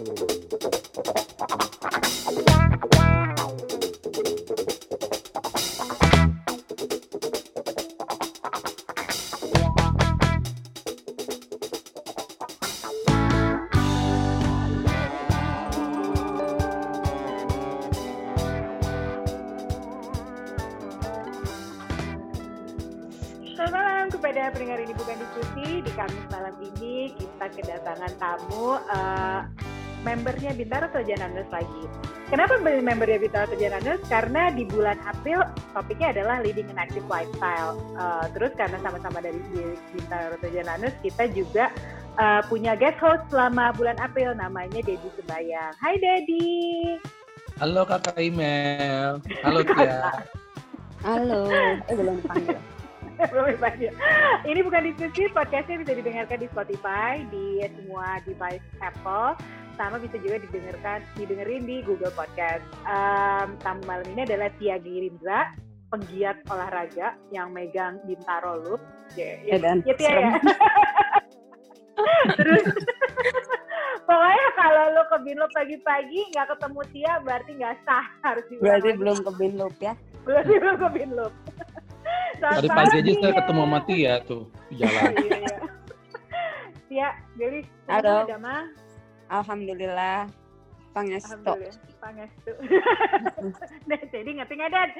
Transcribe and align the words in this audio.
Selamat 0.00 0.39
Bintaro 30.60 30.92
Sojananus 30.92 31.48
lagi. 31.48 31.82
Kenapa 32.28 32.60
beli 32.60 32.84
membernya 32.84 33.16
Bintaro 33.16 33.48
Sojananus? 33.48 34.00
Karena 34.12 34.52
di 34.52 34.68
bulan 34.68 35.00
April 35.08 35.40
topiknya 35.72 36.12
adalah 36.12 36.44
leading 36.44 36.68
an 36.68 36.76
active 36.76 37.08
lifestyle. 37.08 37.80
Eh, 37.96 38.26
terus 38.36 38.52
karena 38.60 38.76
sama-sama 38.84 39.24
dari 39.24 39.40
Bintaro 39.96 40.36
Sojananus, 40.44 40.92
kita 41.00 41.32
juga 41.32 41.72
eh, 42.20 42.42
punya 42.52 42.76
guest 42.76 43.00
host 43.00 43.24
selama 43.32 43.72
bulan 43.72 43.96
April 44.04 44.36
namanya 44.36 44.84
Dedi 44.84 45.08
Sebayang. 45.16 45.72
Hai 45.80 45.96
Dedi. 45.96 47.00
Halo 47.56 47.88
kakak 47.88 48.20
Imel. 48.20 49.24
Halo 49.40 49.60
Tia. 49.68 50.12
Halo. 51.00 51.48
Eh 51.88 51.96
belum 51.96 52.20
panggil. 52.28 52.60
Belum 53.28 53.52
dipanggil. 53.52 53.92
Ini 54.48 54.60
bukan 54.64 54.80
diskusi, 54.88 55.28
podcastnya 55.28 55.84
bisa 55.84 55.92
didengarkan 55.92 56.40
di 56.40 56.48
Spotify, 56.48 57.20
di 57.28 57.60
semua 57.76 58.16
device 58.24 58.64
Apple, 58.80 59.36
sama 59.76 59.98
bisa 59.98 60.16
juga 60.18 60.38
didengarkan, 60.42 61.02
didengerin 61.18 61.62
di 61.66 61.76
Google 61.84 62.14
Podcast. 62.14 62.62
Em, 62.86 63.58
tamu 63.60 63.82
malam 63.86 64.06
ini 64.14 64.22
adalah 64.26 64.50
Tia 64.58 64.78
Girindra, 64.78 65.52
penggiat 65.90 66.36
olahraga 66.48 67.18
yang 67.34 67.50
megang 67.50 67.98
Bintaro 68.06 68.62
Loop. 68.62 68.80
Ya, 69.18 69.42
ya, 69.42 69.58
Dan 69.58 69.82
ya 69.82 69.94
Tia 69.98 70.10
ya. 70.10 70.30
Terus, 72.38 72.64
pokoknya 74.08 74.48
kalau 74.56 74.84
lo 74.96 75.02
ke 75.10 75.18
Binloop 75.26 75.50
pagi-pagi 75.52 76.20
nggak 76.32 76.46
ketemu 76.56 76.80
Tia, 76.94 77.12
berarti 77.26 77.50
nggak 77.58 77.74
sah. 77.84 78.06
Harus 78.24 78.44
diulang 78.48 78.64
berarti 78.64 78.88
lagi. 78.88 78.98
belum 78.98 79.16
ke 79.20 79.30
Binloop 79.36 79.74
ya. 79.82 79.92
Berarti 80.24 80.52
belum 80.56 80.76
ke 80.78 80.88
Binloop. 80.96 81.32
Tadi 82.40 82.68
pagi 82.72 82.96
aja 83.04 83.12
saya 83.20 83.32
ketemu 83.36 83.62
sama 83.68 83.78
Tia 83.84 84.14
tuh 84.24 84.42
di 84.72 84.74
jalan. 84.80 85.12
Iya. 85.20 85.56
Tia, 86.90 87.08
Dewi, 87.38 87.62
Halo. 87.86 88.26
ada 88.26 88.36
mah? 88.42 88.62
Alhamdulillah. 89.30 90.26
Alhamdulillah, 90.90 91.70
pangestu. 92.02 92.50
Nah, 93.86 93.98
jadi 94.10 94.30
ngerti 94.42 94.54
nggak, 94.58 94.70
Dan? 94.74 94.90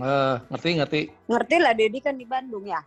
Eh, 0.00 0.34
ngerti 0.48 0.68
ngerti. 0.80 1.00
Ngerti 1.28 1.56
lah 1.60 1.72
Dedi 1.76 1.98
kan 2.00 2.16
di 2.16 2.24
Bandung 2.24 2.64
ya. 2.64 2.80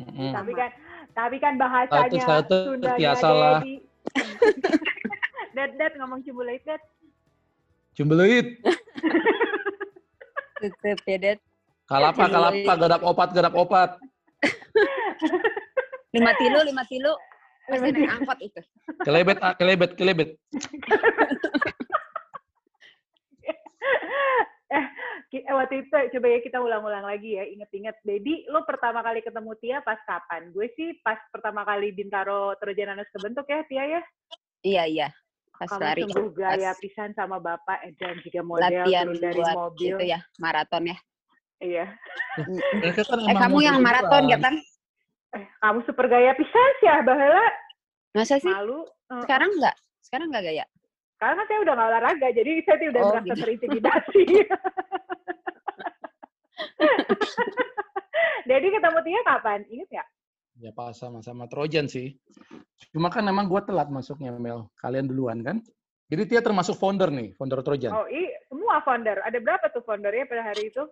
Mm-mm. 0.00 0.32
Tapi 0.32 0.52
kan, 0.56 0.70
tapi 1.12 1.36
kan 1.36 1.60
bahasanya 1.60 2.24
Satu, 2.24 2.80
satu, 2.80 3.20
salah. 3.20 3.60
Dedi. 3.60 3.84
Dad, 5.56 5.76
Dad, 5.76 5.92
ngomong 6.00 6.24
cimbulit, 6.24 6.64
Dad. 6.64 6.80
Cumbeluit. 7.92 8.56
Tutup 10.64 11.00
ya 11.04 11.18
Det. 11.20 11.38
Kalapa 11.92 12.24
kalapa 12.24 12.72
gadap 12.80 13.02
opat 13.04 13.28
gadap 13.36 13.52
opat. 13.52 14.00
Lima 16.16 16.32
tilu, 16.40 16.58
lima 16.64 16.88
tilu. 16.88 17.12
Pasti 17.68 17.88
naik 17.94 18.10
angkot 18.18 18.38
itu. 18.42 18.60
Kelebet 19.06 19.38
ah, 19.38 19.54
kelebet 19.54 19.94
kelebet. 19.94 20.34
eh, 24.72 24.86
eh, 25.30 25.54
waktu 25.54 25.86
itu 25.86 25.94
coba 26.18 26.26
ya 26.26 26.38
kita 26.42 26.58
ulang-ulang 26.58 27.06
lagi 27.06 27.38
ya, 27.38 27.46
inget-inget. 27.46 27.94
Dedi, 28.02 28.50
lo 28.50 28.66
pertama 28.66 28.98
kali 29.06 29.22
ketemu 29.22 29.54
Tia 29.62 29.78
pas 29.86 30.02
kapan? 30.02 30.50
Gue 30.50 30.74
sih 30.74 30.98
pas 31.06 31.22
pertama 31.30 31.62
kali 31.62 31.94
Bintaro 31.94 32.58
Terjananas 32.58 33.06
kebentuk 33.14 33.46
ya, 33.46 33.62
Tia 33.70 33.84
ya. 33.86 34.02
Iya 34.62 34.86
iya. 34.90 35.08
Pas 35.54 35.70
Kamu 35.70 35.82
lari. 35.86 36.02
sungguh 36.08 36.32
gaya 36.34 36.74
Pas 36.74 36.82
pisan 36.82 37.14
sama 37.14 37.38
bapak 37.38 37.78
eh, 37.86 37.94
dan 37.94 38.18
juga 38.24 38.40
model 38.42 38.82
latihan 38.82 39.06
dari 39.14 39.38
buat 39.38 39.54
mobil. 39.54 39.94
itu 39.94 40.04
ya 40.10 40.18
maraton 40.42 40.90
ya. 40.90 40.98
Iya. 41.62 41.86
Kan 42.34 42.58
Eh 43.30 43.36
kamu 43.38 43.62
yang 43.62 43.78
maraton 43.78 44.26
ya 44.26 44.42
kan? 44.42 44.58
Eh, 45.32 45.44
kamu 45.58 45.80
super 45.88 46.06
gaya 46.06 46.36
pisan 46.36 46.70
sih 46.78 46.86
ya, 46.86 47.00
Bahala. 47.00 47.46
Masa 48.12 48.36
sih? 48.36 48.52
Malu. 48.52 48.84
Eh, 48.84 49.20
Sekarang 49.24 49.50
enggak? 49.56 49.76
Sekarang 50.04 50.26
enggak 50.28 50.44
gaya? 50.44 50.64
Karena 51.16 51.34
kan 51.38 51.46
saya 51.46 51.58
udah 51.62 51.72
nggak 51.72 51.88
olahraga, 51.88 52.28
jadi 52.34 52.50
saya 52.66 52.76
tuh 52.76 52.88
udah 52.90 53.00
Oh, 53.00 53.08
merasa 53.14 53.24
gitu. 53.30 53.40
terintimidasi. 53.40 54.22
Jadi 58.42 58.66
ketemu 58.68 58.98
Tia 59.06 59.20
kapan? 59.22 59.60
Ingat 59.70 59.90
ya? 59.90 60.04
Ya 60.60 60.70
pas 60.74 60.92
sama-sama 60.92 61.46
Trojan 61.46 61.86
sih. 61.86 62.18
Cuma 62.90 63.06
kan 63.08 63.22
emang 63.24 63.46
gua 63.46 63.62
telat 63.62 63.86
masuknya 63.88 64.34
Mel. 64.34 64.66
Kalian 64.76 65.06
duluan 65.06 65.40
kan? 65.40 65.62
Jadi 66.10 66.22
Tia 66.28 66.42
termasuk 66.42 66.74
founder 66.76 67.08
nih, 67.08 67.32
founder 67.38 67.62
Trojan. 67.62 67.94
Oh, 67.94 68.04
i, 68.10 68.28
semua 68.50 68.82
founder. 68.82 69.22
Ada 69.22 69.38
berapa 69.38 69.70
tuh 69.70 69.80
foundernya 69.86 70.26
pada 70.26 70.42
hari 70.44 70.68
itu? 70.68 70.82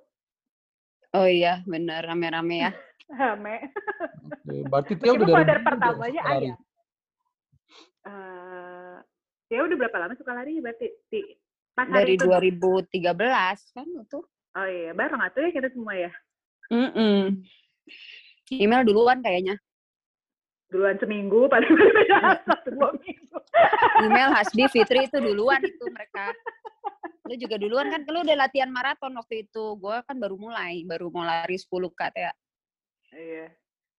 Oh 1.10 1.26
iya, 1.26 1.58
bener 1.66 2.06
rame-rame 2.06 2.56
ya. 2.56 2.70
Hame. 3.10 3.56
Oke, 4.46 4.56
Berarti 4.70 4.92
Tia 4.98 5.12
udah 5.14 5.26
dari 5.42 5.62
pertamanya 5.62 6.22
suka 6.22 6.30
lari. 6.30 6.46
ayah. 6.46 6.58
Eh, 8.00 8.96
ya 9.50 9.60
udah 9.66 9.76
berapa 9.76 9.96
lama 9.98 10.14
suka 10.14 10.32
lari 10.32 10.62
berarti? 10.62 10.86
Ti? 11.10 11.20
Pas 11.74 11.86
hari 11.90 12.16
Dari 12.16 12.22
itu. 12.22 12.26
2013 12.98 13.76
kan 13.76 13.86
itu. 13.86 14.18
Oh 14.50 14.66
iya, 14.66 14.90
bareng 14.90 15.22
atuh 15.22 15.46
ya 15.46 15.50
kita 15.54 15.68
semua 15.70 15.94
ya. 15.94 16.10
Mm 16.70 17.42
Email 18.50 18.82
duluan 18.82 19.22
kayaknya. 19.22 19.54
Duluan 20.70 20.98
seminggu, 20.98 21.46
paling 21.52 21.70
paling 21.70 22.10
satu 22.46 22.68
dua 22.74 22.90
minggu. 22.98 23.38
Email 24.06 24.30
Hasbi 24.34 24.66
Fitri 24.70 25.06
itu 25.06 25.18
duluan 25.22 25.62
itu 25.62 25.86
mereka. 25.90 26.34
Lu 27.30 27.38
juga 27.38 27.62
duluan 27.62 27.86
kan, 27.94 28.02
lu 28.10 28.26
udah 28.26 28.38
latihan 28.38 28.70
maraton 28.70 29.14
waktu 29.14 29.46
itu. 29.46 29.78
Gue 29.78 30.02
kan 30.02 30.18
baru 30.18 30.34
mulai, 30.34 30.82
baru 30.82 31.14
mau 31.14 31.22
lari 31.22 31.54
10 31.54 31.70
k 31.94 32.10
ya. 32.18 32.34
Iya. 33.12 33.46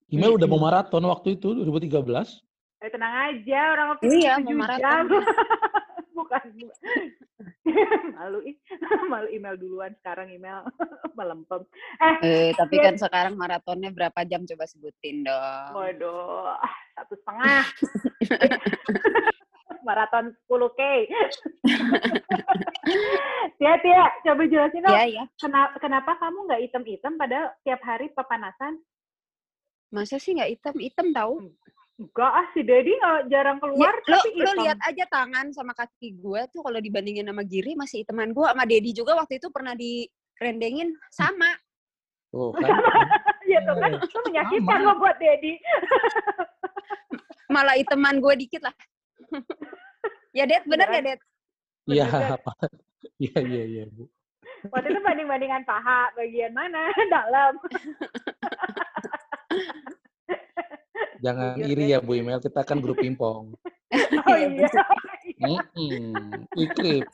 Email 0.08 0.36
udah 0.36 0.48
mau 0.48 0.60
maraton 0.60 1.04
waktu 1.04 1.36
itu 1.36 1.56
2013. 1.56 2.44
Eh 2.78 2.90
tenang 2.90 3.14
aja, 3.30 3.60
orang 3.72 3.88
waktu 3.96 4.04
Iya, 4.10 4.12
itu 4.12 4.20
mau 4.20 4.40
tujuh 4.42 4.58
maraton. 4.58 4.82
jam. 4.82 5.04
bukan, 6.18 6.44
bukan. 6.52 7.04
malu 8.18 8.40
ih, 8.44 8.56
malu 9.12 9.28
email 9.30 9.56
duluan 9.56 9.94
sekarang 9.98 10.30
email 10.30 10.62
melempem. 11.14 11.62
Eh, 11.98 12.16
Eh, 12.22 12.50
tapi 12.54 12.76
Iya. 12.76 12.84
kan 12.86 12.96
sekarang 13.00 13.34
maratonnya 13.36 13.90
berapa 13.90 14.20
jam 14.24 14.44
coba 14.44 14.66
sebutin 14.66 15.24
dong. 15.24 15.70
waduh, 15.74 16.54
ah, 16.54 16.76
satu 16.94 17.14
setengah. 17.16 17.64
Maraton 19.82 20.30
10K. 20.46 20.82
Tia, 23.58 23.74
Tia, 23.80 24.04
coba 24.22 24.42
jelasin 24.46 24.84
dong, 24.84 24.94
Iya, 24.94 25.06
iya. 25.08 25.24
kenapa, 25.38 25.76
kenapa 25.80 26.12
kamu 26.18 26.38
nggak 26.46 26.62
item-item 26.64 27.14
padahal 27.16 27.48
tiap 27.62 27.82
hari 27.82 28.10
pepanasan? 28.12 28.78
Masa 29.92 30.16
sih 30.18 30.32
nggak 30.34 30.52
hitam-hitam 30.58 31.12
tahu? 31.12 31.52
Enggak 32.02 32.32
ah, 32.34 32.48
si 32.56 32.64
Dedi 32.66 32.98
nggak 32.98 33.30
jarang 33.30 33.58
Ya, 33.60 33.62
keluar, 33.62 33.94
lo, 33.94 34.18
tapi 34.18 34.30
lo 34.34 34.42
hitam. 34.50 34.64
lihat 34.66 34.80
aja 34.82 35.06
tangan 35.06 35.46
sama 35.54 35.74
kaki 35.78 36.18
gue 36.18 36.42
tuh 36.50 36.66
kalau 36.66 36.80
dibandingin 36.82 37.28
sama 37.30 37.44
Giri 37.46 37.78
masih 37.78 38.02
hitaman 38.02 38.34
gue 38.34 38.42
sama 38.42 38.64
Dedi 38.66 38.90
juga 38.90 39.14
waktu 39.14 39.38
itu 39.38 39.48
pernah 39.54 39.78
direndengin 39.78 40.96
sama. 41.14 41.52
Tuh 42.32 42.56
kan. 42.58 42.72
ya 43.46 43.60
tuh 43.68 43.76
kan, 43.78 43.92
itu 44.00 44.18
menyakitkan 44.32 44.80
lo 44.82 44.94
buat 44.98 45.20
Dedi. 45.20 45.60
Malah 47.52 47.76
hitaman 47.78 48.18
gue 48.18 48.34
dikit 48.40 48.64
lah. 48.64 48.74
ya 50.38 50.48
Det, 50.48 50.64
bener 50.66 50.88
ya 50.88 51.02
Det? 51.04 51.20
Iya, 51.86 52.06
Bener. 52.08 52.32
apa? 52.40 52.52
Iya, 53.22 53.38
iya, 53.46 53.64
iya, 53.66 53.84
Bu. 53.86 54.10
Waktu 54.74 54.94
itu 54.94 55.02
banding-bandingan 55.02 55.62
paha, 55.62 56.10
bagian 56.18 56.54
mana? 56.58 56.90
Dalam. 57.10 57.54
Jangan 61.22 61.54
Jujur, 61.54 61.70
iri 61.70 61.84
Den. 61.86 61.94
ya 61.94 62.00
Bu 62.02 62.12
Email, 62.18 62.42
kita 62.42 62.62
kan 62.66 62.82
grup 62.82 62.98
pingpong. 62.98 63.54
Oh 64.24 64.38
Iya, 64.38 64.48
iya. 64.48 64.84
Mm-mm. 65.42 66.48
Iklip. 66.56 67.06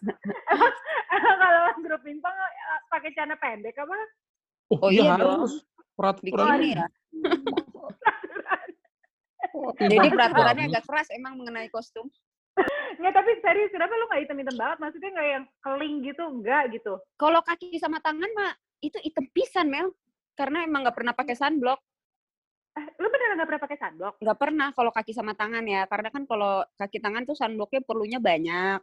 Emang 1.09 1.38
kalau 1.42 1.63
grup 1.81 2.01
pingpong 2.06 2.36
eh, 2.36 2.80
pakai 2.92 3.09
celana 3.18 3.36
pendek 3.39 3.74
apa? 3.80 3.98
Oh, 4.69 4.77
Oh, 4.86 4.89
iya 4.94 5.09
iya 5.09 5.12
harus. 5.18 5.63
Peraturan. 5.98 6.59
Ya. 6.62 6.86
Oh, 9.57 9.71
Jadi 9.74 9.95
iya, 9.95 10.13
peraturannya 10.13 10.65
agak 10.69 10.83
keras 10.86 11.07
emang 11.15 11.33
mengenai 11.39 11.71
kostum. 11.74 12.06
Nggak, 12.98 13.13
tapi 13.15 13.31
serius, 13.42 13.71
kenapa 13.74 13.94
lu 13.95 14.06
nggak 14.06 14.21
hitam-hitam 14.27 14.56
banget? 14.59 14.77
Maksudnya 14.81 15.09
nggak 15.18 15.27
yang 15.33 15.45
keling 15.63 15.95
gitu, 16.06 16.24
enggak 16.30 16.63
gitu. 16.75 16.94
Kalau 17.18 17.42
kaki 17.42 17.80
sama 17.81 17.98
tangan 18.04 18.30
mah 18.38 18.54
itu 18.83 18.98
hitam 19.01 19.25
pisan 19.33 19.71
Mel. 19.71 19.89
Karena 20.38 20.62
emang 20.62 20.86
nggak 20.86 20.98
pernah 21.00 21.13
pakai 21.18 21.33
sunblock. 21.33 21.81
Nggak 23.38 23.48
pernah 23.54 23.62
pakai 23.62 23.78
sunblock? 23.78 24.16
Nggak 24.18 24.38
pernah 24.42 24.68
kalau 24.74 24.89
kaki 24.89 25.13
sama 25.13 25.34
tangan 25.38 25.62
ya, 25.69 25.86
karena 25.86 26.10
kan 26.10 26.24
kalau 26.25 26.66
kaki 26.74 26.98
tangan 26.98 27.22
tuh 27.22 27.38
sunblocknya 27.38 27.81
perlunya 27.86 28.18
banyak. 28.18 28.81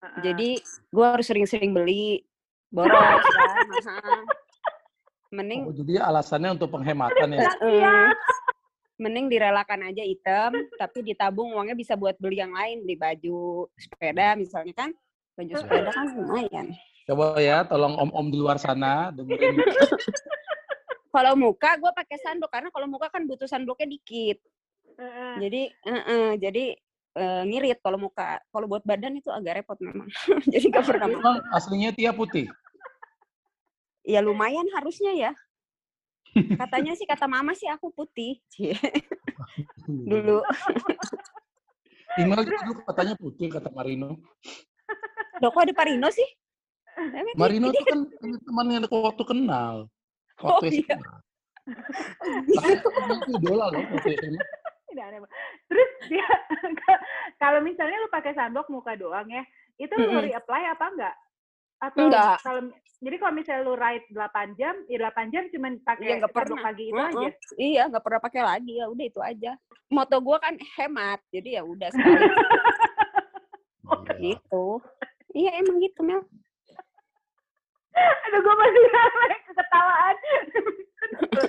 Heeh. 0.00 0.22
Jadi 0.22 0.50
gue 0.94 1.06
harus 1.10 1.26
sering-sering 1.26 1.74
beli, 1.74 2.22
boros 2.70 2.94
kan. 3.34 3.66
mahal. 3.66 4.20
Mending 5.34 5.60
Oh, 5.66 5.74
jadi 5.74 6.06
alasannya 6.06 6.54
untuk 6.54 6.70
penghematan 6.70 7.34
ya. 7.34 7.50
Iya. 7.66 7.94
mending 9.00 9.32
direlakan 9.32 9.90
aja 9.90 10.04
item, 10.04 10.68
tapi 10.76 11.00
ditabung 11.00 11.56
uangnya 11.56 11.72
bisa 11.72 11.96
buat 11.96 12.20
beli 12.20 12.44
yang 12.44 12.52
lain, 12.52 12.84
beli 12.84 13.00
baju 13.00 13.66
sepeda 13.74 14.36
misalnya 14.36 14.76
kan. 14.76 14.90
Baju 15.34 15.52
sepeda 15.56 15.88
kan 15.88 16.06
lumayan. 16.14 16.66
Coba 17.08 17.40
ya, 17.40 17.64
tolong 17.64 17.96
om-om 17.96 18.28
di 18.28 18.36
luar 18.38 18.60
sana 18.60 19.10
dengerin. 19.10 19.56
Kalau 21.10 21.34
muka 21.34 21.70
gue 21.74 21.90
pakai 21.90 22.16
sunblock 22.22 22.50
karena 22.54 22.70
kalau 22.70 22.86
muka 22.86 23.10
kan 23.10 23.26
butuh 23.26 23.50
sunblocknya 23.50 23.90
dikit. 23.90 24.38
Jadi 25.42 25.62
eh, 25.74 26.32
jadi 26.38 26.64
eh, 27.18 27.42
ngirit 27.50 27.82
kalau 27.82 27.98
muka. 27.98 28.38
Kalau 28.54 28.66
buat 28.70 28.86
badan 28.86 29.18
itu 29.18 29.26
agak 29.28 29.62
repot 29.62 29.78
memang. 29.82 30.06
jadi 30.52 30.66
gak 30.70 30.86
pernah. 30.86 31.06
pakai. 31.10 31.20
Emang 31.20 31.38
aslinya 31.50 31.90
Tia 31.90 32.14
putih. 32.14 32.46
Ya 34.06 34.22
lumayan 34.22 34.70
harusnya 34.70 35.12
ya. 35.12 35.32
Katanya 36.30 36.94
sih 36.94 37.06
kata 37.10 37.26
mama 37.26 37.58
sih 37.58 37.66
aku 37.66 37.90
putih. 37.90 38.38
Dulu. 40.10 40.46
Juga 42.18 42.42
dulu 42.42 42.82
katanya 42.90 43.14
putih 43.14 43.46
kata 43.46 43.70
Marino. 43.70 44.18
Loh 45.38 45.50
kok 45.54 45.62
ada 45.62 45.70
Parino 45.70 46.10
sih? 46.10 46.26
Marino 47.38 47.70
dia 47.70 47.80
tuh 47.80 47.86
kan 47.86 48.00
teman 48.18 48.66
yang 48.66 48.84
waktu 48.90 49.24
kenal. 49.24 49.86
Oh, 50.40 50.56
Waktu 50.56 50.82
iya. 50.82 50.96
Tapi 52.50 52.72
temennya 52.80 53.16
itu 53.16 53.30
idola 53.36 53.64
loh 53.68 53.82
waktu 53.86 54.10
SMA. 54.16 54.40
Tidak 54.88 55.04
aneh. 55.04 55.18
Terus 55.68 55.90
dia 56.08 56.26
kalau 57.42 57.60
misalnya 57.60 57.96
lu 57.96 58.08
pakai 58.08 58.32
sunblock 58.32 58.66
muka 58.68 58.96
doang 58.96 59.28
ya, 59.28 59.44
itu 59.76 59.92
lu 59.92 60.10
Mm-mm. 60.10 60.24
reapply 60.26 60.62
apa 60.66 60.84
enggak? 60.88 61.14
Atau 61.78 62.08
Enggak. 62.08 62.40
kalau 62.42 62.60
jadi 63.00 63.16
kalau 63.16 63.32
misalnya 63.32 63.62
lu 63.64 63.74
ride 63.74 64.04
8 64.10 64.52
jam, 64.54 64.74
ya 64.84 64.98
8 65.08 65.30
jam 65.30 65.44
cuman 65.48 65.72
pakai 65.80 66.04
Iya, 66.04 66.14
nggak 66.18 66.30
sunblock 66.30 66.48
pernah. 66.50 66.64
pagi 66.66 66.84
itu 66.84 66.96
Heeh. 66.96 67.10
aja. 67.14 67.28
Iya, 67.56 67.82
nggak 67.88 68.04
pernah 68.04 68.20
pakai 68.20 68.42
lagi 68.42 68.72
ya. 68.76 68.86
Udah 68.88 69.04
itu 69.06 69.20
aja. 69.20 69.52
Moto 69.88 70.16
gue 70.18 70.36
kan 70.38 70.54
hemat, 70.76 71.20
jadi 71.28 71.48
ya 71.56 71.62
udah 71.62 71.88
sekali 71.90 72.20
Iya. 74.20 74.36
gitu. 74.36 74.66
Iya 75.30 75.50
emang 75.58 75.76
gitu 75.78 76.00
Mel. 76.02 76.22
Aduh, 77.96 78.40
gue 78.40 78.54
masih 78.54 78.82
ketawaan. 79.50 80.16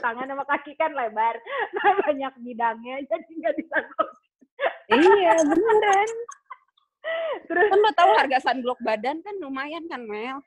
Tangan 0.02 0.26
sama 0.26 0.44
kaki 0.44 0.74
kan 0.74 0.92
lebar, 0.92 1.38
nah, 1.72 1.94
banyak 2.02 2.34
bidangnya, 2.42 2.96
jadi 3.06 3.32
nggak 3.32 3.56
bisa 3.56 3.78
iya 4.90 5.34
beneran. 5.40 6.10
Terus 7.46 7.70
Kan 7.70 7.80
lo 7.80 7.92
tahu 7.94 8.12
harga 8.14 8.38
sunblock 8.42 8.80
badan 8.82 9.22
kan 9.22 9.36
lumayan 9.38 9.86
kan 9.86 10.02
Mel. 10.04 10.42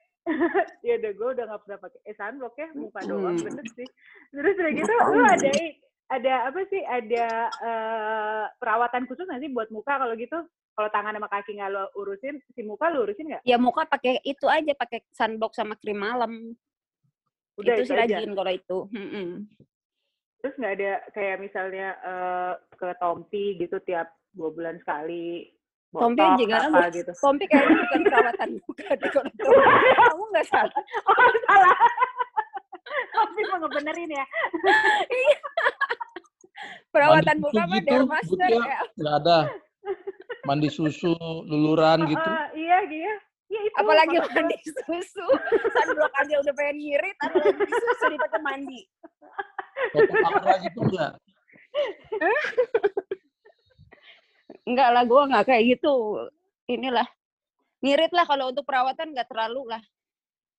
ya 0.81 0.97
udah 0.97 1.13
gue 1.13 1.29
udah 1.37 1.45
nggak 1.45 1.61
pernah 1.63 1.79
pakai 1.79 2.01
eh 2.03 2.17
sunblock 2.17 2.55
ya 2.57 2.69
muka 2.73 3.01
doang 3.05 3.37
Hmm. 3.37 3.45
bener 3.45 3.67
sih 3.77 3.89
terus 4.31 4.55
udah 4.57 4.73
gitu 4.73 4.93
lu 5.13 5.21
ada 5.21 5.53
ada 6.09 6.35
apa 6.49 6.61
sih 6.67 6.81
ada 6.81 7.27
eh, 7.53 8.45
perawatan 8.57 9.05
khusus 9.05 9.29
nggak 9.29 9.43
sih 9.43 9.53
buat 9.53 9.69
muka 9.69 9.93
kalau 9.95 10.17
gitu 10.17 10.39
kalau 10.75 10.91
tangan 10.91 11.15
sama 11.15 11.31
kaki 11.31 11.55
nggak 11.55 11.71
lo 11.71 11.87
urusin 11.95 12.43
si 12.51 12.61
muka 12.67 12.91
lo 12.91 13.07
urusin 13.07 13.31
nggak 13.31 13.43
Ya 13.47 13.57
muka 13.57 13.87
pakai 13.87 14.19
itu 14.23 14.47
aja, 14.47 14.75
pakai 14.75 15.07
sunblock 15.15 15.55
sama 15.55 15.79
krim 15.79 15.97
malam. 15.97 16.55
udah 17.55 17.75
itu 17.79 17.87
itu, 17.87 17.91
sih 17.91 17.95
rajin 17.95 18.35
kalau 18.35 18.51
itu. 18.51 18.79
Mm-mm. 18.91 19.47
terus 20.43 20.55
nggak 20.59 20.75
ada 20.77 20.93
kayak 21.15 21.37
misalnya 21.41 21.89
eh, 22.03 22.53
ke 22.75 22.89
Tompi 22.99 23.55
gitu 23.57 23.79
tiap 23.81 24.11
dua 24.35 24.51
bulan 24.51 24.77
sekali 24.83 25.49
Tompi 25.95 26.21
aja 26.21 26.67
apa 26.67 26.91
bu- 26.91 26.95
gitu 26.99 27.13
Tompi 27.17 27.45
kayaknya 27.47 27.79
bukan 27.87 28.01
perawatan 28.03 28.49
muka 28.67 28.91
deh 28.93 29.11
kalau 29.15 29.31
itu. 29.31 29.43
Kamu 30.11 30.25
nggak 30.35 30.47
salah. 30.51 30.75
oh 31.09 31.33
salah 31.47 31.79
Tompi 33.15 33.41
mau 33.47 33.59
ngebenerin 33.63 34.11
ya 34.11 34.27
Perawatan 36.91 37.39
Mandi 37.39 37.43
muka 37.43 37.63
mah 37.67 37.79
gitu, 37.79 37.89
dermaster 37.91 38.51
ya. 38.51 38.79
Nggak 38.95 39.15
ada. 39.23 39.39
Mandi 40.45 40.69
susu, 40.69 41.17
luluran 41.49 42.05
gitu. 42.09 42.29
Eh, 42.29 42.69
iya 42.69 42.79
iya 42.89 43.15
ya 43.55 43.61
itu 43.61 43.77
Apalagi 43.79 44.17
gua. 44.19 44.29
mandi 44.35 44.57
susu. 44.65 45.27
Sunblock 45.73 46.15
aja 46.19 46.35
udah 46.43 46.55
pengen 46.57 46.77
ngirit, 46.81 47.17
apalagi 47.23 47.65
susu 47.71 48.05
dipakai 48.11 48.41
mandi. 48.43 48.81
Foto 49.93 50.13
kamera 50.13 50.55
gitu 50.63 50.79
enggak? 50.87 51.13
Enggak 54.65 54.89
lah, 54.95 55.03
gue 55.05 55.23
nggak 55.29 55.45
kayak 55.45 55.63
gitu. 55.77 55.95
Inilah 56.71 57.05
ngirit 57.85 58.13
lah 58.17 58.25
kalau 58.25 58.49
untuk 58.49 58.65
perawatan 58.65 59.13
nggak 59.13 59.29
terlalu 59.29 59.77
lah. 59.77 59.83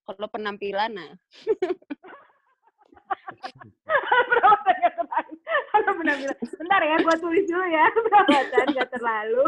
Kalau 0.05 0.27
penampilan 0.29 0.93
nah. 0.93 1.11
perawatan 4.29 4.75
nggak 4.75 4.95
terlalu 4.95 5.33
kalau 5.67 5.91
penampilan 5.95 6.37
bentar 6.55 6.81
ya 6.81 6.95
gua 6.99 7.15
tulis 7.15 7.45
dulu 7.45 7.65
ya 7.65 7.85
perawatan 8.05 8.65
nggak 8.71 8.89
terlalu 8.91 9.43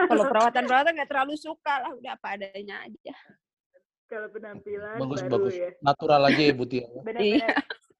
Kalau 0.00 0.24
perawatan-perawatan 0.26 0.92
nggak 0.92 1.06
terlalu 1.06 1.34
suka 1.36 1.74
lah, 1.78 1.92
udah 1.92 2.12
apa 2.12 2.34
adanya 2.34 2.82
aja. 2.82 3.14
kalau 4.06 4.26
penampilan 4.28 4.96
Bagus, 4.96 5.20
baru 5.20 5.32
bagus. 5.38 5.54
ya 5.54 5.68
Natural 5.78 6.22
aja 6.24 6.42
ya, 6.42 6.52
Butia. 6.52 6.80
ya. 6.80 6.88
benar-benar 7.06 7.50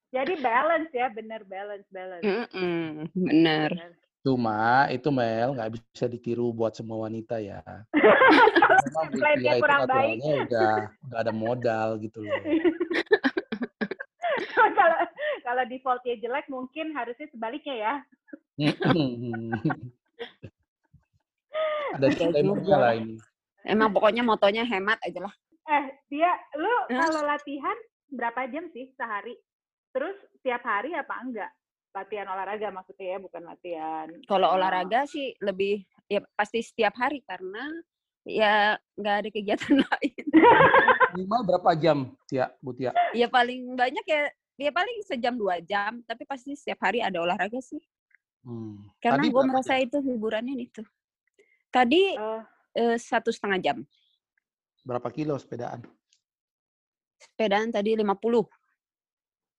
jadi 0.08 0.34
balance 0.40 0.90
ya 0.90 1.06
benar 1.08 1.40
balance 1.44 1.86
balance 1.88 2.24
Mm-mm, 2.24 2.82
bener. 3.12 3.70
Benar. 3.70 3.92
Cuma 4.18 4.58
itu 4.88 5.08
Mel 5.08 5.52
nggak 5.52 5.70
bisa 5.70 6.04
ditiru 6.04 6.50
buat 6.50 6.72
semua 6.72 7.06
wanita 7.06 7.38
ya. 7.38 7.60
Memang 7.92 9.06
Butia 9.12 9.30
itu 9.52 9.60
kurang 9.60 9.80
baik. 9.84 10.16
naturalnya 10.16 10.32
udah 10.42 10.72
nggak 11.06 11.20
ada 11.20 11.32
modal 11.32 11.88
gitu 11.98 12.18
loh. 12.20 12.40
kalau 14.78 14.98
kalau 15.44 15.62
defaultnya 15.68 16.16
jelek 16.20 16.46
mungkin 16.48 16.92
harusnya 16.96 17.28
sebaliknya 17.32 17.74
ya. 17.74 17.92
Ada 21.96 22.06
disclaimer-nya 22.12 22.76
lah 22.76 22.92
ini. 23.00 23.16
Emang 23.64 23.92
pokoknya 23.92 24.22
motonya 24.24 24.64
hemat 24.64 25.00
aja 25.04 25.20
lah. 25.28 25.34
eh 25.68 25.84
dia 26.08 26.32
lu 26.56 26.72
kalau 26.88 27.28
latihan 27.28 27.76
berapa 28.08 28.48
jam 28.48 28.72
sih 28.72 28.88
sehari? 28.96 29.36
Terus 29.92 30.16
tiap 30.40 30.64
hari 30.64 30.96
apa 30.96 31.12
enggak? 31.20 31.52
Latihan 31.92 32.28
olahraga 32.28 32.72
maksudnya 32.72 33.16
ya 33.16 33.18
bukan 33.20 33.42
latihan. 33.44 34.08
Kalau 34.24 34.48
eh, 34.48 34.54
olahraga 34.56 35.04
sih 35.04 35.36
lebih 35.44 35.84
ya 36.08 36.24
pasti 36.36 36.64
setiap 36.64 36.96
hari 36.96 37.20
karena 37.24 37.68
ya 38.28 38.76
nggak 38.94 39.14
ada 39.24 39.28
kegiatan 39.32 39.74
lain. 39.88 40.24
Minimal 41.16 41.40
berapa 41.48 41.70
jam, 41.80 42.12
Tia, 42.28 42.52
Butia? 42.60 42.92
Ya 43.16 43.26
paling 43.32 43.72
banyak 43.72 44.04
ya 44.04 44.28
ya 44.60 44.70
paling 44.74 45.00
sejam 45.08 45.34
dua 45.34 45.64
jam, 45.64 46.04
tapi 46.04 46.28
pasti 46.28 46.52
setiap 46.52 46.84
hari 46.84 47.00
ada 47.00 47.24
olahraga 47.24 47.58
sih. 47.64 47.80
Hmm. 48.44 48.84
Karena 49.00 49.26
gue 49.26 49.42
merasa 49.48 49.74
jam? 49.80 49.86
itu 49.88 49.96
hiburannya 50.04 50.54
itu. 50.60 50.82
Tadi 51.72 52.14
eh, 52.14 52.42
eh, 52.76 52.96
satu 53.00 53.32
setengah 53.32 53.58
jam. 53.58 53.78
Berapa 54.84 55.08
kilo 55.10 55.34
sepedaan? 55.40 55.82
Sepedaan 57.18 57.72
tadi 57.72 57.98
50. 57.98 58.06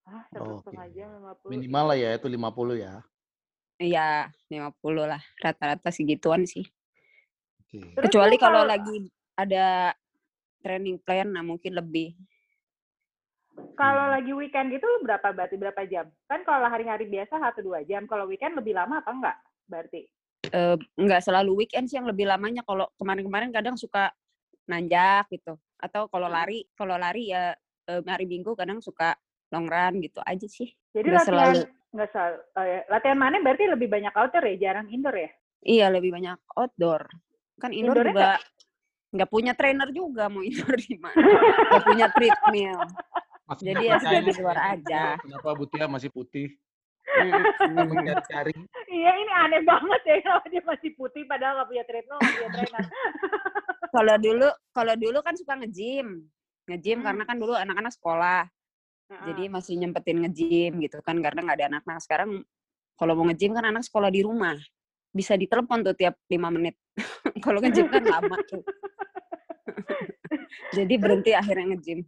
ah 0.10 0.26
satu 0.34 0.58
Oke. 0.58 0.74
setengah 0.74 0.88
jam 0.90 1.10
lima 1.22 1.34
puluh 1.38 1.52
Minimal 1.54 1.86
lah 1.94 1.98
ya, 2.02 2.10
itu 2.18 2.26
50 2.26 2.82
ya. 2.82 2.94
Iya, 3.80 4.08
50 4.50 5.06
lah. 5.06 5.22
Rata-rata 5.38 5.94
segituan 5.94 6.50
sih. 6.50 6.66
Kecuali 7.72 8.36
kalau 8.36 8.66
kalau- 8.66 8.70
lagi 8.70 8.98
ada 9.38 9.94
training 10.60 10.98
plan, 11.00 11.30
nah 11.30 11.46
mungkin 11.46 11.78
lebih. 11.78 12.18
Kalau 13.76 14.06
Hmm. 14.08 14.16
lagi 14.16 14.32
weekend 14.32 14.72
gitu 14.72 14.88
berapa 15.04 15.36
berarti 15.36 15.56
berapa 15.60 15.84
jam? 15.86 16.08
Kan 16.26 16.44
kalau 16.44 16.68
hari-hari 16.68 17.08
biasa 17.08 17.40
satu 17.40 17.60
dua 17.60 17.84
jam. 17.84 18.08
Kalau 18.08 18.24
weekend 18.24 18.56
lebih 18.56 18.72
lama 18.72 19.04
apa 19.04 19.12
enggak? 19.12 19.38
Berarti. 19.68 20.02
Eh, 20.50 20.76
nggak 20.96 21.22
selalu 21.22 21.64
weekend 21.64 21.92
sih 21.92 22.00
yang 22.00 22.08
lebih 22.08 22.24
lamanya. 22.24 22.64
Kalau 22.64 22.88
kemarin-kemarin 22.96 23.52
kadang 23.52 23.76
suka 23.76 24.16
nanjak 24.64 25.28
gitu. 25.30 25.60
Atau 25.76 26.08
kalau 26.08 26.28
Hmm. 26.28 26.40
lari, 26.40 26.60
kalau 26.74 26.96
lari 26.96 27.32
ya 27.32 27.52
eh, 27.90 28.02
hari 28.06 28.30
Minggu 28.30 28.54
kadang 28.54 28.80
suka 28.80 29.18
long 29.50 29.66
run 29.66 29.98
gitu 30.00 30.22
aja 30.24 30.46
sih. 30.46 30.70
Jadi 30.94 31.10
latihan 31.10 31.26
selalu. 31.52 31.60
nggak 31.90 32.10
selalu. 32.14 32.38
oh 32.54 32.66
ya. 32.70 32.80
Latihan 32.86 33.18
mana 33.18 33.36
berarti 33.42 33.64
lebih 33.66 33.90
banyak 33.90 34.14
outdoor 34.14 34.46
ya, 34.46 34.56
jarang 34.62 34.88
indoor 34.94 35.18
ya? 35.18 35.30
Iya, 35.66 35.86
lebih 35.90 36.14
banyak 36.14 36.38
outdoor. 36.54 37.10
Kan 37.60 37.72
indoor 37.76 38.00
Indoornya 38.00 38.16
juga 38.16 38.30
nggak 39.10 39.30
punya 39.30 39.54
trainer 39.58 39.90
juga 39.92 40.24
mau 40.30 40.42
indoor 40.46 40.76
di 40.78 40.96
mana. 41.02 41.18
Nggak 41.70 41.84
punya 41.86 42.08
treadmill. 42.14 42.80
Masih 43.50 43.66
Jadi 43.74 43.84
ya 43.90 43.96
sudah 43.98 44.22
di 44.22 44.34
luar 44.38 44.58
aja. 44.78 45.02
Kenapa 45.26 45.50
Butia 45.58 45.86
masih 45.90 46.10
putih? 46.14 46.48
Mencari-cari. 47.90 48.54
Iya 48.86 49.12
ini 49.18 49.34
aneh 49.34 49.62
banget 49.66 50.02
ya 50.06 50.16
kalau 50.22 50.46
dia 50.46 50.62
masih 50.62 50.90
putih 50.94 51.26
padahal 51.26 51.58
nggak 51.58 51.70
punya 51.74 51.84
treadmill 51.90 52.18
nggak 52.22 52.34
punya 52.38 52.50
trainer. 52.54 52.86
Kalau 53.90 54.16
dulu, 54.22 54.50
kalau 54.70 54.94
dulu 54.94 55.20
kan 55.26 55.34
suka 55.34 55.54
nge-gym. 55.58 56.08
Nge-gym 56.70 57.02
Hmm. 57.02 57.06
karena 57.10 57.24
kan 57.26 57.36
dulu 57.42 57.58
anak-anak 57.58 57.94
sekolah. 57.98 58.46
Jadi 59.10 59.50
masih 59.50 59.74
nyempetin 59.82 60.22
nge-gym 60.22 60.78
gitu 60.86 61.02
kan 61.02 61.18
karena 61.18 61.42
nggak 61.42 61.58
ada 61.58 61.68
anak. 61.74 61.84
Nah 61.90 61.98
sekarang 61.98 62.46
kalau 62.94 63.18
mau 63.18 63.26
nge-gym 63.26 63.58
kan 63.58 63.66
anak 63.66 63.82
sekolah 63.82 64.14
di 64.14 64.22
rumah. 64.22 64.54
Bisa 65.20 65.36
ditelepon 65.36 65.84
tuh 65.84 65.96
tiap 66.00 66.16
lima 66.32 66.48
menit. 66.48 66.80
kalau 67.44 67.60
nge-gym 67.60 67.92
kan 67.92 68.08
lama 68.08 68.40
tuh. 68.48 68.64
Jadi 70.80 70.94
berhenti 70.96 71.36
akhirnya 71.36 71.76
nge-gym. 71.76 72.08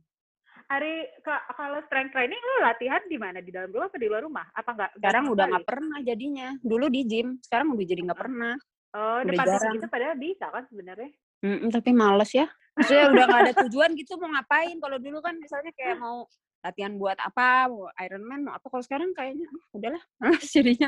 Hari 0.71 1.19
ka- 1.19 1.51
kalau 1.59 1.83
strength 1.83 2.15
training 2.15 2.39
lu 2.39 2.55
latihan 2.63 3.03
di 3.11 3.19
mana? 3.19 3.43
Di 3.43 3.51
dalam 3.51 3.67
rumah 3.75 3.91
apa 3.91 3.99
di 3.99 4.07
luar 4.07 4.23
rumah? 4.23 4.47
Apa 4.55 4.69
enggak? 4.71 4.91
Sekarang 4.95 5.25
udah 5.27 5.45
nggak 5.51 5.67
pernah 5.67 5.99
jadinya. 5.99 6.47
Dulu 6.63 6.87
di 6.87 7.01
gym, 7.03 7.27
sekarang 7.43 7.75
udah 7.75 7.83
jadi 7.83 8.01
nggak 8.07 8.21
pernah. 8.23 8.55
Oh, 8.95 9.23
udah 9.23 9.35
depan 9.35 9.47
jarang. 9.47 9.75
gitu 9.75 9.87
padahal 9.91 10.15
bisa 10.15 10.45
kan 10.47 10.63
sebenarnya. 10.71 11.11
Mm-mm, 11.43 11.69
tapi 11.75 11.91
males 11.91 12.31
ya. 12.31 12.47
Maksudnya 12.79 13.05
udah 13.11 13.23
nggak 13.27 13.41
ada 13.43 13.53
tujuan 13.67 13.91
gitu 13.99 14.15
mau 14.15 14.31
ngapain. 14.31 14.75
Kalau 14.79 14.97
dulu 15.03 15.19
kan 15.19 15.35
misalnya 15.35 15.75
kayak 15.75 15.99
mau 15.99 16.23
latihan 16.63 16.93
buat 16.95 17.17
apa, 17.19 17.67
mau 17.67 17.91
Ironman, 17.99 18.47
mau 18.47 18.55
apa. 18.55 18.67
Kalau 18.71 18.83
sekarang 18.87 19.11
kayaknya 19.11 19.51
ah, 19.51 19.63
udahlah, 19.75 20.03
males 20.23 20.47
jadinya. 20.47 20.87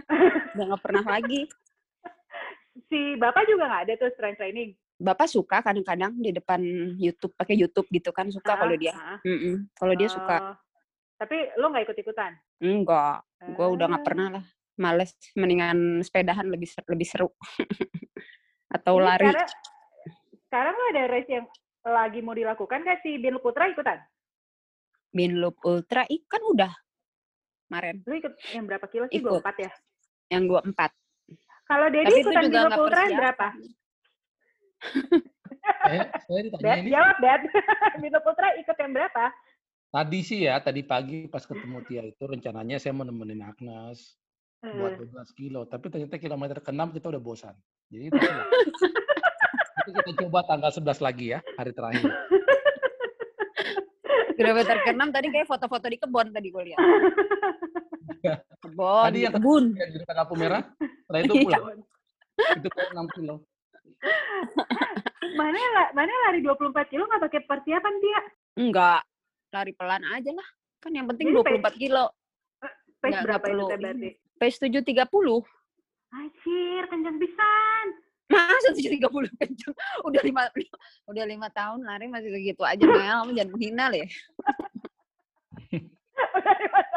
Udah 0.55 0.63
nggak 0.71 0.83
pernah 0.83 1.05
lagi. 1.19 1.51
Si 2.83 3.15
Bapak 3.15 3.45
juga 3.45 3.67
nggak 3.67 3.83
ada 3.85 3.93
tuh 3.97 4.09
strength 4.11 4.37
training. 4.37 4.73
Bapak 4.95 5.27
suka 5.27 5.59
kadang-kadang 5.59 6.15
di 6.15 6.31
depan 6.31 6.61
YouTube, 6.95 7.33
pakai 7.33 7.53
YouTube 7.53 7.85
gitu 7.89 8.09
kan 8.09 8.29
suka 8.29 8.55
kalau 8.55 8.73
dia. 8.73 8.93
Ah, 8.93 9.17
ah. 9.17 9.19
Mm-mm, 9.21 9.67
Kalau 9.73 9.93
dia 9.93 10.07
suka. 10.07 10.35
Oh. 10.39 10.55
Tapi 11.17 11.37
lu 11.55 11.65
nggak 11.67 11.83
ikut-ikutan? 11.85 12.31
Enggak, 12.59 13.21
gue 13.43 13.67
udah 13.69 13.85
nggak 13.87 14.01
Ah. 14.01 14.07
pernah 14.07 14.27
lah. 14.31 14.45
Males, 14.73 15.13
mendingan 15.33 16.01
sepedahan 16.01 16.45
lebih 16.45 16.65
ser- 16.65 16.87
lebih 16.87 17.05
seru. 17.05 17.29
Atau 18.69 18.97
Ini 18.97 19.05
lari. 19.05 19.25
Sekarang, 19.27 19.49
sekarang 20.43 20.73
lu 20.73 20.85
ada 20.89 21.03
race 21.07 21.29
yang 21.29 21.45
lagi 21.83 22.19
mau 22.21 22.33
dilakukan 22.33 22.79
kan 22.81 22.97
si 22.99 23.17
Bin 23.17 23.37
Putra 23.37 23.69
ikutan? 23.69 24.01
Bin 25.11 25.37
Loop 25.37 25.61
Ultra, 25.61 26.09
ikan 26.09 26.41
udah. 26.47 26.73
Kemarin, 27.63 28.01
Lu 28.01 28.13
ikut 28.15 28.33
yang 28.49 28.65
berapa 28.65 28.85
kilo 28.87 29.05
sih? 29.09 29.21
Ikut. 29.21 29.41
24 29.41 29.61
ya? 29.61 29.71
yang 30.31 30.43
24. 30.47 30.89
Kalau 31.63 31.87
Dedi 31.89 32.05
Tapi 32.05 32.19
itu 32.19 32.29
ikutan 32.29 32.43
nggak 32.51 32.71
Putra 32.75 33.01
berapa? 33.07 33.47
saya, 35.87 36.01
saya 36.27 36.39
ditanya 36.43 36.63
Dad, 36.63 36.77
ini 36.83 36.89
jawab 36.91 37.17
Dad. 37.23 37.41
Bin 38.03 38.15
Putra 38.19 38.47
ikut 38.59 38.77
yang 38.77 38.91
berapa? 38.91 39.25
tadi 39.93 40.19
sih 40.25 40.49
ya 40.49 40.57
tadi 40.57 40.81
pagi 40.81 41.29
pas 41.29 41.45
ketemu 41.45 41.85
Tia 41.85 42.01
itu 42.01 42.25
rencananya 42.25 42.81
saya 42.81 42.97
mau 42.97 43.05
nemenin 43.05 43.45
Agnes 43.45 44.17
buat 44.63 44.97
Hmm. 44.97 45.11
12 45.11 45.37
kilo 45.37 45.67
tapi 45.69 45.91
ternyata 45.91 46.15
kilometer 46.17 46.57
ke-6 46.63 46.97
kita 46.97 47.11
udah 47.13 47.21
bosan 47.21 47.51
jadi 47.91 48.09
terserah. 48.09 48.47
Nanti 49.75 49.91
kita 49.91 50.11
coba 50.23 50.39
tanggal 50.47 50.71
11 50.71 51.03
lagi 51.03 51.25
ya 51.35 51.39
hari 51.59 51.71
terakhir 51.75 52.09
Kilometer 54.33 54.75
ke-6 54.81 55.03
tadi 55.13 55.27
kayak 55.29 55.45
foto-foto 55.45 55.85
di 55.91 55.97
kebun 56.01 56.33
tadi 56.33 56.49
gue 56.49 56.63
lihat. 56.73 56.79
Kebun, 58.59 59.03
Tadi 59.03 59.15
di 59.15 59.23
yang 59.23 59.33
kebun. 59.33 59.63
Ya, 59.73 59.85
di 59.87 59.97
depan 59.97 60.15
lampu 60.15 60.35
merah 60.35 60.61
setelah 60.77 61.19
itu 61.19 61.33
Iya. 61.33 61.43
pulang 61.43 61.63
itu 62.33 62.67
kayak 62.67 62.89
6 62.91 63.07
kilo 63.13 63.35
Mana 65.33 65.59
mana 65.91 66.11
lari 66.27 66.39
24 66.41 66.73
kilo 66.87 67.03
nggak 67.05 67.23
pakai 67.23 67.41
persiapan 67.43 67.93
dia? 67.97 68.21
Enggak, 68.55 69.01
lari 69.49 69.71
pelan 69.71 70.03
aja 70.05 70.29
lah. 70.29 70.47
Kan 70.77 70.91
yang 70.91 71.07
penting 71.07 71.31
Jadi 71.31 71.63
24 71.63 71.73
kilo. 71.77 72.11
Pace 72.99 73.09
Nggak- 73.09 73.23
berapa 73.23 73.45
itu 73.47 73.63
berarti? 73.73 74.09
Pace 74.35 74.57
7.30. 74.59 75.41
Anjir, 76.11 76.83
kenceng 76.85 77.17
pisan. 77.17 77.85
Masa 78.29 78.69
7.30 78.71 79.31
kenceng? 79.33 79.73
Udah 80.03 80.21
lima, 80.21 80.41
udah 81.05 81.23
lima 81.23 81.47
tahun 81.49 81.79
lari 81.81 82.07
masih 82.07 82.29
segitu 82.29 82.61
aja, 82.61 82.83
Mel. 82.83 83.23
Kamu 83.23 83.31
jangan 83.33 83.51
menghina 83.51 83.85
ya. 83.89 84.07
Udah 86.33 86.55
lima 86.55 86.79
tahun. 86.83 86.92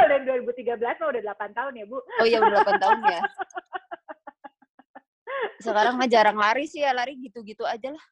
Kalau 0.00 0.16
dari 0.16 0.24
2013 0.24 0.80
mah 0.80 1.08
udah 1.12 1.22
8 1.36 1.52
tahun 1.52 1.72
ya, 1.76 1.84
Bu. 1.84 1.98
Oh 2.00 2.26
iya, 2.26 2.38
udah 2.40 2.64
8 2.64 2.80
tahun 2.80 2.98
ya. 3.04 3.20
Sekarang 5.64 5.94
mah 6.00 6.08
jarang 6.08 6.38
lari 6.40 6.64
sih 6.64 6.80
ya, 6.80 6.96
lari 6.96 7.20
gitu-gitu 7.20 7.68
aja 7.68 7.92
lah. 7.92 8.04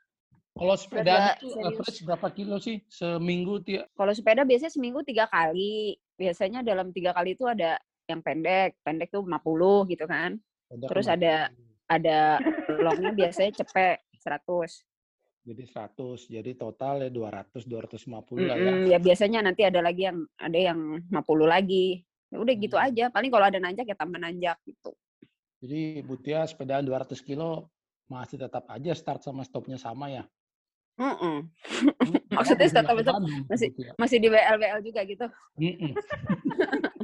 kalau 0.59 0.75
sepeda 0.75 1.39
itu 1.39 1.55
average 1.63 2.03
berapa 2.03 2.29
kilo 2.35 2.59
sih 2.59 2.83
seminggu 2.91 3.63
Tia 3.63 3.87
Kalau 3.95 4.11
sepeda 4.11 4.43
biasanya 4.43 4.75
seminggu 4.75 5.07
tiga 5.07 5.31
kali. 5.31 5.95
Biasanya 6.19 6.67
dalam 6.67 6.91
tiga 6.91 7.15
kali 7.15 7.39
itu 7.39 7.47
ada 7.47 7.79
yang 8.11 8.21
pendek. 8.21 8.75
Pendek 8.83 9.15
tuh 9.15 9.23
50 9.23 9.87
gitu 9.95 10.05
kan. 10.11 10.35
Udah 10.75 10.89
Terus 10.91 11.07
kena. 11.07 11.15
ada 11.15 11.35
ada 11.89 12.19
longnya 12.69 13.15
biasanya 13.15 13.63
cepet 13.63 14.03
100. 14.19 14.83
Jadi 15.49 15.65
100 15.65 16.29
jadi 16.29 16.51
total 16.53 17.09
ya 17.09 17.11
200 17.11 17.65
250 17.65 18.45
lah 18.45 18.57
ya 18.61 18.73
ya 18.85 18.99
biasanya 19.01 19.41
nanti 19.41 19.65
ada 19.65 19.81
lagi 19.81 20.05
yang 20.05 20.21
ada 20.37 20.59
yang 20.59 21.01
50 21.09 21.49
lagi. 21.49 22.05
Ya 22.29 22.37
udah 22.37 22.55
gitu 22.61 22.77
Hmm. 22.77 22.85
aja. 22.93 23.05
Paling 23.09 23.33
kalau 23.33 23.47
ada 23.49 23.57
nanjak 23.57 23.89
ya 23.89 23.97
tambah 23.97 24.21
nanjak 24.21 24.61
gitu. 24.69 24.93
Jadi 25.65 26.05
Butia 26.05 26.45
sepedaan 26.45 26.85
200 26.85 27.25
kilo 27.25 27.73
masih 28.13 28.37
tetap 28.37 28.69
aja 28.69 28.93
start 28.93 29.25
sama 29.25 29.41
stopnya 29.49 29.81
sama 29.81 30.13
ya. 30.13 30.29
Mm-mm. 31.01 31.49
Hmm, 31.99 32.21
Maksudnya 32.31 32.69
start 32.69 32.87
sama 32.87 33.01
stop 33.01 33.17
masih-. 33.49 33.73
Masih 33.97 34.17
di 34.21 34.29
WL-WL 34.29 34.81
juga 34.85 35.01
gitu. 35.09 35.27
Mm-mm. 35.57 35.93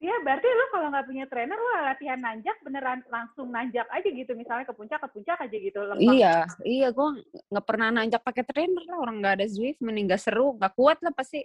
Iya, 0.00 0.16
berarti 0.24 0.48
lu 0.48 0.66
kalau 0.72 0.88
nggak 0.88 1.06
punya 1.12 1.24
trainer, 1.28 1.60
lu 1.60 1.70
latihan 1.84 2.16
nanjak 2.16 2.56
beneran 2.64 3.04
langsung 3.12 3.52
nanjak 3.52 3.84
aja 3.92 4.08
gitu. 4.08 4.32
Misalnya 4.32 4.64
ke 4.64 4.72
puncak, 4.72 4.96
ke 4.96 5.08
puncak 5.12 5.36
aja 5.44 5.56
gitu. 5.60 5.76
lempeng. 5.84 6.16
Iya, 6.16 6.48
iya 6.64 6.88
gue 6.88 7.08
nggak 7.52 7.66
pernah 7.68 7.92
nanjak 7.92 8.24
pakai 8.24 8.48
trainer 8.48 8.80
lah. 8.88 8.96
Orang 8.96 9.20
nggak 9.20 9.44
ada 9.44 9.46
Zwift, 9.52 9.76
mending 9.84 10.08
nggak 10.08 10.24
seru, 10.24 10.56
nggak 10.56 10.72
kuat 10.72 11.04
lah 11.04 11.12
pasti. 11.12 11.44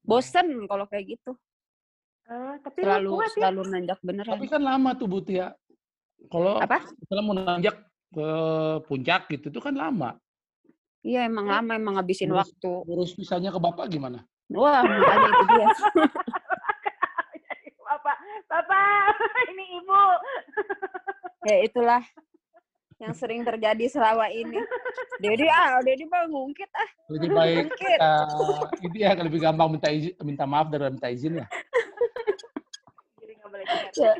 Bosen 0.00 0.64
kalau 0.64 0.88
kayak 0.88 1.20
gitu. 1.20 1.36
Eh, 2.24 2.54
tapi 2.64 2.78
Selalu 2.80 3.04
lu 3.04 3.10
kuat 3.20 3.28
ya. 3.28 3.34
selalu 3.36 3.62
nanjak 3.68 3.98
beneran. 4.00 4.32
Tapi 4.32 4.46
kan 4.48 4.62
lama 4.64 4.90
tuh 4.96 5.08
Butia. 5.10 5.46
Kalau 6.32 6.56
Apa? 6.56 6.80
misalnya 6.80 7.24
mau 7.28 7.36
nanjak 7.36 7.76
ke 8.16 8.28
puncak 8.88 9.28
gitu 9.28 9.52
itu 9.52 9.60
kan 9.60 9.76
lama. 9.76 10.16
Iya 11.04 11.28
emang 11.28 11.48
lama, 11.48 11.76
emang 11.76 12.00
ngabisin 12.00 12.32
waktu. 12.32 12.84
Urus 12.88 13.12
visanya 13.12 13.52
ke 13.52 13.60
bapak 13.60 13.92
gimana? 13.92 14.24
Wah, 14.52 14.80
makanya 14.84 15.28
itu 15.28 15.44
dia. 15.52 15.66
Ini 19.52 19.64
ibu. 19.80 20.02
ya 21.48 21.56
itulah 21.64 22.02
yang 23.00 23.16
sering 23.16 23.40
terjadi 23.40 23.88
selama 23.88 24.28
ini. 24.28 24.60
Dedi 25.24 25.48
ah, 25.48 25.80
Dedi 25.80 26.04
mah 26.04 26.28
ngungkit 26.28 26.68
ah. 26.68 26.88
Lebih 27.08 27.28
baik 27.32 27.56
Mungkin. 27.72 27.80
kita 27.80 28.12
itu 28.84 28.96
ya 29.00 29.10
lebih 29.16 29.40
gampang 29.40 29.68
minta 29.72 29.88
izin, 29.88 30.12
minta 30.20 30.44
maaf 30.44 30.68
daripada 30.68 30.92
minta 30.92 31.08
izin 31.08 31.40
ya. 31.40 31.46
Jadi 33.24 33.32
nggak 33.40 33.48
boleh 33.48 33.64
dengar. 33.64 33.92
Ya. 33.96 34.12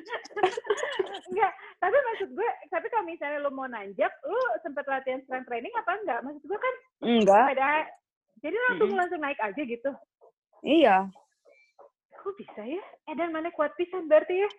Enggak, 1.30 1.52
tapi 1.78 1.94
maksud 1.94 2.28
gue, 2.34 2.50
tapi 2.72 2.86
kalau 2.90 3.04
misalnya 3.06 3.38
lu 3.44 3.52
mau 3.54 3.68
nanjak, 3.70 4.10
lu 4.26 4.40
sempet 4.64 4.82
latihan 4.88 5.20
strength 5.22 5.46
training 5.46 5.70
apa 5.76 5.92
enggak? 6.00 6.20
Maksud 6.26 6.42
gue 6.42 6.58
kan 6.58 6.74
Enggak, 7.06 7.44
sepeda, 7.52 7.70
jadi 8.40 8.56
langsung 8.66 8.88
Mm-mm. 8.90 9.00
langsung 9.04 9.20
naik 9.20 9.40
aja 9.44 9.62
gitu. 9.62 9.90
iya. 10.64 10.96
Kok 12.20 12.36
bisa 12.36 12.62
ya? 12.62 12.82
Eh 13.08 13.14
dan 13.16 13.32
mana 13.32 13.48
kuat 13.50 13.72
pisan 13.74 14.04
berarti 14.04 14.44
ya? 14.44 14.50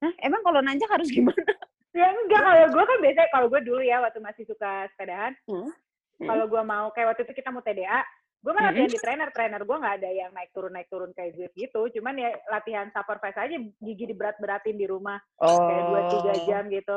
Hah, 0.00 0.14
emang 0.22 0.42
kalau 0.42 0.62
nanjak 0.62 0.88
harus 0.88 1.10
gimana? 1.10 1.34
Ya 1.92 2.08
enggak, 2.08 2.40
kalau 2.40 2.66
gue 2.72 2.84
kan 2.88 2.98
biasanya, 3.04 3.28
kalau 3.28 3.46
gue 3.52 3.60
dulu 3.68 3.84
ya 3.84 4.00
waktu 4.00 4.16
masih 4.16 4.48
suka 4.48 4.88
sepedahan, 4.96 5.36
Hmm. 5.44 5.68
kalau 6.16 6.48
gue 6.48 6.62
mau, 6.64 6.88
kayak 6.88 7.12
waktu 7.12 7.28
itu 7.28 7.36
kita 7.36 7.52
mau 7.52 7.60
TDA, 7.60 8.00
gue 8.40 8.48
mah 8.48 8.64
Hmm. 8.64 8.68
latihan 8.72 8.88
di 8.88 8.96
trainer, 8.96 9.28
trainer 9.28 9.60
gue 9.60 9.76
nggak 9.76 9.96
ada 10.00 10.08
yang 10.08 10.32
naik 10.32 10.56
turun 10.56 10.72
naik 10.72 10.88
turun 10.88 11.12
kayak 11.12 11.36
Zwift 11.36 11.52
gitu, 11.52 11.92
cuman 11.92 12.16
ya 12.16 12.32
latihan 12.48 12.88
supervise 12.88 13.36
aja, 13.36 13.52
gigi 13.60 14.08
diberat-beratin 14.08 14.80
di 14.80 14.88
rumah, 14.88 15.20
kayak 15.36 15.84
dua 15.84 16.00
tiga 16.08 16.32
Oh. 16.32 16.44
jam 16.48 16.62
gitu. 16.72 16.96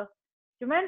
Cuman 0.64 0.88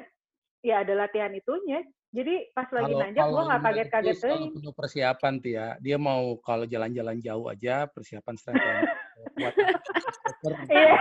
ya 0.64 0.88
ada 0.88 0.94
latihan 0.96 1.36
itunya, 1.36 1.84
jadi 2.08 2.48
pas 2.56 2.72
lagi 2.72 2.88
Kalau 2.88 3.04
nanjak 3.04 3.20
gue 3.20 3.28
kalau 3.28 3.44
nggak 3.44 3.62
kaget-kaget 3.62 4.18
tuh. 4.24 4.40
penuh 4.56 4.72
persiapan 4.72 5.34
Tia. 5.44 5.68
Dia 5.84 6.00
mau 6.00 6.40
kalau 6.40 6.64
jalan-jalan 6.64 7.20
jauh 7.20 7.52
aja 7.52 7.92
persiapan 7.92 8.36
training. 8.40 8.80
Buat 9.38 9.54
Iya, 10.74 10.98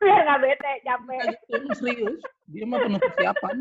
biar 0.00 0.20
nggak 0.28 0.38
bete, 0.44 0.72
capek. 0.84 1.18
Ini 1.48 1.68
serius. 1.80 2.20
Dia 2.52 2.64
mah 2.68 2.78
penuh 2.84 3.00
persiapan. 3.00 3.56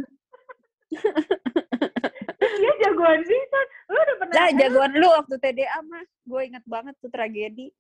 Dia 2.44 2.72
jagoan 2.84 3.20
bisa. 3.24 3.60
Lu 3.88 3.98
udah 3.98 4.16
pernah? 4.20 4.34
Lah 4.36 4.46
eh, 4.48 4.54
jagoan 4.60 4.92
lu 5.00 5.08
waktu 5.08 5.36
TDA 5.40 5.80
mah, 5.88 6.04
gue 6.04 6.42
inget 6.44 6.66
banget 6.68 6.96
tuh 7.00 7.08
tragedi. 7.08 7.72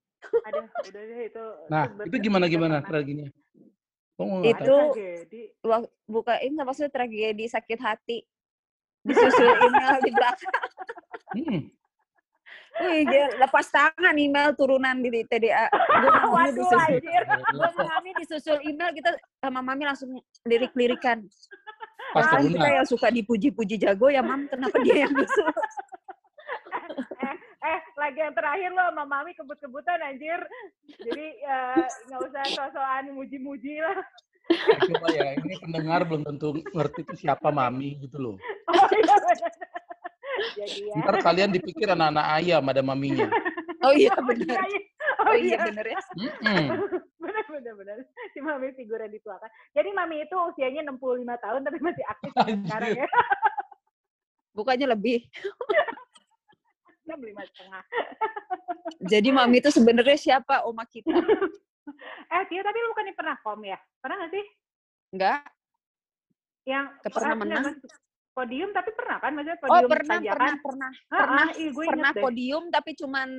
Aduh, 0.48 0.64
udah 0.64 1.02
deh 1.04 1.22
itu. 1.28 1.46
Nah, 1.68 1.84
itu 2.08 2.16
gimana 2.24 2.46
gimana 2.48 2.80
mau 4.24 4.40
Itu- 4.46 4.94
buka 6.08 6.40
ini 6.40 6.56
nggak 6.56 6.68
maksudnya 6.70 6.92
tragedi 6.94 7.46
sakit 7.52 7.80
hati. 7.84 8.24
Disusul 9.04 9.52
email 9.68 10.00
di 10.08 10.12
belakang. 10.16 10.56
Hmm. 11.34 11.62
Wih, 12.82 13.06
dia 13.06 13.30
lepas 13.38 13.70
tangan 13.70 14.18
email 14.18 14.50
turunan 14.58 14.98
di 14.98 15.22
TDA. 15.30 15.70
Gue 16.26 16.42
disusul. 16.58 16.80
anjir. 16.82 17.22
Gue 17.54 17.70
mami 17.78 18.10
disusul 18.18 18.58
email, 18.66 18.90
kita 18.98 19.14
sama 19.38 19.62
mami 19.62 19.86
langsung 19.86 20.18
lirik-lirikan. 20.50 21.22
Pas 22.18 22.26
Kan 22.34 22.50
kita 22.50 22.68
yang 22.82 22.88
suka 22.90 23.14
dipuji-puji 23.14 23.78
jago 23.78 24.10
ya, 24.10 24.26
mam. 24.26 24.50
Kenapa 24.50 24.78
dia 24.82 25.06
yang 25.06 25.14
disusul? 25.14 25.50
Eh, 27.64 27.80
lagi 27.96 28.20
yang 28.20 28.36
terakhir 28.36 28.76
lo 28.76 28.92
sama 28.92 29.08
mami 29.08 29.32
kebut-kebutan 29.40 29.96
anjir. 30.04 30.36
Jadi 31.00 31.28
eh, 31.40 31.80
nggak 32.12 32.20
usah 32.28 32.44
sosokan 32.52 33.16
muji-muji 33.16 33.80
lah. 33.80 34.04
Coba 34.92 35.08
ya, 35.16 35.40
ini 35.40 35.56
pendengar 35.64 36.04
belum 36.04 36.28
tentu 36.28 36.60
ngerti 36.76 37.08
itu 37.08 37.16
siapa 37.24 37.56
mami 37.56 37.96
gitu 38.04 38.20
loh. 38.20 38.36
Oh 38.68 38.88
iya. 38.92 39.16
Jadi 40.58 40.80
ya. 40.90 40.96
Ntar 41.00 41.16
kalian 41.24 41.50
dipikir 41.56 41.88
anak-anak 41.92 42.26
ayam 42.40 42.64
ada 42.68 42.82
maminya. 42.84 43.28
Oh 43.84 43.92
iya 43.92 44.16
Oh 44.16 44.24
benar. 44.24 44.64
iya. 44.64 44.80
Oh 45.20 45.26
Oh 45.28 45.36
iya 45.36 45.60
iya. 45.60 45.68
benar 45.68 45.84
ya. 45.84 46.00
Benar 47.20 47.46
benar 47.52 47.74
benar. 47.76 47.98
Si 48.32 48.40
mami 48.40 48.72
figuran 48.80 49.12
dituakan. 49.12 49.52
Jadi 49.76 49.90
mami 49.92 50.24
itu 50.24 50.36
usianya 50.40 50.88
65 50.88 51.28
tahun 51.44 51.60
tapi 51.68 51.78
masih 51.84 52.04
aktif 52.08 52.32
sekarang 52.64 53.04
ya. 53.04 53.08
Bukannya 54.56 54.88
lebih. 54.88 55.28
65 57.04 57.44
setengah. 57.52 57.84
Jadi 59.04 59.30
mami 59.36 59.60
itu 59.60 59.68
sebenarnya 59.68 60.16
siapa 60.16 60.64
oma 60.64 60.88
kita? 60.88 61.12
Eh, 62.32 62.44
Tia, 62.48 62.64
tapi 62.64 62.78
lu 62.80 62.96
bukannya 62.96 63.14
pernah 63.20 63.36
kom 63.44 63.60
ya? 63.68 63.76
Pernah 64.00 64.16
nggak 64.24 64.32
sih? 64.32 64.46
Enggak. 65.12 65.40
Yang 66.64 66.86
pernah 67.12 67.36
ah, 67.36 67.40
menang. 67.40 67.66
Podium 68.34 68.70
tapi 68.70 68.92
pernah 68.92 69.18
kan? 69.18 69.32
Maksudnya 69.32 69.58
Oh 69.58 69.64
podium 69.64 69.90
pernah 69.90 70.10
tanjakan? 70.12 70.34
pernah 70.36 70.58
pernah 70.60 70.92
Ah, 71.08 71.20
pernah 71.24 71.46
ah, 71.46 71.50
ih, 71.56 71.70
gue 71.70 71.86
pernah 71.86 72.12
deh. 72.12 72.20
podium 72.20 72.64
tapi 72.68 72.92
cuman 72.94 73.30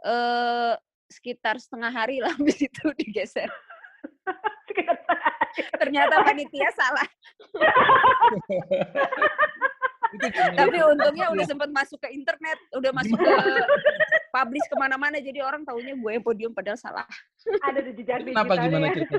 eh 0.00 0.74
sekitar 1.08 1.56
setengah 1.56 1.90
hari 1.90 2.16
lah 2.18 2.30
habis 2.30 2.56
itu 2.62 2.84
digeser. 2.94 3.50
Ternyata 5.80 6.22
panitia 6.22 6.70
salah. 6.70 7.08
Tapi 10.52 10.76
untungnya 10.84 11.26
Iya. 11.26 11.32
udah 11.32 11.44
sempat 11.44 11.70
masuk 11.70 11.98
ke 11.98 12.08
internet, 12.10 12.58
udah 12.72 12.90
masuk 12.92 13.14
ke 13.14 13.30
publish 14.30 14.66
ke 14.66 14.76
mana-mana, 14.76 15.18
jadi 15.18 15.38
orang 15.40 15.62
taunya 15.62 15.92
gue 15.92 16.10
yang 16.12 16.24
podium 16.24 16.50
padahal 16.50 16.74
salah. 16.76 17.06
Ada 17.60 17.80
di 17.80 17.92
jejak 17.94 18.22
Kenapa 18.22 18.54
digitalnya 18.54 18.66
gimana 18.68 18.86
ya. 18.86 18.94
cerita? 18.96 19.16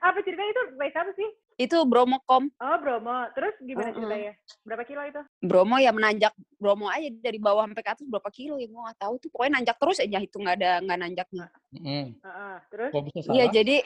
Apa 0.00 0.18
ceritanya 0.20 0.50
itu 0.50 0.62
race 0.76 0.96
apa 0.96 1.10
sih? 1.12 1.28
Itu 1.62 1.78
Bromocom. 1.86 2.50
Oh, 2.58 2.76
Bromo. 2.82 3.30
Terus 3.38 3.54
gimana 3.62 3.94
Mm-mm. 3.94 4.02
ceritanya? 4.02 4.32
Berapa 4.66 4.82
kilo 4.82 5.02
itu? 5.06 5.22
Bromo 5.38 5.76
ya 5.78 5.94
menanjak 5.94 6.34
Bromo 6.58 6.90
aja 6.90 7.06
dari 7.22 7.38
bawah 7.38 7.70
sampai 7.70 7.84
ke 7.86 7.90
atas 7.94 8.06
berapa 8.10 8.30
kilo 8.34 8.58
ya 8.58 8.66
gue 8.66 8.82
nggak 8.82 8.98
tahu 8.98 9.14
tuh. 9.22 9.28
Pokoknya 9.30 9.62
nanjak 9.62 9.76
terus 9.78 9.98
aja 10.02 10.18
itu 10.18 10.36
nggak 10.42 10.56
ada 10.58 10.70
nggak 10.82 10.98
nanjaknya. 10.98 11.46
Mm-mm. 11.78 12.04
Heeh. 12.18 12.54
Terus? 12.74 12.90
Iya 13.30 13.44
jadi 13.54 13.76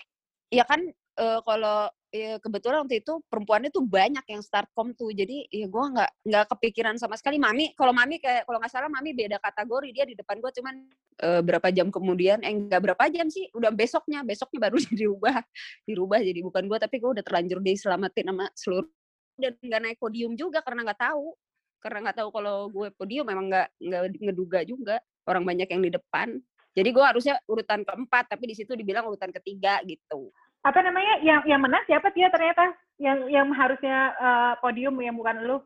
ya 0.48 0.64
kan 0.64 0.80
eh, 1.20 1.40
kalau 1.44 1.92
ya 2.16 2.32
kebetulan 2.40 2.88
waktu 2.88 3.04
itu 3.04 3.20
perempuannya 3.28 3.68
tuh 3.68 3.84
banyak 3.84 4.24
yang 4.24 4.40
start 4.40 4.72
com 4.72 4.96
tuh 4.96 5.12
jadi 5.12 5.44
ya 5.52 5.68
gue 5.68 5.84
nggak 5.92 6.10
nggak 6.24 6.44
kepikiran 6.56 6.96
sama 6.96 7.20
sekali. 7.20 7.36
Mami 7.36 7.76
kalau 7.76 7.92
mami 7.92 8.16
kayak 8.16 8.48
kalau 8.48 8.56
nggak 8.56 8.72
salah 8.72 8.88
mami 8.88 9.12
beda 9.12 9.36
kategori 9.36 9.88
dia 9.92 10.04
di 10.08 10.16
depan 10.16 10.40
gue 10.40 10.50
cuman 10.56 10.74
eh, 11.20 11.40
berapa 11.44 11.68
jam 11.68 11.92
kemudian 11.92 12.40
eh 12.40 12.52
nggak 12.56 12.80
berapa 12.80 13.04
jam 13.12 13.28
sih 13.28 13.52
udah 13.52 13.68
besoknya 13.68 14.24
besoknya 14.24 14.72
baru 14.72 14.76
dirubah 14.98 15.44
dirubah 15.84 16.20
jadi 16.24 16.40
bukan 16.40 16.64
gue 16.64 16.78
tapi 16.80 16.96
gue 16.96 17.10
udah 17.20 17.24
terlanjur 17.24 17.60
diselamatin 17.60 18.24
sama 18.32 18.46
seluruh 18.56 18.88
dan 19.36 19.52
nggak 19.60 19.80
naik 19.84 19.98
podium 20.00 20.32
juga 20.32 20.64
karena 20.64 20.88
nggak 20.88 21.00
tahu 21.00 21.36
karena 21.84 21.98
nggak 22.08 22.16
tahu 22.18 22.28
kalau 22.32 22.56
gue 22.72 22.88
podium 22.96 23.28
memang 23.28 23.52
nggak 23.52 23.68
nggak 23.78 24.02
ngeduga 24.24 24.60
juga 24.64 24.96
orang 25.28 25.44
banyak 25.44 25.68
yang 25.68 25.82
di 25.84 25.90
depan. 25.92 26.28
Jadi 26.76 26.88
gue 26.92 27.04
harusnya 27.04 27.40
urutan 27.48 27.82
keempat 27.88 28.28
tapi 28.28 28.52
di 28.52 28.54
situ 28.54 28.76
dibilang 28.76 29.08
urutan 29.08 29.32
ketiga 29.32 29.80
gitu 29.88 30.28
Apa 30.66 30.82
namanya? 30.82 31.22
Yang 31.22 31.40
yang 31.46 31.60
menang 31.62 31.84
siapa 31.86 32.10
Tia 32.10 32.26
ternyata? 32.26 32.74
Yang 32.98 33.18
yang 33.30 33.48
harusnya 33.54 33.98
eh, 34.18 34.52
podium 34.58 34.98
yang 34.98 35.14
bukan 35.14 35.46
lu? 35.46 35.62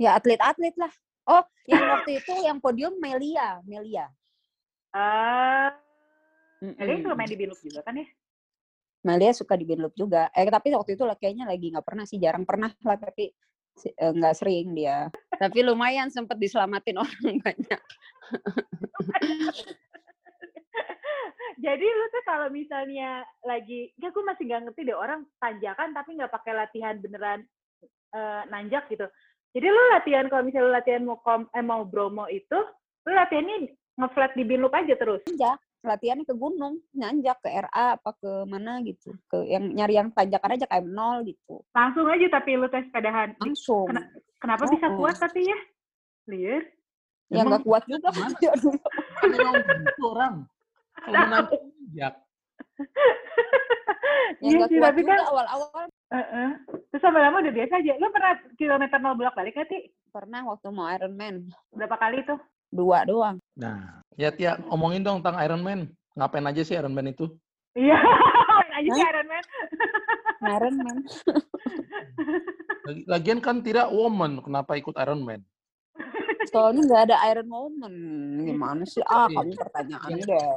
Ya 0.00 0.16
atlet-atlet 0.16 0.72
lah. 0.80 0.88
Oh, 1.28 1.44
yang 1.68 1.84
waktu 1.84 2.24
itu 2.24 2.32
yang 2.40 2.56
podium 2.56 2.96
Melia, 2.96 3.60
Melia. 3.68 4.08
Eh, 4.96 5.68
Mm-mm. 6.64 6.80
Jadi 6.80 7.04
suka 7.04 7.14
main 7.14 7.30
di 7.30 7.38
Binloop 7.38 7.60
juga 7.60 7.80
kan 7.84 7.94
ya? 7.94 8.08
Melia 9.04 9.32
suka 9.36 9.54
di 9.54 9.68
Binloop 9.68 9.94
juga. 9.94 10.32
Eh 10.32 10.48
tapi 10.48 10.72
waktu 10.72 10.96
itu 10.96 11.04
lah 11.04 11.14
kayaknya 11.14 11.44
lagi 11.44 11.70
nggak 11.70 11.86
pernah 11.86 12.08
sih, 12.08 12.18
jarang 12.18 12.48
pernah 12.48 12.72
lah 12.82 12.96
tapi 12.96 13.30
si- 13.76 13.94
eh, 13.94 14.12
nggak 14.16 14.34
sering 14.34 14.74
dia. 14.74 15.12
Tapi 15.36 15.62
lumayan 15.62 16.08
sempet 16.08 16.40
diselamatin 16.40 16.96
orang 17.04 17.36
banyak. 17.44 17.78
Jadi 21.58 21.82
lu 21.82 22.04
tuh 22.08 22.22
kalau 22.22 22.46
misalnya 22.48 23.26
lagi, 23.42 23.90
ya 23.98 24.14
gue 24.14 24.22
masih 24.22 24.46
nggak 24.46 24.62
ngerti 24.70 24.80
deh 24.86 24.94
orang 24.94 25.26
tanjakan 25.42 25.90
tapi 25.90 26.14
nggak 26.14 26.30
pakai 26.30 26.54
latihan 26.54 26.94
beneran 27.02 27.42
eh, 28.14 28.42
nanjak 28.46 28.86
gitu. 28.86 29.10
Jadi 29.50 29.66
lu 29.66 29.82
latihan 29.90 30.30
kalau 30.30 30.46
misalnya 30.46 30.66
lu 30.66 30.72
latihan 30.72 31.02
mau 31.02 31.18
kom, 31.18 31.50
eh, 31.50 31.64
mau 31.64 31.82
Bromo 31.82 32.30
itu, 32.30 32.54
lu 33.04 33.10
latihannya 33.10 33.74
ngeflat 33.98 34.38
di 34.38 34.46
Binloop 34.46 34.70
aja 34.70 34.94
terus. 34.94 35.18
Nanjak, 35.26 35.58
latihannya 35.82 36.22
ke 36.22 36.34
gunung, 36.38 36.78
nanjak 36.94 37.42
ke 37.42 37.50
RA 37.50 37.98
apa 37.98 38.10
ke 38.14 38.30
mana 38.46 38.78
gitu. 38.86 39.10
Ke 39.26 39.42
yang 39.42 39.74
nyari 39.74 39.98
yang 39.98 40.14
tanjakan 40.14 40.54
aja 40.54 40.66
kayak 40.70 40.86
nol 40.86 41.26
gitu. 41.26 41.58
Langsung 41.74 42.06
aja 42.06 42.38
tapi 42.38 42.54
lu 42.54 42.70
tes 42.70 42.86
sepedahan. 42.86 43.34
Di- 43.34 43.50
Langsung. 43.50 43.90
Kena- 43.90 44.06
Kenapa 44.38 44.62
Oh, 44.62 44.70
bisa 44.70 44.86
oh. 44.86 44.96
kuat 45.02 45.18
tapi 45.18 45.42
ya? 45.42 45.58
Liar. 46.30 46.62
Ya 47.34 47.42
nggak 47.42 47.66
kuat 47.66 47.82
juga. 47.90 48.14
Aduh. 48.14 48.78
kan 50.14 50.46
ya 51.06 51.22
Ya 51.94 52.08
Iya 54.38 54.70
sih, 54.70 54.78
kuat 54.78 54.94
tapi 54.94 55.02
kan 55.02 55.18
awal-awal. 55.24 55.86
Heeh. 56.14 56.48
Terus 56.92 57.02
lama-lama 57.02 57.42
udah 57.42 57.54
biasa 57.54 57.74
aja. 57.80 57.92
Lu 57.98 58.06
pernah 58.14 58.32
kilometer 58.54 58.98
nol 59.00 59.18
bolak 59.18 59.34
balik 59.34 59.56
nggak 59.56 59.66
sih? 59.66 59.82
Pernah 60.14 60.46
waktu 60.46 60.68
mau 60.70 60.86
Ironman. 60.86 61.48
Berapa 61.74 61.96
kali 61.98 62.22
tuh? 62.22 62.38
Dua 62.68 63.02
doang. 63.02 63.40
Nah, 63.56 64.04
ya 64.14 64.30
Tia, 64.30 64.60
omongin 64.68 65.02
dong 65.02 65.24
tentang 65.24 65.40
Iron 65.42 65.64
Man. 65.64 65.80
Ngapain 66.14 66.46
aja 66.46 66.62
sih 66.62 66.76
Iron 66.76 66.94
Man 66.94 67.10
itu? 67.10 67.26
Iya. 67.74 67.98
aja 68.78 68.88
sih 68.94 69.04
Iron 69.04 69.26
Man. 69.26 69.44
Ironman. 70.44 70.96
Lagi- 72.88 73.06
Lagian 73.08 73.40
kan 73.42 73.60
tidak 73.60 73.90
woman, 73.90 74.38
kenapa 74.40 74.78
ikut 74.78 74.94
Iron 74.96 75.24
Man? 76.48 76.54
Soalnya 76.54 76.82
nggak 76.84 77.02
ada 77.04 77.16
Iron 77.26 77.48
Woman. 77.48 77.94
Gimana 78.42 78.82
sih? 78.82 79.02
Ah, 79.02 79.24
Iya. 79.24 79.36
kamu 79.36 79.52
pertanyaan 79.54 80.10
deh. 80.18 80.48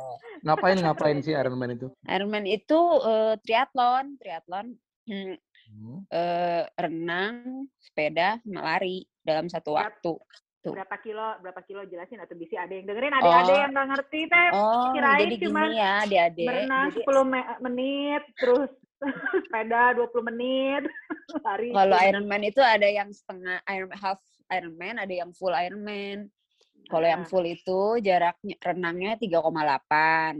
Ngapain 0.41 0.77
ngapain 0.77 1.17
sih 1.19 1.33
Iron 1.33 1.55
Man 1.55 1.71
itu? 1.71 1.87
Ironman 2.03 2.45
itu 2.45 2.79
eh, 3.01 3.33
triathlon, 3.39 4.05
triathlon, 4.15 4.67
hmm, 5.05 5.35
Hmm. 5.67 6.03
eh, 6.05 6.63
renang, 6.75 7.35
sepeda, 7.77 8.39
sama 8.39 8.59
lari 8.61 9.03
dalam 9.21 9.47
satu 9.47 9.71
waktu. 9.73 10.19
Tuh. 10.61 10.73
Berapa 10.73 10.93
kilo? 10.99 11.25
Berapa 11.39 11.61
kilo 11.63 11.81
jelasin 11.83 12.19
atau 12.19 12.35
bisa 12.35 12.59
ada 12.59 12.69
yang 12.71 12.85
dengerin? 12.85 13.15
Ada-ada 13.15 13.49
Oh. 13.49 13.57
yang 13.57 13.71
nggak 13.71 13.87
ngerti 13.89 14.19
teh. 14.25 14.47
Oh, 14.51 14.91
Kirain 14.91 15.19
jadi 15.23 15.35
cuman 15.41 15.65
gini 15.65 15.79
ya, 15.79 15.93
adik-adik. 16.01 16.45
Berenang 16.45 16.85
Jadi 16.87 16.97
10 17.01 17.25
me- 17.25 17.59
menit, 17.61 18.23
terus 18.35 18.69
sepeda 19.41 19.95
20 19.95 20.21
menit, 20.23 20.83
lari. 21.47 21.73
kalau 21.73 21.97
10 21.97 22.09
Ironman 22.13 22.41
itu 22.43 22.61
ada 22.61 22.85
yang 22.85 23.09
setengah 23.09 23.57
Iron 23.67 23.89
half 23.95 24.21
Ironman, 24.51 24.99
ada 24.99 25.13
yang 25.13 25.31
full 25.31 25.55
Ironman. 25.55 26.27
Kalau 26.91 27.07
yang 27.07 27.23
Ah. 27.23 27.29
full 27.29 27.45
itu 27.47 27.79
jaraknya 28.03 28.55
renangnya 28.59 29.15
3,8. 29.15 30.35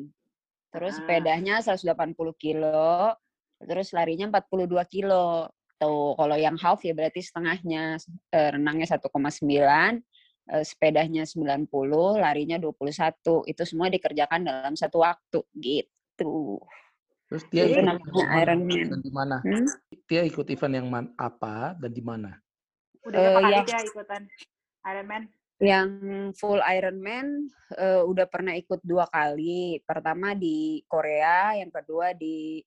Terus 0.71 0.95
Ah. 0.95 0.97
sepedanya 0.99 1.55
180 1.63 2.35
kilo, 2.35 3.15
terus 3.59 3.95
larinya 3.95 4.27
42 4.27 4.83
kilo. 4.83 5.47
Tuh, 5.75 6.13
kalau 6.13 6.37
yang 6.37 6.61
half 6.61 6.85
ya 6.85 6.93
berarti 6.93 7.23
setengahnya 7.23 7.97
eh, 8.29 8.49
renangnya 8.53 8.85
1,9, 8.85 10.03
eh, 10.51 10.61
sepedanya 10.61 11.23
90, 11.25 12.19
larinya 12.19 12.61
21. 12.61 13.41
Itu 13.47 13.63
semua 13.65 13.89
dikerjakan 13.89 14.45
dalam 14.45 14.73
satu 14.77 15.01
waktu 15.01 15.41
gitu. 15.57 16.59
Terus 17.25 17.43
dia 17.47 17.63
Itu 17.65 17.79
ikut 17.79 17.85
namanya 17.87 18.03
event 18.03 18.19
yang 18.19 18.31
Iron 18.43 18.59
mana 18.61 18.75
Man. 18.75 18.87
dan 18.91 18.99
di 19.01 19.11
mana? 19.11 19.35
Hmm? 19.41 19.65
Dia 20.05 20.21
ikut 20.21 20.47
event 20.51 20.73
yang 20.75 20.87
man, 20.91 21.05
apa 21.15 21.73
dan 21.79 21.91
di 21.91 22.03
mana? 22.03 22.31
Udah 23.01 23.17
berapa 23.17 23.37
Eh, 23.37 23.43
kali 23.43 23.53
yang- 23.55 23.67
dia 23.67 23.79
ikutan 23.81 24.21
Ironman? 24.83 25.23
Yang 25.61 25.89
full 26.35 26.57
Ironman 26.59 27.27
eh, 27.77 28.01
udah 28.01 28.25
pernah 28.25 28.53
ikut 28.53 28.81
dua 28.81 29.05
kali. 29.07 29.81
Pertama 29.85 30.33
di 30.33 30.81
Korea, 30.85 31.53
yang 31.55 31.69
kedua 31.69 32.13
di 32.13 32.61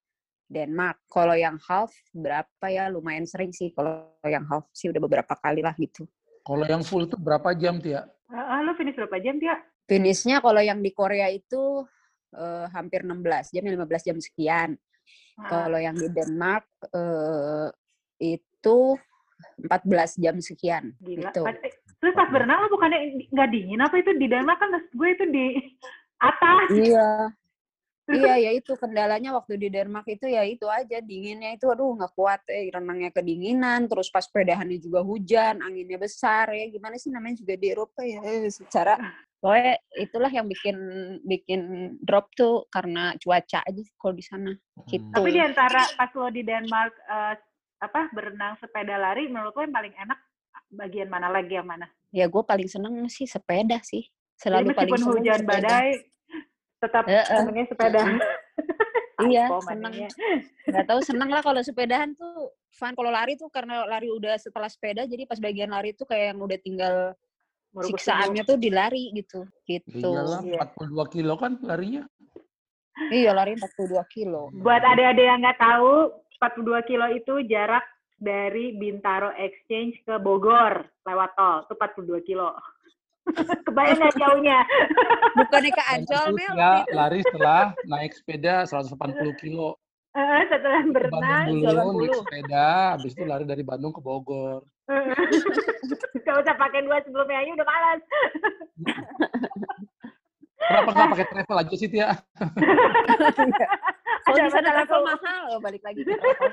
Denmark. 0.46 1.02
Kalau 1.08 1.34
yang 1.34 1.58
half 1.58 1.90
berapa 2.12 2.66
ya? 2.70 2.86
Lumayan 2.86 3.26
sering 3.26 3.50
sih. 3.50 3.74
Kalau 3.74 4.14
yang 4.22 4.46
half 4.46 4.70
sih 4.70 4.90
udah 4.90 5.02
beberapa 5.02 5.34
kali 5.34 5.58
lah 5.58 5.74
gitu. 5.74 6.06
Kalau 6.44 6.62
yang 6.62 6.84
full 6.84 7.08
itu 7.08 7.16
berapa 7.16 7.50
jam, 7.56 7.80
Tia? 7.80 8.04
Ah, 8.28 8.60
lu 8.62 8.76
finish 8.76 8.94
berapa 8.94 9.16
jam 9.18 9.40
dia? 9.40 9.56
Finishnya 9.84 10.38
kalau 10.40 10.60
yang 10.60 10.78
di 10.78 10.90
Korea 10.90 11.28
itu 11.28 11.82
eh, 12.34 12.66
hampir 12.70 13.02
16 13.02 13.50
jam, 13.50 13.62
15 13.62 14.02
jam 14.02 14.18
sekian. 14.18 14.74
Kalau 15.34 15.78
yang 15.78 15.94
di 15.94 16.06
Denmark 16.08 16.66
eh, 16.94 17.68
itu 18.18 18.78
14 19.58 20.22
jam 20.22 20.36
sekian. 20.40 20.84
Gila. 21.00 21.30
Gitu. 21.30 21.42
Terus 22.00 22.14
pas 22.14 22.28
berenang 22.28 22.66
lu 22.66 22.68
bukannya 22.74 23.28
nggak 23.32 23.48
dingin 23.48 23.80
apa 23.80 23.96
itu 24.00 24.10
di 24.18 24.26
Denmark 24.28 24.58
kan 24.60 24.70
gue 24.76 25.08
itu 25.08 25.24
di 25.30 25.46
atas. 26.30 26.68
Iya. 26.72 27.08
Iya, 28.04 28.36
ya 28.36 28.50
itu 28.52 28.76
kendalanya 28.76 29.32
waktu 29.32 29.56
di 29.56 29.72
Denmark 29.72 30.04
itu 30.04 30.28
ya 30.28 30.44
itu 30.44 30.68
aja 30.68 31.00
dinginnya 31.00 31.56
itu 31.56 31.64
aduh 31.72 31.96
nggak 31.96 32.12
kuat 32.12 32.44
eh 32.52 32.68
renangnya 32.68 33.08
kedinginan 33.08 33.88
terus 33.88 34.12
pas 34.12 34.28
pedahannya 34.28 34.76
juga 34.76 35.00
hujan 35.00 35.64
anginnya 35.64 35.96
besar 35.96 36.52
ya 36.52 36.68
gimana 36.68 37.00
sih 37.00 37.08
namanya 37.08 37.40
juga 37.40 37.56
di 37.56 37.72
Eropa 37.72 38.04
ya 38.04 38.20
eh, 38.20 38.52
secara 38.52 39.00
Pokoknya 39.44 39.76
itulah 40.00 40.32
yang 40.32 40.48
bikin 40.48 40.76
bikin 41.20 41.60
drop 42.00 42.32
tuh 42.32 42.64
karena 42.72 43.12
cuaca 43.20 43.60
aja 43.60 43.82
kalau 44.00 44.16
di 44.16 44.24
sana. 44.24 44.56
Gitu. 44.88 45.04
Tapi 45.12 45.36
di 45.36 45.42
antara 45.44 45.84
pas 46.00 46.08
lo 46.16 46.32
di 46.32 46.40
Denmark 46.40 46.96
eh, 46.96 47.36
apa 47.84 48.08
berenang 48.10 48.56
sepeda 48.56 48.96
lari 48.96 49.28
menurut 49.28 49.52
lo 49.52 49.62
yang 49.62 49.74
paling 49.74 49.94
enak 49.94 50.18
bagian 50.70 51.06
mana 51.06 51.28
lagi 51.28 51.54
yang 51.54 51.68
mana? 51.68 51.86
Ya 52.10 52.26
gue 52.26 52.42
paling 52.42 52.66
seneng 52.66 52.94
sih 53.06 53.24
sepeda 53.24 53.78
sih. 53.80 54.02
Jadi 54.34 54.40
Selalu 54.40 54.66
paling 54.66 54.74
meskipun 54.74 54.98
seneng 54.98 55.14
hujan 55.14 55.38
sepeda. 55.38 55.52
badai 55.54 55.88
tetap 56.76 57.04
Heeh. 57.06 57.24
senengnya 57.38 57.66
sepeda. 57.68 58.00
Iya, 59.14 59.46
Typo 59.46 59.62
seneng. 59.62 59.78
mananya. 59.94 60.08
Gak 60.66 60.86
tahu 60.90 61.00
seneng 61.00 61.30
lah 61.30 61.38
kalau 61.38 61.62
sepedahan 61.62 62.18
tuh 62.18 62.50
fun. 62.74 62.98
Kalau 62.98 63.14
lari 63.14 63.38
tuh 63.38 63.46
karena 63.46 63.86
lari 63.86 64.10
udah 64.10 64.34
setelah 64.34 64.66
sepeda, 64.66 65.06
jadi 65.06 65.22
pas 65.22 65.38
bagian 65.38 65.70
lari 65.70 65.94
tuh 65.94 66.02
kayak 66.02 66.34
yang 66.34 66.42
udah 66.42 66.58
tinggal 66.58 66.94
Merebus 67.70 67.94
siksaannya 67.94 68.42
tuh 68.42 68.58
di 68.58 68.74
lari 68.74 69.14
gitu. 69.14 69.46
Gitu. 69.62 70.02
Iyalah, 70.02 70.42
Iya. 70.42 70.58
42 70.66 71.14
kilo 71.14 71.34
kan 71.38 71.62
larinya. 71.62 72.02
Iya 73.06 73.30
lari 73.34 73.54
42 73.54 74.02
kilo. 74.10 74.50
Buat 74.50 74.82
adik-adik 74.82 75.24
yang 75.24 75.38
nggak 75.46 75.58
tahu, 75.62 76.10
42 76.38 76.88
kilo 76.88 77.06
itu 77.08 77.34
jarak 77.46 77.84
dari 78.16 78.74
Bintaro 78.74 79.34
Exchange 79.34 80.00
ke 80.02 80.14
Bogor 80.18 80.86
lewat 81.04 81.30
tol. 81.34 81.56
Itu 81.66 81.74
42 81.76 82.28
kilo. 82.28 82.54
Kebayang 83.66 83.98
nggak 83.98 84.16
jauhnya? 84.20 84.58
Bukannya 85.38 85.72
ke 85.72 85.82
Ancol, 85.88 86.26
Mel? 86.36 86.52
dia 86.52 86.72
lari 86.92 87.20
setelah 87.24 87.72
naik 87.88 88.12
sepeda 88.12 88.68
180 88.68 88.94
kilo. 89.40 89.80
Eh, 90.14 90.42
Setelah 90.46 90.86
berenang, 90.94 91.50
Bandung 91.50 91.58
dulu, 91.58 92.06
naik 92.06 92.14
80. 92.14 92.22
sepeda, 92.22 92.66
habis 92.94 93.12
itu 93.18 93.24
lari 93.26 93.42
dari 93.42 93.66
Bandung 93.66 93.90
ke 93.90 93.98
Bogor. 93.98 94.62
Gak 96.24 96.36
usah 96.38 96.54
pakai 96.54 96.86
dua 96.86 97.02
sebelumnya 97.02 97.42
aja 97.42 97.50
udah 97.50 97.66
malas. 97.66 98.00
Kenapa 100.64 100.90
nggak 100.96 101.08
pakai 101.12 101.26
travel 101.28 101.60
aja 101.60 101.74
sih, 101.76 101.88
Tia? 101.92 102.08
Kalau 104.24 104.36
Ada 104.40 104.48
di 104.48 104.52
sana 104.56 104.82
tuh. 104.88 105.04
mahal, 105.04 105.42
oh, 105.52 105.60
balik 105.60 105.82
lagi 105.84 106.00
ke 106.06 106.14
travel. 106.16 106.52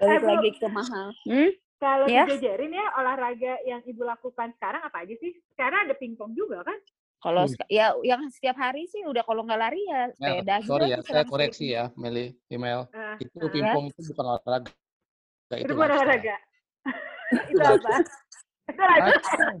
balik 0.00 0.08
Eh, 0.08 0.18
Bu. 0.18 0.26
lagi 0.32 0.50
ke 0.56 0.66
mahal. 0.66 1.06
Hmm? 1.28 1.50
Kalau 1.76 2.06
Ya. 2.08 2.24
dijajarin 2.24 2.72
ya 2.72 2.86
olahraga 2.96 3.54
yang 3.64 3.80
ibu 3.84 4.04
lakukan 4.04 4.52
sekarang 4.56 4.80
apa 4.84 5.04
aja 5.04 5.14
sih? 5.16 5.32
Sekarang 5.52 5.88
ada 5.88 5.94
pingpong 5.96 6.32
juga 6.32 6.60
kan? 6.60 6.76
Kalau 7.20 7.44
Hmm. 7.44 7.56
ya 7.68 7.92
yang 8.00 8.24
setiap 8.32 8.56
hari 8.56 8.88
sih 8.88 9.04
udah 9.04 9.20
kalau 9.20 9.44
nggak 9.44 9.60
lari 9.60 9.80
ya 9.84 10.08
Mel, 10.16 10.40
sepeda 10.40 10.54
gitu 10.56 10.68
sorry 10.72 10.86
ya, 10.88 10.98
saya 11.04 11.24
koreksi 11.28 11.66
ya, 11.68 11.92
Meli, 11.92 12.32
email. 12.48 12.88
Eh, 12.92 13.28
Itu 13.28 13.44
eh, 13.44 13.52
pingpong 13.52 13.92
itu 13.92 14.00
bukan 14.12 14.24
olahraga. 14.36 14.72
itu 15.52 15.68
Itu 15.68 15.72
bukan 15.76 15.90
olahraga. 15.90 16.36
itu 17.52 17.60
apa? 17.60 17.90
Itu 18.72 18.80
lifestyle. 18.80 19.60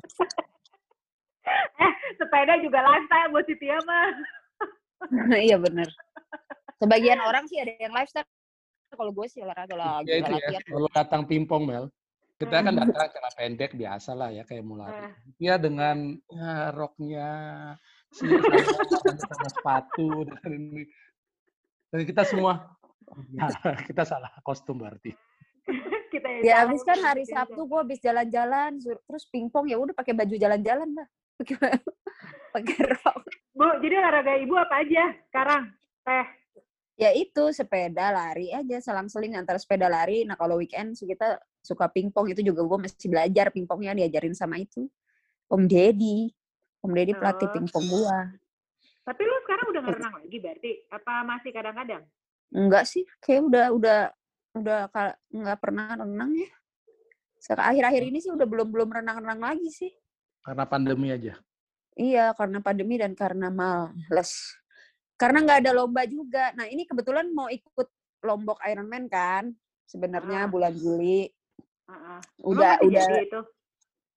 Sepeda 2.20 2.54
juga 2.64 2.78
lifestyle 2.80 3.28
buat 3.28 3.44
si 3.44 3.54
Tia 3.60 3.76
mah. 3.84 4.08
Iya 5.48 5.56
bener. 5.56 5.88
Sebagian 6.80 7.20
orang 7.28 7.44
sih 7.48 7.60
ada 7.60 7.72
yang 7.80 7.94
lifestyle. 7.94 8.26
Kalau 8.90 9.14
gue 9.14 9.26
sih 9.30 9.38
olahraga 9.38 9.74
lah, 9.78 10.02
Ya 10.02 10.18
itu 10.18 10.34
ya, 10.50 10.60
kalau 10.66 10.90
datang 10.90 11.22
pingpong, 11.22 11.62
Mel. 11.62 11.86
Kita 12.40 12.64
kan 12.64 12.72
Hmm. 12.74 12.88
datang 12.88 13.12
celana 13.12 13.30
pendek 13.36 13.70
biasa 13.76 14.10
lah 14.16 14.34
ya, 14.34 14.42
kayak 14.42 14.64
mau 14.66 14.80
lari. 14.80 14.98
Eh. 14.98 15.12
Dia 15.38 15.54
dengan 15.62 16.16
ya, 16.26 16.74
roknya, 16.74 17.28
si 18.10 18.26
sama 19.30 19.48
sepatu, 19.52 20.26
dan 20.26 20.50
ini. 20.50 20.82
Dan 21.92 22.02
kita 22.02 22.26
semua, 22.26 22.74
ya, 23.30 23.46
kita 23.92 24.02
salah 24.02 24.32
kostum 24.42 24.82
berarti. 24.82 25.14
Kita 26.10 26.26
Ya 26.42 26.66
habis 26.66 26.82
kan 26.82 26.98
hari. 26.98 27.22
Sabtu 27.28 27.62
gue 27.62 27.78
habis 27.78 28.02
jalan-jalan, 28.02 28.80
terus 28.82 29.28
pingpong 29.30 29.70
ya 29.70 29.78
udah 29.78 29.94
pakai 29.94 30.16
baju 30.18 30.34
jalan-jalan 30.34 30.90
lah. 30.98 31.06
Pakai 32.50 32.74
pakai 32.76 32.94
rok. 32.98 33.22
Bu, 33.50 33.66
jadi 33.82 33.94
olahraga 34.00 34.34
ibu 34.38 34.54
apa 34.56 34.82
aja 34.82 35.04
sekarang? 35.28 35.62
Teh. 36.02 36.26
Ya 37.00 37.10
itu 37.16 37.48
sepeda 37.56 38.12
lari 38.12 38.52
aja 38.52 38.76
selang-seling 38.76 39.32
antara 39.32 39.56
sepeda 39.56 39.88
lari. 39.88 40.28
Nah 40.28 40.36
kalau 40.36 40.60
weekend 40.60 40.92
sih 40.92 41.08
kita 41.08 41.40
suka 41.64 41.88
pingpong 41.88 42.28
itu 42.32 42.44
juga 42.44 42.60
gue 42.60 42.78
masih 42.84 43.08
belajar 43.08 43.48
pingpongnya 43.48 43.96
diajarin 43.96 44.36
sama 44.36 44.60
itu 44.60 44.84
Om 45.48 45.64
Deddy. 45.64 46.28
Om 46.84 46.92
Deddy 46.92 47.12
pelatih 47.16 47.48
Oh. 47.48 47.54
pingpong 47.56 47.86
gua. 47.88 48.18
Tapi 49.00 49.20
lu 49.24 49.36
sekarang 49.48 49.66
udah 49.72 49.80
nggak 49.80 49.96
renang 49.96 50.14
lagi 50.20 50.36
berarti? 50.38 50.72
Apa 50.92 51.12
masih 51.24 51.50
kadang-kadang? 51.50 52.02
Enggak 52.52 52.84
sih, 52.84 53.02
kayak 53.18 53.42
udah 53.48 53.66
udah 53.74 53.98
udah 54.54 54.78
nggak 55.32 55.58
pernah 55.58 55.96
renang 55.96 56.30
ya. 56.36 56.50
Sekarang 57.40 57.72
akhir-akhir 57.72 58.02
ini 58.12 58.18
sih 58.20 58.30
udah 58.30 58.44
belum 58.44 58.68
belum 58.68 58.88
renang-renang 58.92 59.40
lagi 59.40 59.72
sih. 59.72 59.90
Karena 60.44 60.68
pandemi 60.68 61.08
aja. 61.10 61.34
Iya, 61.98 62.32
karena 62.38 62.62
pandemi 62.62 62.94
dan 62.96 63.12
karena 63.18 63.50
males. 63.50 64.54
Karena 65.18 65.42
nggak 65.44 65.60
ada 65.66 65.72
lomba 65.74 66.06
juga. 66.06 66.54
Nah, 66.56 66.70
ini 66.70 66.86
kebetulan 66.86 67.28
mau 67.34 67.50
ikut 67.50 67.88
Lombok 68.20 68.60
Ironman 68.64 69.08
kan, 69.08 69.52
sebenarnya 69.88 70.44
bulan 70.48 70.72
Juli. 70.76 71.28
Heeh. 71.88 72.20
Udah 72.44 72.80
udah 72.84 73.04
itu? 73.20 73.40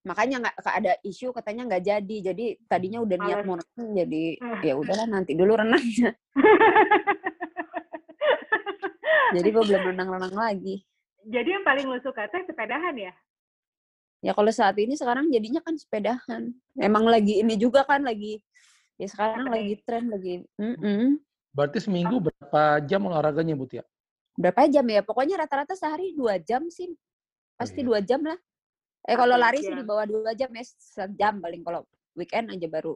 makanya 0.03 0.43
nggak 0.43 0.67
ada 0.67 0.93
isu 1.07 1.31
katanya 1.31 1.63
nggak 1.71 1.83
jadi. 1.87 2.17
Jadi 2.31 2.45
tadinya 2.67 2.99
udah 2.99 3.17
niat 3.23 3.39
mau 3.47 3.55
renang 3.55 3.89
jadi 3.95 4.23
Ah. 4.43 4.59
ya 4.59 4.73
udahlah 4.83 5.07
nanti 5.07 5.31
dulu 5.31 5.55
renangnya. 5.55 6.11
jadi 9.35 9.47
gue 9.47 9.63
belum 9.63 9.83
renang-renang 9.95 10.35
lagi. 10.35 10.83
jadi 11.23 11.55
yang 11.55 11.63
paling 11.63 11.87
lu 11.87 11.95
suka 12.03 12.27
teh 12.27 12.43
sepedahan 12.43 12.91
ya? 12.99 13.15
Ya 14.23 14.31
kalau 14.31 14.49
saat 14.55 14.79
ini 14.79 14.95
sekarang 14.95 15.27
jadinya 15.27 15.59
kan 15.59 15.75
sepedahan. 15.75 16.55
Emang 16.79 17.03
lagi 17.03 17.43
ini 17.43 17.59
juga 17.59 17.83
kan 17.83 18.07
lagi 18.07 18.39
ya 18.95 19.07
sekarang 19.11 19.51
lagi 19.51 19.83
tren 19.83 20.07
lagi. 20.07 20.47
Mm-mm. 20.55 21.19
Berarti 21.51 21.83
seminggu 21.83 22.23
berapa 22.23 22.81
jam 22.87 23.03
olahraganya, 23.05 23.53
Bu 23.53 23.67
Tia? 23.67 23.83
berapa 24.33 24.65
jam 24.65 24.85
ya? 24.89 25.01
Pokoknya 25.05 25.45
rata-rata 25.45 25.77
sehari 25.77 26.13
dua 26.17 26.41
jam 26.41 26.65
sih. 26.69 26.89
Pasti 27.53 27.85
iya. 27.85 27.87
dua 27.87 27.99
jam 28.01 28.21
lah. 28.25 28.39
Eh 29.05 29.13
kalau 29.19 29.35
lari 29.35 29.61
sih 29.61 29.73
di 29.75 29.85
bawah 29.85 30.07
dua 30.07 30.31
jam 30.33 30.49
ya 30.49 30.63
sejam 30.65 31.37
paling 31.37 31.61
kalau 31.61 31.85
weekend 32.17 32.49
aja 32.49 32.67
baru. 32.71 32.95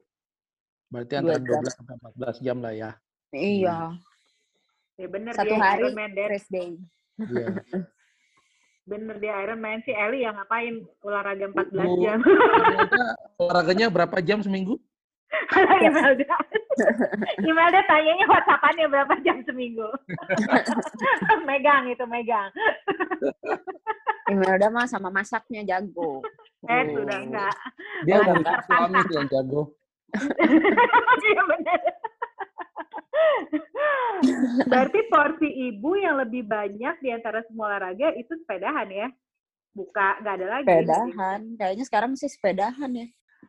Berarti 0.87 1.19
Dua 1.19 1.35
antara 1.35 1.43
jam. 1.43 1.61
12 1.67 1.77
sampai 1.77 1.95
14 2.15 2.45
jam 2.45 2.57
lah 2.63 2.73
ya. 2.73 2.91
Iya. 3.35 3.77
Ya 4.97 5.07
bener 5.11 5.33
Satu 5.35 5.51
dia 5.51 5.59
hari. 5.59 5.91
Rest 6.31 6.49
day. 6.49 6.79
Iya. 7.19 7.47
Bener 8.87 9.19
dia 9.19 9.35
Iron 9.43 9.59
Man 9.59 9.83
si 9.83 9.91
Eli 9.91 10.23
yang 10.23 10.39
ngapain 10.39 10.79
olahraga 11.03 11.51
14 11.51 11.75
Bu, 11.75 11.93
jam. 11.99 12.19
Olahraganya 13.35 13.91
berapa 13.91 14.15
jam 14.23 14.39
seminggu? 14.39 14.79
Imelda. 15.83 16.35
Imelda 17.43 17.83
tanyanya 17.83 18.25
WhatsAppannya 18.31 18.87
berapa 18.87 19.13
jam 19.27 19.43
seminggu. 19.43 19.83
megang 21.47 21.91
itu 21.91 22.07
megang. 22.07 22.47
Imelda 24.31 24.71
mah 24.71 24.87
sama 24.87 25.11
masaknya 25.11 25.67
jago. 25.67 26.23
Eh 26.63 26.87
Oh. 26.87 27.03
sudah 27.03 27.17
enggak. 27.21 27.55
Dia 28.07 28.23
Anak 28.23 28.39
dari 28.39 28.63
suami 28.65 28.97
tuh 29.03 29.15
yang 29.19 29.27
jago. 29.27 29.61
Iya 31.27 31.41
bener. 31.43 31.81
Berarti 34.71 34.99
porsi 35.11 35.47
ibu 35.71 35.97
yang 35.97 36.17
lebih 36.21 36.43
banyak 36.45 36.95
di 37.01 37.09
antara 37.13 37.43
semua 37.47 37.71
olahraga 37.73 38.13
itu 38.15 38.33
sepedahan 38.43 38.89
ya? 38.89 39.07
Buka, 39.73 40.17
nggak 40.21 40.35
ada 40.41 40.47
lagi. 40.59 40.65
Sepedahan. 40.65 41.39
Kayaknya 41.55 41.85
sekarang 41.85 42.11
sih 42.17 42.29
sepedahan 42.29 42.91
ya. 42.93 43.07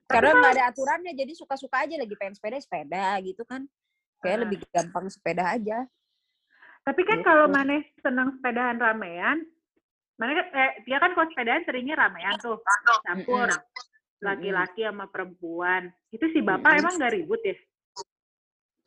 Karena 0.08 0.36
nggak 0.36 0.52
ada 0.56 0.64
aturannya, 0.72 1.12
jadi 1.16 1.32
suka-suka 1.36 1.84
aja 1.84 1.96
lagi 1.96 2.14
pengen 2.16 2.36
sepeda, 2.36 2.60
sepeda 2.60 3.16
gitu 3.24 3.44
kan. 3.44 3.64
Kayak 4.20 4.36
Ah. 4.36 4.42
lebih 4.44 4.58
gampang 4.72 5.06
sepeda 5.08 5.44
aja. 5.56 5.84
Tapi 6.84 7.00
kan 7.04 7.20
Gitu. 7.20 7.28
kalau 7.28 7.46
Maneh 7.52 7.84
senang 8.00 8.32
sepedahan 8.40 8.80
ramean, 8.80 9.44
Maneh 10.18 10.34
kan, 10.34 10.46
eh, 10.50 10.72
dia 10.82 10.98
kan 10.98 11.12
kalau 11.14 11.28
sepedahan 11.30 11.62
seringnya 11.62 11.94
ramean 11.94 12.34
tuh, 12.40 12.58
campur. 13.06 13.48
Laki-laki 14.18 14.82
sama 14.82 15.06
perempuan. 15.06 15.94
Itu 16.10 16.26
si 16.34 16.42
bapak 16.42 16.66
Mm-mm. 16.66 16.80
emang 16.82 16.94
nggak 16.98 17.14
ribut 17.14 17.38
ya? 17.46 17.54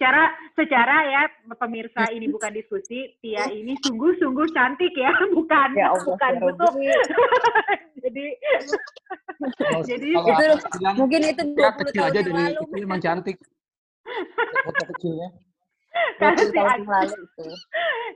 Secara, 0.02 0.34
secara 0.58 0.96
ya 1.06 1.22
pemirsa 1.62 2.10
ini 2.10 2.26
bukan 2.34 2.50
diskusi, 2.58 3.14
Tia 3.22 3.46
ini 3.54 3.78
sungguh-sungguh 3.86 4.50
cantik 4.50 4.98
ya, 4.98 5.14
bukan 5.38 5.78
Ya 5.78 5.94
Allah, 5.94 6.02
bukan 6.10 6.32
ya. 6.34 6.42
Robby. 6.42 6.90
Jadi 8.02 8.26
Jadi 9.86 10.08
itu 10.10 10.42
bilang, 10.74 10.96
Mungkin 10.98 11.22
itu 11.22 11.44
dia 11.54 11.70
20 11.70 11.82
kecil 11.86 12.02
tahun 12.02 12.10
aja 12.10 12.18
yang 12.18 12.26
dari 12.26 12.34
lalu. 12.34 12.62
kecil 12.66 12.82
emang 12.82 13.02
cantik. 13.06 13.38
Foto 14.66 14.84
kecilnya. 14.90 15.30
20 16.18 16.18
kalau 16.18 16.34
si, 16.34 16.50
tahun 16.50 16.66
Ag- 16.66 16.80
yang 16.82 16.90
lalu 16.90 17.16
itu. 17.22 17.46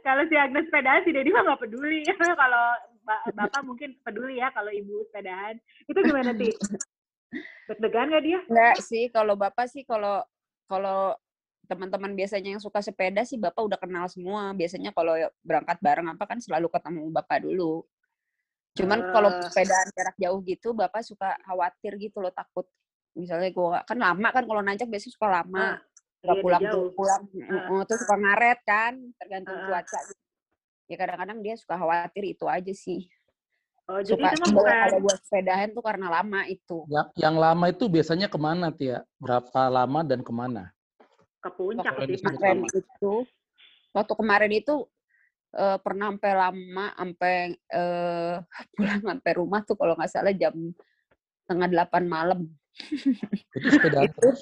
kalau 0.01 0.23
si 0.25 0.35
Agnes 0.41 0.65
sepedahan, 0.65 1.01
si 1.05 1.09
Dedi 1.13 1.29
mah 1.29 1.41
nggak 1.45 1.61
peduli. 1.61 2.01
kalau 2.17 2.65
ba- 3.05 3.23
bapak 3.29 3.61
mungkin 3.61 3.93
peduli 4.01 4.41
ya 4.41 4.49
kalau 4.57 4.73
ibu 4.73 5.05
sepedahan. 5.13 5.53
Itu 5.85 6.01
gimana 6.01 6.33
sih? 6.33 6.49
Deg-degan 7.69 8.09
nggak 8.09 8.25
dia? 8.25 8.39
Enggak 8.49 8.75
sih, 8.81 9.05
kalau 9.13 9.37
Bapak 9.37 9.69
sih 9.69 9.85
kalau 9.85 10.25
kalau 10.65 11.13
teman-teman 11.65 12.13
biasanya 12.13 12.55
yang 12.57 12.63
suka 12.63 12.79
sepeda 12.79 13.25
sih 13.25 13.37
Bapak 13.41 13.61
udah 13.65 13.79
kenal 13.81 14.05
semua. 14.07 14.53
Biasanya 14.53 14.93
kalau 14.93 15.17
berangkat 15.41 15.77
bareng 15.81 16.07
apa 16.13 16.23
kan 16.25 16.37
selalu 16.39 16.69
ketemu 16.69 17.09
Bapak 17.11 17.43
dulu. 17.43 17.83
Cuman 18.75 18.99
kalau 19.11 19.29
Eh. 19.31 19.49
sepedaan 19.49 19.87
jarak 19.93 20.15
jauh 20.19 20.39
gitu 20.45 20.71
Bapak 20.71 21.01
suka 21.03 21.35
khawatir 21.43 21.97
gitu 21.97 22.21
loh 22.21 22.31
takut 22.31 22.67
misalnya 23.15 23.49
gue 23.49 23.79
kan 23.87 23.97
lama 23.97 24.27
kan 24.29 24.43
kalau 24.43 24.61
nanjak 24.61 24.91
biasanya 24.91 25.15
suka 25.15 25.27
lama 25.31 25.79
nggak 26.19 26.35
iya, 26.35 26.43
pulang 26.43 26.61
jauh. 26.67 26.89
pulang 26.91 27.23
uh, 27.47 27.81
terus 27.87 27.99
suka 28.03 28.15
ngaret 28.19 28.59
kan 28.67 28.93
tergantung 29.21 29.55
ah. 29.55 29.65
cuaca 29.71 29.99
gitu. 30.11 30.23
ya 30.91 30.95
kadang-kadang 30.99 31.39
dia 31.39 31.55
suka 31.55 31.75
khawatir 31.79 32.23
itu 32.35 32.45
aja 32.45 32.75
sih 32.75 33.07
Oh, 33.85 34.01
jadi 34.01 34.17
suka 34.17 34.33
itu 34.33 34.49
bukan 34.49 34.75
kalau 34.81 34.97
buat 34.97 35.19
sepedahan 35.29 35.69
tuh 35.69 35.85
karena 35.85 36.09
lama 36.09 36.41
itu 36.49 36.89
Yang, 36.89 37.07
yang 37.21 37.35
lama 37.37 37.65
itu 37.69 37.85
biasanya 37.85 38.25
ke 38.33 38.37
mana 38.41 38.73
Tia? 38.73 39.05
Berapa 39.21 39.69
lama 39.69 40.01
dan 40.01 40.25
ke 40.25 40.33
mana? 40.33 40.73
Ke 41.45 41.49
puncak 41.53 41.93
sini 41.93 42.17
pasti. 42.17 42.25
kemarin 42.33 42.59
itu 42.65 43.13
waktu 43.93 44.13
kemarin 44.17 44.51
itu 44.51 44.75
eh, 45.53 45.77
pernah 45.77 46.05
sampai 46.09 46.31
lama 46.33 46.85
sampai 46.91 47.35
eh, 47.53 48.35
pulang 48.73 49.01
sampai 49.03 49.31
rumah 49.33 49.61
tuh 49.61 49.77
kalau 49.77 49.93
nggak 49.93 50.09
salah 50.09 50.33
jam 50.33 50.55
setengah 51.45 51.67
delapan 51.69 52.03
malam 52.05 52.39
Itu 52.75 53.87
Itu- 53.87 54.15
terus. 54.19 54.41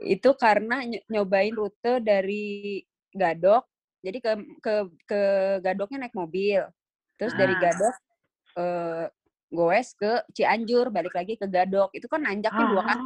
itu 0.00 0.30
karena 0.32 0.80
ny- 0.80 1.04
nyobain 1.06 1.52
rute 1.52 2.00
dari 2.00 2.80
Gadok 3.12 3.68
jadi 4.00 4.16
ke 4.16 4.32
ke 4.58 4.74
ke 5.04 5.20
Gadoknya 5.60 6.06
naik 6.06 6.16
mobil 6.16 6.64
terus 7.14 7.36
dari 7.36 7.52
Ah. 7.52 7.60
Gadok 7.60 7.94
eh 8.56 9.04
goes 9.50 9.92
ke 9.92 10.24
Cianjur 10.32 10.88
balik 10.88 11.12
lagi 11.12 11.34
ke 11.34 11.44
Gadok 11.44 11.92
itu 11.92 12.06
kan 12.06 12.22
nanjaknya 12.22 12.64
dua 12.70 12.82
kali 12.86 13.02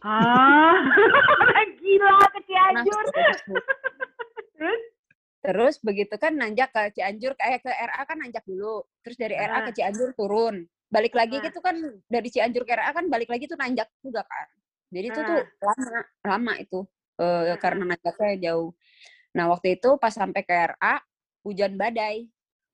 Ah, 0.00 0.78
gila 1.80 2.16
ke 2.30 2.38
Nah, 2.38 2.84
Cianjur. 2.84 3.04
Terus? 4.54 4.82
Terus 5.38 5.74
begitu 5.80 6.14
kan 6.18 6.34
nanjak 6.34 6.70
ke 6.74 6.98
Cianjur 6.98 7.32
kayak 7.38 7.62
ke 7.64 7.70
RA 7.70 8.02
kan 8.04 8.18
nanjak 8.18 8.44
dulu. 8.44 8.82
Terus 9.02 9.16
dari 9.16 9.34
RA 9.34 9.64
ke 9.66 9.70
Ah. 9.70 9.74
Cianjur 9.74 10.12
turun. 10.14 10.66
Balik 10.88 11.14
lagi 11.14 11.38
Ah. 11.38 11.44
gitu 11.46 11.58
kan 11.62 11.76
dari 12.06 12.28
Cianjur 12.28 12.62
ke 12.62 12.72
RA 12.74 12.90
kan 12.92 13.06
balik 13.06 13.30
lagi 13.30 13.46
tuh 13.46 13.56
nanjak 13.56 13.88
juga 14.02 14.22
kan. 14.26 14.46
Jadi 14.88 15.06
itu 15.12 15.20
tuh 15.20 15.40
lama, 15.60 16.00
lama 16.24 16.52
itu 16.58 16.80
eh, 17.18 17.54
Ah. 17.54 17.58
karena 17.58 17.82
nanjaknya 17.84 18.34
jauh. 18.50 18.70
Nah, 19.36 19.44
waktu 19.52 19.76
itu 19.78 19.90
pas 19.98 20.14
sampai 20.14 20.42
ke 20.42 20.54
RA 20.54 20.94
hujan 21.42 21.74
badai. 21.74 22.26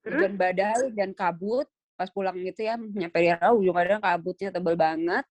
Hujan 0.04 0.36
badai 0.36 0.92
dan 0.92 1.12
kabut. 1.12 1.64
Pas 1.94 2.10
pulang 2.10 2.34
gitu 2.42 2.66
ya 2.66 2.74
nyampe 2.76 3.18
di 3.22 3.30
RA 3.30 3.54
hujan 3.54 3.72
badai 3.72 3.98
kabutnya 4.00 4.48
tebel 4.50 4.76
banget. 4.76 5.24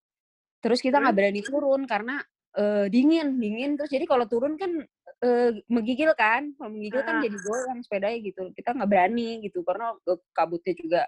Terus 0.64 0.80
kita 0.80 1.04
nggak 1.04 1.16
berani 1.20 1.42
turun 1.44 1.84
karena 1.84 2.24
eh, 2.56 2.88
dingin, 2.88 3.36
dingin 3.36 3.76
terus 3.76 3.92
jadi 3.92 4.08
kalau 4.08 4.24
turun 4.32 4.56
kan 4.56 4.72
eh, 5.20 5.52
menggigil 5.68 6.16
kan, 6.16 6.56
kalau 6.56 6.72
menggigil 6.72 7.04
kan 7.04 7.20
jadi 7.20 7.36
goyang 7.36 7.80
sepedanya 7.84 8.20
gitu. 8.24 8.44
Kita 8.56 8.72
nggak 8.72 8.90
berani 8.90 9.44
gitu 9.44 9.60
karena 9.68 9.92
kabutnya 10.32 10.74
juga 10.80 11.02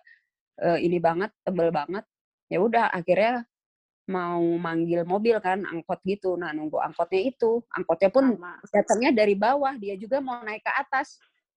eh, 0.59 0.79
ini 0.83 0.99
banget, 0.99 1.31
tebel 1.47 1.71
banget. 1.71 2.03
Ya 2.51 2.59
udah 2.59 2.91
akhirnya 2.91 3.47
mau 4.05 4.43
manggil 4.59 5.07
mobil 5.07 5.39
kan, 5.39 5.63
angkot 5.63 6.03
gitu. 6.03 6.35
Nah 6.35 6.51
nunggu 6.51 6.77
angkotnya 6.77 7.31
itu, 7.31 7.63
angkotnya 7.71 8.11
pun 8.11 8.35
datangnya 8.75 9.15
dari 9.15 9.39
bawah, 9.39 9.73
dia 9.79 9.95
juga 9.95 10.19
mau 10.19 10.43
naik 10.43 10.61
ke 10.61 10.73
atas 10.75 11.15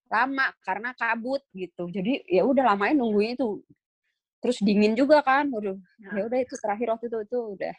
lama 0.09 0.55
karena 0.65 0.95
kabut 0.95 1.43
gitu. 1.51 1.91
Jadi 1.91 2.25
ya 2.31 2.47
udah 2.47 2.73
lamain 2.73 2.95
nungguin 2.95 3.35
itu. 3.35 3.61
Terus 4.39 4.63
dingin 4.63 4.95
juga 4.95 5.19
kan, 5.21 5.51
waduh. 5.51 5.75
Ya. 5.99 6.23
Ya 6.23 6.23
udah 6.31 6.39
itu 6.39 6.55
terakhir 6.63 6.95
waktu 6.95 7.11
itu 7.11 7.19
itu 7.27 7.39
udah 7.59 7.75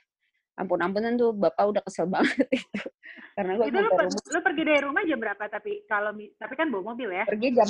ampun 0.59 0.83
ampunan 0.83 1.15
tuh 1.15 1.31
bapak 1.31 1.63
udah 1.65 1.81
kesel 1.81 2.05
banget 2.05 2.35
itu. 2.59 2.83
Karena 3.31 3.55
gue 3.55 3.65
Itu 3.71 3.79
lu, 3.79 3.89
per- 3.89 4.07
rumah 4.11 4.23
lu 4.27 4.39
pergi 4.43 4.63
dari 4.67 4.81
rumah 4.83 5.01
jam 5.01 5.17
berapa 5.17 5.43
tapi 5.47 5.71
kalau 5.87 6.11
tapi 6.11 6.53
kan 6.53 6.67
bawa 6.67 6.83
mobil 6.91 7.09
ya? 7.09 7.23
pergi 7.23 7.47
jam 7.55 7.69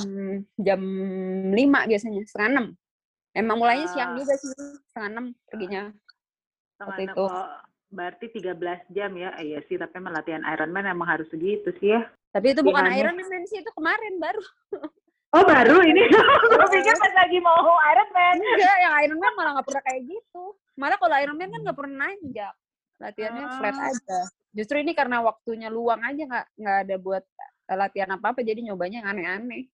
jam 0.57 0.81
5 1.53 1.53
biasanya, 1.85 2.21
setengah 2.25 2.49
enam. 2.49 2.67
Emang 3.29 3.61
mulainya 3.61 3.85
siang 3.87 4.11
Ah. 4.11 4.17
juga 4.17 4.33
sih, 4.35 4.49
setengah 4.89 5.09
enam 5.13 5.25
perginya. 5.45 5.83
Sama 6.75 6.87
Waktu 6.89 7.01
itu. 7.05 7.21
oh, 7.21 7.49
berarti 7.89 8.25
13 8.33 8.57
jam 8.89 9.11
ya. 9.13 9.29
Eh, 9.37 9.45
Iya 9.53 9.59
sih, 9.69 9.77
tapi 9.77 9.93
emang 9.95 10.17
latihan 10.17 10.41
Ironman 10.41 10.89
emang 10.89 11.05
harus 11.07 11.29
segitu 11.29 11.69
sih 11.77 11.93
ya. 11.93 12.01
Tapi 12.29 12.53
itu 12.53 12.61
bukan? 12.61 12.89
Iron 12.89 13.13
Man 13.15 13.45
sih, 13.45 13.61
itu 13.61 13.71
kemarin 13.71 14.17
baru. 14.17 14.41
Oh, 15.29 15.45
baru 15.45 15.85
ini. 15.85 16.09
Gue 16.49 16.67
pikir 16.73 16.97
pas 16.97 17.13
lagi 17.13 17.37
mau 17.37 17.53
Ironman. 17.61 18.41
Enggak, 18.41 18.77
yang 18.81 18.93
Iron 19.05 19.21
Man 19.21 19.33
malah 19.37 19.51
nggak 19.61 19.67
pernah 19.69 19.83
kayak 19.85 20.01
gitu. 20.09 20.43
Malah 20.73 20.97
kalau 20.97 21.15
Iron 21.21 21.37
Man 21.37 21.53
kan 21.53 21.61
nggak 21.61 21.77
pernah 21.77 21.95
nanjak. 22.01 22.53
Latihannya 22.99 23.45
flat 23.57 23.75
Ah. 23.75 23.87
aja. 23.89 24.19
Justru 24.51 24.75
ini 24.77 24.91
karena 24.91 25.23
waktunya 25.23 25.71
luang 25.71 26.03
aja 26.03 26.19
nggak 26.19 26.45
nggak 26.57 26.77
ada 26.85 26.95
buat 26.99 27.23
latihan 27.69 28.09
apa-apa 28.11 28.41
jadi 28.41 28.59
nyobanya 28.61 29.01
yang 29.01 29.09
aneh-aneh. 29.15 29.69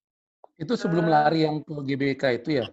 Itu 0.55 0.77
sebelum 0.77 1.09
Ah. 1.09 1.25
lari 1.25 1.43
yang 1.43 1.59
ke 1.65 1.73
GBK 1.73 2.23
itu 2.37 2.49
ya? 2.61 2.65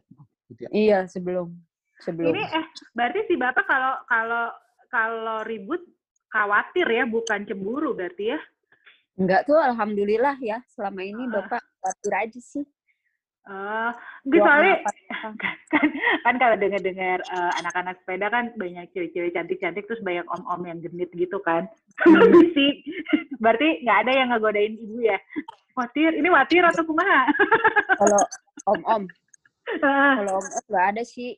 Iya, 0.68 0.98
sebelum 1.08 1.56
sebelum. 1.98 2.36
Ini 2.36 2.42
eh 2.44 2.66
berarti 2.92 3.20
si 3.24 3.34
Bapak 3.34 3.64
kalau 3.64 3.94
kalau 4.04 4.44
kalau 4.92 5.38
ribut 5.42 5.80
khawatir 6.28 6.84
ya, 6.84 7.04
bukan 7.08 7.48
cemburu 7.48 7.96
berarti 7.96 8.36
ya. 8.36 8.40
Enggak 9.16 9.44
tuh 9.44 9.56
alhamdulillah 9.56 10.36
ya 10.40 10.60
selama 10.68 11.00
ini 11.00 11.24
Ah. 11.32 11.40
Bapak 11.40 11.60
khawatir 11.80 12.12
aja 12.12 12.40
sih. 12.42 12.64
Eh, 13.42 13.90
enggak 14.22 14.38
Buat 14.38 14.46
soalnya 14.46 14.74
kan, 15.74 15.86
kan 16.22 16.34
kalau 16.38 16.56
dengar-dengar 16.62 17.18
eh, 17.26 17.52
anak-anak 17.58 17.98
sepeda 17.98 18.30
kan 18.30 18.54
banyak 18.54 18.86
cewek-cewek 18.94 19.34
cantik-cantik 19.34 19.82
terus 19.90 19.98
banyak 20.06 20.22
om-om 20.30 20.62
yang 20.62 20.78
genit 20.78 21.10
gitu 21.14 21.38
kan. 21.42 21.66
Hmm. 22.02 23.38
Berarti 23.42 23.84
nggak 23.84 23.98
ada 24.06 24.12
yang 24.14 24.28
ngegodain 24.32 24.74
ibu 24.78 25.02
ya. 25.04 25.18
Watir, 25.74 26.14
ini 26.14 26.28
watir 26.30 26.62
atau 26.64 26.86
kumaha? 26.86 27.28
Kalau 27.98 28.22
om-om, 28.70 29.02
Ah, 29.84 30.22
kalau 30.22 30.40
om-om 30.40 30.62
nggak 30.70 30.86
ada 30.94 31.02
sih. 31.02 31.36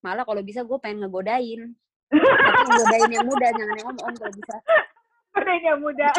Malah 0.00 0.24
kalau 0.24 0.40
bisa 0.46 0.62
gue 0.62 0.78
pengen 0.78 1.04
ngegodain. 1.04 1.74
Tapi 2.10 2.62
ngegodain 2.70 3.10
yang 3.12 3.26
muda, 3.26 3.48
jangan 3.52 3.76
yang 3.76 3.88
om-om 3.92 4.14
kalau 4.14 4.32
bisa. 4.32 4.56
Ada 5.30 5.52
yang 5.62 5.78
muda. 5.78 6.10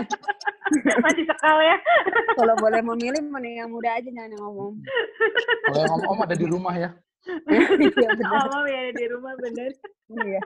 Masih 1.03 1.25
sekal 1.27 1.57
ya. 1.59 1.77
Kalau 2.39 2.55
boleh 2.59 2.79
memilih, 2.79 3.21
mending 3.27 3.59
yang 3.59 3.69
muda 3.71 3.99
aja, 3.99 4.07
jangan 4.07 4.31
yang 4.31 4.43
om-om. 4.43 4.75
Kalau 5.67 5.79
yang 5.83 5.93
om-om 5.99 6.19
ada 6.23 6.35
di 6.35 6.47
rumah 6.47 6.75
ya? 6.75 6.91
Iya 7.77 8.17
benar. 8.17 8.49
Oh, 8.49 8.65
ya 8.65 8.89
di 8.97 9.05
rumah 9.05 9.37
bener. 9.37 9.69
Iya. 10.09 10.41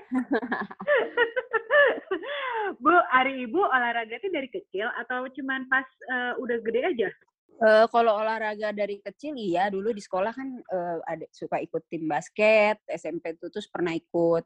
Bu, 2.84 2.92
hari 3.08 3.48
ibu 3.48 3.64
olahraga 3.64 4.12
itu 4.20 4.28
dari 4.28 4.52
kecil 4.52 4.92
atau 5.00 5.24
cuman 5.32 5.72
pas 5.72 5.88
eh, 5.88 6.34
udah 6.36 6.58
gede 6.60 6.82
aja? 6.84 7.10
Eh, 7.56 7.86
kalau 7.88 8.20
olahraga 8.20 8.76
dari 8.76 9.00
kecil 9.00 9.40
iya 9.40 9.72
dulu 9.72 9.96
di 9.96 10.04
sekolah 10.04 10.36
kan 10.36 10.60
eh, 10.60 11.00
ada 11.08 11.24
suka 11.32 11.64
ikut 11.64 11.88
tim 11.88 12.04
basket 12.04 12.84
SMP 12.92 13.32
tuh 13.40 13.48
terus 13.48 13.72
pernah 13.72 13.96
ikut 13.96 14.44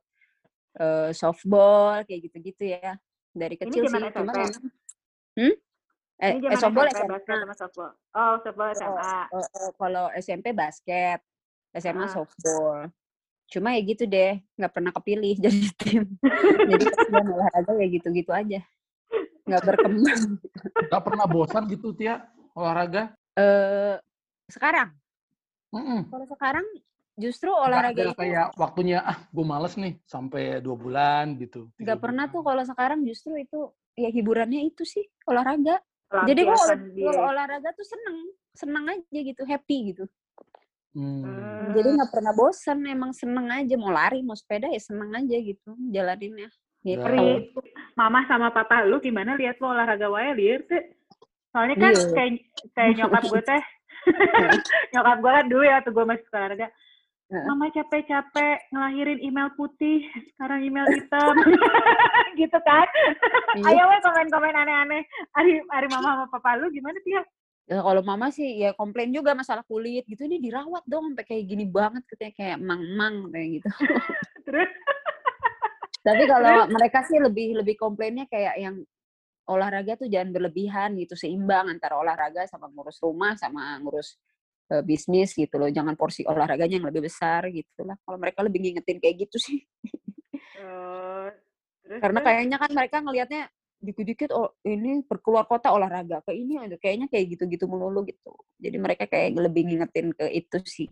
eh, 0.77 1.09
softball 1.17 2.05
kayak 2.05 2.29
gitu-gitu 2.29 2.77
ya 2.77 2.93
dari 3.31 3.55
kecil 3.55 3.83
sih 3.83 3.89
cuma 3.89 4.09
SMP? 4.09 4.19
memang 4.19 4.51
hmm? 5.37 5.53
eh, 6.19 6.31
Ini 6.35 6.45
eh, 6.49 6.59
softball 6.59 6.87
SMP, 6.89 6.97
SMA 6.97 7.13
basket 7.15 7.37
sama 7.39 7.55
softball. 7.55 7.91
Oh, 8.11 8.33
softball 8.41 8.69
SMA. 8.73 9.13
Eh, 9.29 9.47
eh, 9.55 9.71
kalau 9.75 10.05
SMP 10.15 10.47
basket 10.51 11.19
SMA 11.71 12.05
Ah. 12.05 12.11
softball 12.11 12.89
cuma 13.49 13.73
ya 13.73 13.81
gitu 13.81 14.05
deh 14.05 14.37
nggak 14.55 14.73
pernah 14.73 14.93
kepilih 14.93 15.33
jadi 15.45 15.57
tim 15.73 16.03
jadi 16.69 16.83
kasihan 16.85 17.25
olahraga 17.33 17.73
ya 17.81 17.87
gitu-gitu 17.89 18.29
aja 18.29 18.61
nggak 19.49 19.61
berkembang 19.65 20.37
Gak 20.85 21.01
pernah 21.01 21.25
bosan 21.25 21.65
gitu 21.65 21.89
Tia 21.93 22.29
olahraga? 22.53 23.09
eh 23.33 23.97
sekarang 24.45 24.93
Mm-mm. 25.73 26.05
kalau 26.13 26.25
sekarang 26.29 26.65
justru 27.19 27.51
olahraga 27.51 28.01
itu 28.09 28.15
kayak 28.15 28.55
waktunya 28.55 29.03
ah 29.03 29.19
gue 29.27 29.45
males 29.45 29.75
nih 29.75 29.99
sampai 30.07 30.63
dua 30.63 30.75
bulan 30.79 31.35
gitu. 31.35 31.67
nggak 31.75 31.99
pernah 31.99 32.25
bulan. 32.25 32.35
tuh 32.35 32.41
kalau 32.47 32.63
sekarang 32.63 32.99
justru 33.03 33.35
itu 33.35 33.59
ya 33.99 34.07
hiburannya 34.07 34.63
itu 34.63 34.87
sih 34.87 35.03
olahraga 35.27 35.83
jadi 36.25 36.41
gue 36.41 36.55
kalau 36.55 37.27
olahraga 37.27 37.69
tuh 37.75 37.83
seneng 37.85 38.17
seneng 38.55 38.85
aja 38.87 39.19
gitu 39.19 39.43
happy 39.43 39.93
gitu 39.93 40.05
Hmm. 40.89 41.21
Hmm. 41.21 41.69
jadi 41.77 41.85
nggak 41.85 42.09
pernah 42.09 42.33
bosan 42.33 42.81
emang 42.81 43.13
seneng 43.13 43.45
aja 43.45 43.77
mau 43.77 43.93
lari 43.93 44.25
mau 44.25 44.33
sepeda 44.33 44.73
ya 44.73 44.81
seneng 44.81 45.13
aja 45.13 45.37
gitu 45.37 45.77
jalaninnya 45.93 46.49
gitu 46.81 47.05
Pri, 47.05 47.53
mama 47.93 48.25
sama 48.25 48.49
papa 48.49 48.81
lu 48.87 48.97
gimana 48.97 49.37
lihat 49.37 49.61
lo 49.61 49.69
olahraga 49.69 50.07
wae 50.09 50.31
liar 50.33 50.63
tuh. 50.65 50.79
Soalnya 51.51 51.75
kan 51.75 51.93
Iya. 51.93 52.07
kayak 52.15 52.31
kayak 52.71 52.91
nyokap 52.95 53.23
gue 53.27 53.41
teh. 53.43 53.63
nyokap 54.95 55.17
gue 55.19 55.31
kan 55.35 55.45
dulu 55.51 55.63
ya 55.67 55.73
waktu 55.83 55.91
gue 55.91 56.05
masih 56.07 56.23
sekolah 56.25 56.41
olahraga. 56.47 56.67
Mama 57.29 57.69
capek-capek 57.69 58.73
ngelahirin 58.73 59.21
email 59.21 59.53
putih, 59.53 60.01
sekarang 60.33 60.65
email 60.65 60.89
hitam. 60.89 61.37
gitu 62.41 62.57
kan. 62.65 62.87
Iya. 63.53 63.69
Ayo 63.69 63.83
we 63.85 63.97
komen-komen 64.01 64.57
aneh-aneh. 64.57 65.05
Hari 65.37 65.61
hari 65.69 65.87
mama 65.93 66.09
sama 66.17 66.25
papa 66.33 66.57
lu 66.57 66.73
gimana 66.73 66.97
sih? 67.05 67.13
Ya, 67.69 67.85
kalau 67.85 68.01
mama 68.01 68.33
sih 68.33 68.65
ya 68.65 68.73
komplain 68.73 69.13
juga 69.13 69.37
masalah 69.37 69.61
kulit 69.61 70.01
gitu 70.09 70.25
ini 70.25 70.41
dirawat 70.41 70.81
dong 70.89 71.13
sampai 71.13 71.21
kayak 71.21 71.53
gini 71.53 71.69
banget 71.69 72.01
katanya 72.09 72.33
kayak 72.33 72.57
mang-mang 72.65 73.29
kayak 73.29 73.61
gitu 73.61 73.69
Terus 74.49 74.71
Tapi 76.01 76.23
kalau 76.25 76.65
mereka 76.65 77.05
sih 77.05 77.21
lebih 77.21 77.61
lebih 77.61 77.77
komplainnya 77.77 78.25
kayak 78.25 78.57
yang 78.57 78.81
olahraga 79.45 80.01
tuh 80.01 80.09
jangan 80.09 80.33
berlebihan 80.33 80.97
gitu, 80.97 81.13
seimbang 81.13 81.69
antara 81.69 81.93
olahraga 82.01 82.49
sama 82.49 82.73
ngurus 82.73 82.97
rumah 83.05 83.37
sama 83.37 83.77
ngurus 83.85 84.17
eh, 84.69 84.83
bisnis 84.85 85.33
gitu 85.33 85.55
loh. 85.57 85.69
Jangan 85.69 85.97
porsi 85.97 86.23
olahraganya 86.23 86.79
yang 86.81 86.87
lebih 86.87 87.09
besar 87.09 87.49
gitu 87.49 87.83
lah. 87.85 87.97
Kalau 88.05 88.17
mereka 88.21 88.45
lebih 88.45 88.61
ngingetin 88.61 88.97
kayak 89.01 89.15
gitu 89.27 89.37
sih. 89.41 89.59
eh, 90.57 91.27
Terus, 91.89 91.99
Karena 92.05 92.19
kayaknya 92.21 92.57
kan 92.61 92.69
mereka 92.69 92.97
ngelihatnya 93.01 93.49
dikit-dikit 93.79 94.29
oh 94.35 94.53
ini 94.67 95.01
berkeluar 95.07 95.47
kota 95.47 95.71
olahraga 95.71 96.19
ke 96.21 96.35
ini 96.35 96.59
kayaknya 96.77 97.09
kayak 97.09 97.33
gitu-gitu 97.33 97.65
melulu 97.65 98.05
gitu. 98.05 98.37
Jadi 98.61 98.77
mereka 98.77 99.09
kayak 99.09 99.33
lebih 99.39 99.65
ngingetin 99.65 100.13
ke 100.13 100.29
itu 100.29 100.59
sih 100.69 100.89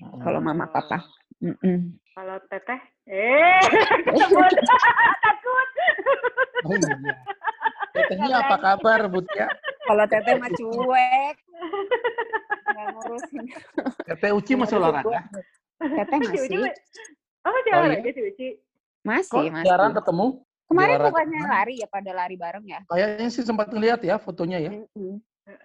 kalau 0.00 0.38
mama 0.38 0.70
papa. 0.70 1.02
Mm-mm. 1.40 1.96
Kalau 2.12 2.36
teteh, 2.52 2.80
eh 3.08 3.60
takut. 4.20 4.54
Oh 6.60 6.76
iya. 6.76 6.92
Tetehnya 7.96 8.36
apa 8.44 8.56
kabar, 8.60 9.08
Butia? 9.08 9.48
Kalau 9.90 10.06
teteh 10.06 10.34
mah 10.38 10.50
cuek. 10.54 11.36
Nggak 12.70 12.86
ngurusin. 12.94 13.42
Teteh 14.06 14.30
Uci 14.30 14.52
masih 14.54 14.78
olahraga? 14.78 15.26
Teteh 15.82 16.18
masih. 16.22 16.58
ma- 16.62 16.78
Oh 17.40 17.50
masih 17.50 17.70
Oh, 17.74 17.78
olahraga 17.82 18.10
si 18.14 18.20
Uci. 18.22 18.48
Masih, 19.02 19.32
Kok 19.34 19.42
masih. 19.50 19.66
jarang 19.66 19.92
ketemu? 19.98 20.26
Kemarin 20.70 20.96
bukannya 21.02 21.40
lari 21.50 21.74
ya 21.82 21.88
pada 21.90 22.10
lari 22.14 22.36
bareng 22.38 22.62
ya? 22.70 22.80
Kayaknya 22.86 23.28
sih 23.34 23.42
sempat 23.42 23.66
ngeliat 23.74 23.98
ya 24.06 24.22
fotonya 24.22 24.62
ya. 24.62 24.70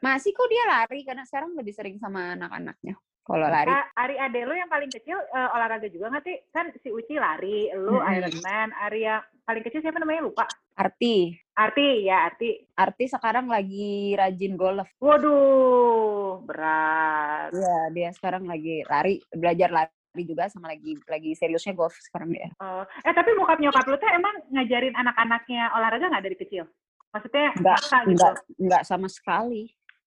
Masih 0.01 0.33
kok 0.33 0.49
dia 0.49 0.65
lari 0.65 1.05
karena 1.05 1.21
sekarang 1.29 1.53
lebih 1.53 1.77
sering 1.77 2.01
sama 2.01 2.33
anak-anaknya. 2.33 2.97
Kalau 3.25 3.49
lari. 3.49 3.73
Ari 3.97 4.15
ade 4.21 4.45
lu 4.45 4.53
yang 4.53 4.69
paling 4.69 4.93
kecil 4.93 5.17
eh, 5.17 5.49
olahraga 5.57 5.89
juga 5.89 6.13
nggak 6.13 6.25
sih? 6.29 6.37
Kan 6.53 6.69
si 6.77 6.93
Uci 6.93 7.17
lari, 7.17 7.73
lu 7.73 7.97
Mm-mm. 7.97 8.05
Ironman, 8.21 8.69
Ari 8.77 9.01
yang 9.01 9.25
paling 9.41 9.65
kecil 9.65 9.81
siapa 9.81 9.97
namanya 9.97 10.29
lupa. 10.29 10.45
Arti. 10.77 11.33
Arti 11.57 12.05
ya 12.05 12.29
Arti. 12.29 12.53
Arti 12.77 13.09
sekarang 13.09 13.49
lagi 13.49 14.13
rajin 14.13 14.53
golf. 14.53 14.85
Waduh, 15.01 16.45
berat. 16.45 17.49
Iya, 17.49 17.77
dia 17.97 18.09
sekarang 18.13 18.45
lagi 18.45 18.85
lari, 18.85 19.17
belajar 19.33 19.73
lari 19.73 20.21
juga 20.21 20.45
sama 20.45 20.69
lagi 20.69 20.93
lagi 21.09 21.33
seriusnya 21.33 21.73
golf 21.73 21.97
sekarang 21.97 22.29
dia. 22.29 22.53
Oh, 22.61 22.85
eh 22.85 23.13
tapi 23.15 23.33
bokap 23.33 23.57
nyokap 23.57 23.89
lu 23.89 23.97
tuh 23.97 24.11
emang 24.13 24.37
ngajarin 24.53 24.93
anak-anaknya 24.93 25.73
olahraga 25.73 26.13
nggak 26.13 26.25
dari 26.29 26.37
kecil? 26.37 26.69
Maksudnya 27.09 27.57
Enggak, 27.57 27.79
maksa 27.81 27.97
gitu? 28.05 28.09
enggak, 28.13 28.33
enggak 28.61 28.83
sama 28.85 29.07
sekali. 29.09 29.63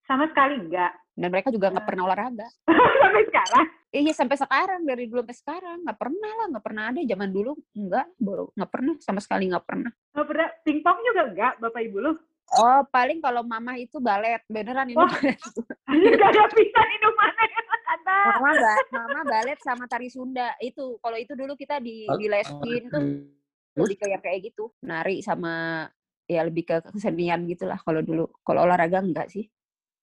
Sama 0.06 0.24
sekali 0.30 0.54
enggak. 0.62 0.92
Dan 1.18 1.28
mereka 1.28 1.50
juga 1.50 1.66
nggak 1.68 1.82
Ah. 1.82 1.88
pernah 1.88 2.02
olahraga. 2.06 2.46
Sampai 3.02 3.22
sekarang. 3.26 3.66
Iya 3.88 4.12
sampai 4.12 4.36
sekarang 4.36 4.84
dari 4.84 5.08
dulu 5.08 5.24
sampai 5.24 5.32
sekarang 5.34 5.78
nggak 5.80 5.96
pernah 5.96 6.30
lah, 6.30 6.46
nggak 6.46 6.60
pernah 6.62 6.82
ada. 6.86 7.00
Zaman 7.02 7.30
dulu 7.30 7.52
enggak, 7.72 8.06
baru 8.16 8.44
nggak 8.52 8.70
pernah 8.70 8.94
sama 9.00 9.16
sekali 9.18 9.48
nggak 9.48 9.64
pernah. 9.64 9.90
Nggak 10.12 10.26
pernah. 10.28 10.48
Pingpong 10.60 10.98
juga 11.02 11.22
enggak, 11.26 11.52
bapak 11.56 11.80
ibu 11.82 11.98
lu? 11.98 12.12
Oh 12.50 12.80
paling 12.86 13.18
kalau 13.18 13.40
mama 13.42 13.74
itu 13.74 13.96
balet 13.98 14.44
beneran 14.46 14.86
ini. 14.86 14.94
Wah. 14.94 15.08
Anjir 15.84 16.12
gak 16.16 16.30
ada 16.30 16.44
pisan 16.50 16.88
hidupannya. 16.90 17.46
Kata. 17.88 18.16
mama 18.30 18.50
ba- 18.52 18.88
mama 18.92 19.20
balet 19.22 19.58
sama 19.58 19.84
tari 19.84 20.12
Sunda 20.12 20.52
itu 20.60 21.00
kalau 21.00 21.16
itu 21.16 21.32
dulu 21.32 21.56
kita 21.56 21.80
di 21.80 22.04
di 22.04 22.26
lesin 22.28 22.82
tuh 22.86 23.00
lebih 23.74 23.96
kayak 23.96 24.20
kayak 24.20 24.40
gitu 24.44 24.68
nari 24.82 25.24
sama 25.24 25.88
ya 26.24 26.44
lebih 26.44 26.68
ke 26.68 26.76
kesenian 26.86 27.48
gitulah 27.48 27.80
kalau 27.80 28.04
dulu 28.04 28.28
kalau 28.42 28.68
olahraga 28.68 29.00
enggak 29.00 29.32
sih 29.32 29.48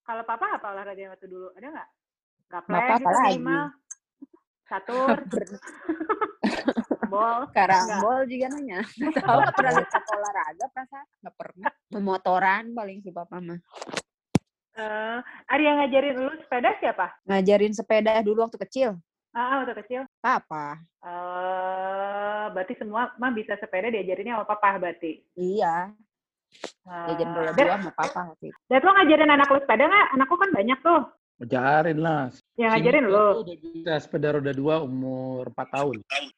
Kalau 0.05 0.21
papa 0.21 0.61
apa 0.61 0.67
olahraga 0.69 1.01
yang 1.01 1.13
waktu 1.13 1.27
dulu? 1.27 1.49
Ada 1.57 1.67
nggak? 1.67 1.89
Gaplek 2.45 2.77
Bapak 2.79 2.97
apa 3.01 3.09
lagi? 3.11 3.57
Catur, 4.65 5.17
bol. 7.05 7.45
karambol 7.53 8.25
juga 8.25 8.49
nanya 8.49 8.81
tahu 9.21 9.37
nggak 9.37 9.53
pernah 9.53 9.73
lihat 9.77 10.05
olahraga 10.09 10.65
perasaan 10.73 11.05
nggak 11.21 11.35
pernah 11.37 11.69
memotoran 11.87 12.63
paling 12.73 12.97
si 12.99 13.13
papa 13.13 13.37
mah 13.37 13.61
Eh, 14.75 15.17
ada 15.47 15.61
yang 15.61 15.79
ngajarin 15.79 16.17
lu 16.17 16.33
sepeda 16.35 16.73
siapa? 16.81 17.07
ngajarin 17.23 17.71
sepeda 17.71 18.19
dulu 18.19 18.43
waktu 18.43 18.57
kecil 18.59 18.89
Ah, 19.31 19.39
ah, 19.45 19.55
waktu 19.61 19.77
kecil. 19.85 20.01
papa 20.17 20.81
Eh, 20.99 22.45
berarti 22.49 22.73
semua 22.75 23.13
mah 23.15 23.29
bisa 23.29 23.53
sepeda 23.55 23.87
diajarinnya 23.87 24.35
sama 24.35 24.49
papa 24.49 24.81
berarti. 24.81 25.21
iya 25.35 25.93
Uh, 26.85 27.05
jajan 27.09 27.29
bola 27.31 27.51
Dan, 27.51 27.65
dua 27.65 27.75
sama 27.75 27.91
papa 27.93 28.19
waktu 28.29 28.45
itu. 28.47 28.57
dan 28.67 28.79
lo 28.79 28.91
ngajarin 28.91 29.31
anak 29.31 29.47
lu 29.47 29.59
sepeda 29.59 29.83
nggak? 29.83 30.07
Anakku 30.13 30.35
kan 30.35 30.49
banyak 30.51 30.79
tuh. 30.79 31.01
Ajarin 31.35 31.99
lah. 31.99 32.23
Yang 32.55 32.69
ngajarin 32.71 33.03
tuh 33.05 33.31
Udah 33.41 33.57
bisa 33.59 33.93
sepeda 33.99 34.27
roda 34.31 34.51
dua 34.51 34.75
umur 34.79 35.49
4 35.51 35.75
tahun. 35.75 35.95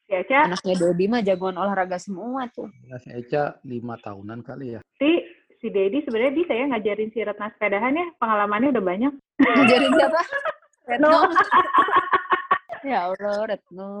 Ya, 0.08 0.20
Ca. 0.24 0.40
anaknya 0.48 0.74
Dodi 0.74 1.04
mah 1.06 1.20
jagoan 1.20 1.54
olahraga 1.54 1.96
semua 1.96 2.48
tuh 2.48 2.66
Ya, 2.82 2.96
si 2.96 3.12
Eca 3.12 3.60
5 3.60 3.70
tahunan 4.00 4.40
kali 4.42 4.74
ya. 4.74 4.80
Si, 4.96 5.10
si 5.54 5.68
Dedi 5.68 6.02
sebenarnya 6.02 6.34
bisa 6.34 6.50
ya 6.50 6.64
ngajarin 6.66 7.10
si 7.12 7.20
Retna 7.20 7.52
sepedahan 7.52 7.94
ya. 7.94 8.06
Pengalamannya 8.16 8.72
udah 8.72 8.84
banyak. 8.84 9.12
ngajarin 9.38 9.90
siapa 9.94 10.20
Retno 10.88 11.06
No. 11.06 11.28
ya 12.84 12.98
Allah 13.10 13.36
Retno. 13.48 13.92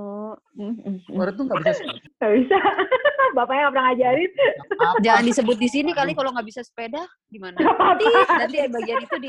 Orang 1.10 1.34
tuh 1.34 1.44
nggak 1.46 1.58
bisa 1.62 1.72
sepeda. 1.78 2.00
Gak 2.20 2.30
bisa. 2.36 2.56
Bapaknya 3.36 3.60
nggak 3.60 3.72
pernah 3.74 3.86
ngajarin. 3.92 4.30
Apa? 4.78 4.98
Jangan 5.04 5.24
disebut 5.26 5.56
di 5.60 5.68
sini 5.68 5.90
kali 5.92 6.12
kalau 6.16 6.30
nggak 6.32 6.48
bisa 6.48 6.60
sepeda 6.64 7.02
gimana? 7.28 7.56
Nanti, 7.58 8.06
nanti 8.08 8.56
bagian 8.70 9.04
itu 9.04 9.16
di 9.20 9.28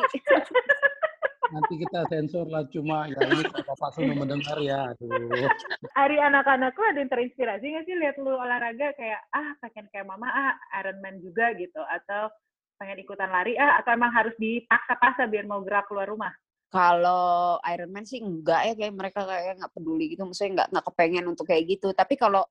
Nanti 1.50 1.74
kita 1.82 2.06
sensor 2.14 2.46
lah 2.46 2.62
cuma 2.70 3.10
ya 3.10 3.26
ini 3.26 3.42
kalau 3.50 3.66
Bapak 3.74 3.90
semua 3.98 4.16
mendengar 4.22 4.58
ya. 4.62 4.94
Aduh. 4.94 5.50
Hari 5.98 6.18
anak-anakku 6.22 6.82
ada 6.86 7.02
yang 7.02 7.10
terinspirasi 7.10 7.66
nggak 7.74 7.86
sih 7.90 7.96
lihat 7.98 8.16
lu 8.22 8.38
olahraga 8.38 8.94
kayak 8.94 9.22
ah 9.34 9.58
pengen 9.66 9.90
kayak 9.90 10.06
mama 10.06 10.30
ah 10.30 10.54
Ironman 10.78 11.18
juga 11.26 11.50
gitu 11.58 11.82
atau 11.82 12.30
pengen 12.78 13.02
ikutan 13.02 13.34
lari 13.34 13.58
ah 13.58 13.82
atau 13.82 13.98
emang 13.98 14.14
harus 14.14 14.38
dipaksa-paksa 14.38 15.26
biar 15.26 15.50
mau 15.50 15.66
gerak 15.66 15.90
keluar 15.90 16.06
rumah? 16.06 16.32
Kalau 16.70 17.58
Iron 17.66 17.92
Man 17.92 18.06
sih 18.06 18.22
enggak 18.22 18.62
ya 18.70 18.74
kayak 18.78 18.94
mereka 18.94 19.26
kayak 19.26 19.58
nggak 19.58 19.74
peduli 19.74 20.06
gitu, 20.14 20.22
maksudnya 20.24 20.52
nggak 20.64 20.68
nggak 20.74 20.86
kepengen 20.94 21.26
untuk 21.28 21.46
kayak 21.50 21.66
gitu. 21.66 21.92
Tapi 21.92 22.14
kalau 22.16 22.46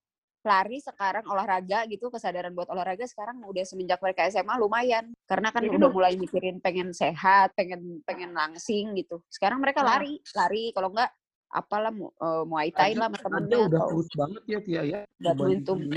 lari 0.46 0.78
sekarang 0.78 1.26
olahraga 1.26 1.82
gitu 1.90 2.14
kesadaran 2.14 2.54
buat 2.54 2.70
olahraga 2.70 3.02
sekarang 3.10 3.42
udah 3.42 3.64
semenjak 3.66 3.98
mereka 3.98 4.22
SMA 4.30 4.54
lumayan 4.56 5.10
karena 5.26 5.50
kan 5.50 5.66
Jadi 5.66 5.74
udah 5.76 5.90
mulai 5.90 6.14
mikirin 6.14 6.62
pengen 6.62 6.94
sehat 6.94 7.52
pengen 7.58 8.00
pengen 8.06 8.30
langsing 8.32 8.94
gitu 8.94 9.18
sekarang 9.28 9.58
mereka 9.58 9.82
Nah. 9.82 9.98
lari 9.98 10.22
lari 10.38 10.70
kalau 10.70 10.94
enggak 10.94 11.10
apalah 11.50 11.90
mu- 11.90 12.14
eh, 12.14 12.44
muay 12.46 12.70
thai 12.70 12.94
lah 12.94 13.10
temennya 13.10 13.66
udah 13.66 13.80
kurus 13.90 14.08
banget 14.14 14.42
ya 14.46 14.58
Tia 14.62 14.82
ya. 14.86 14.98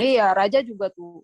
iya 0.01 0.27
Raja 0.33 0.59
juga 0.65 0.89
tuh. 0.89 1.21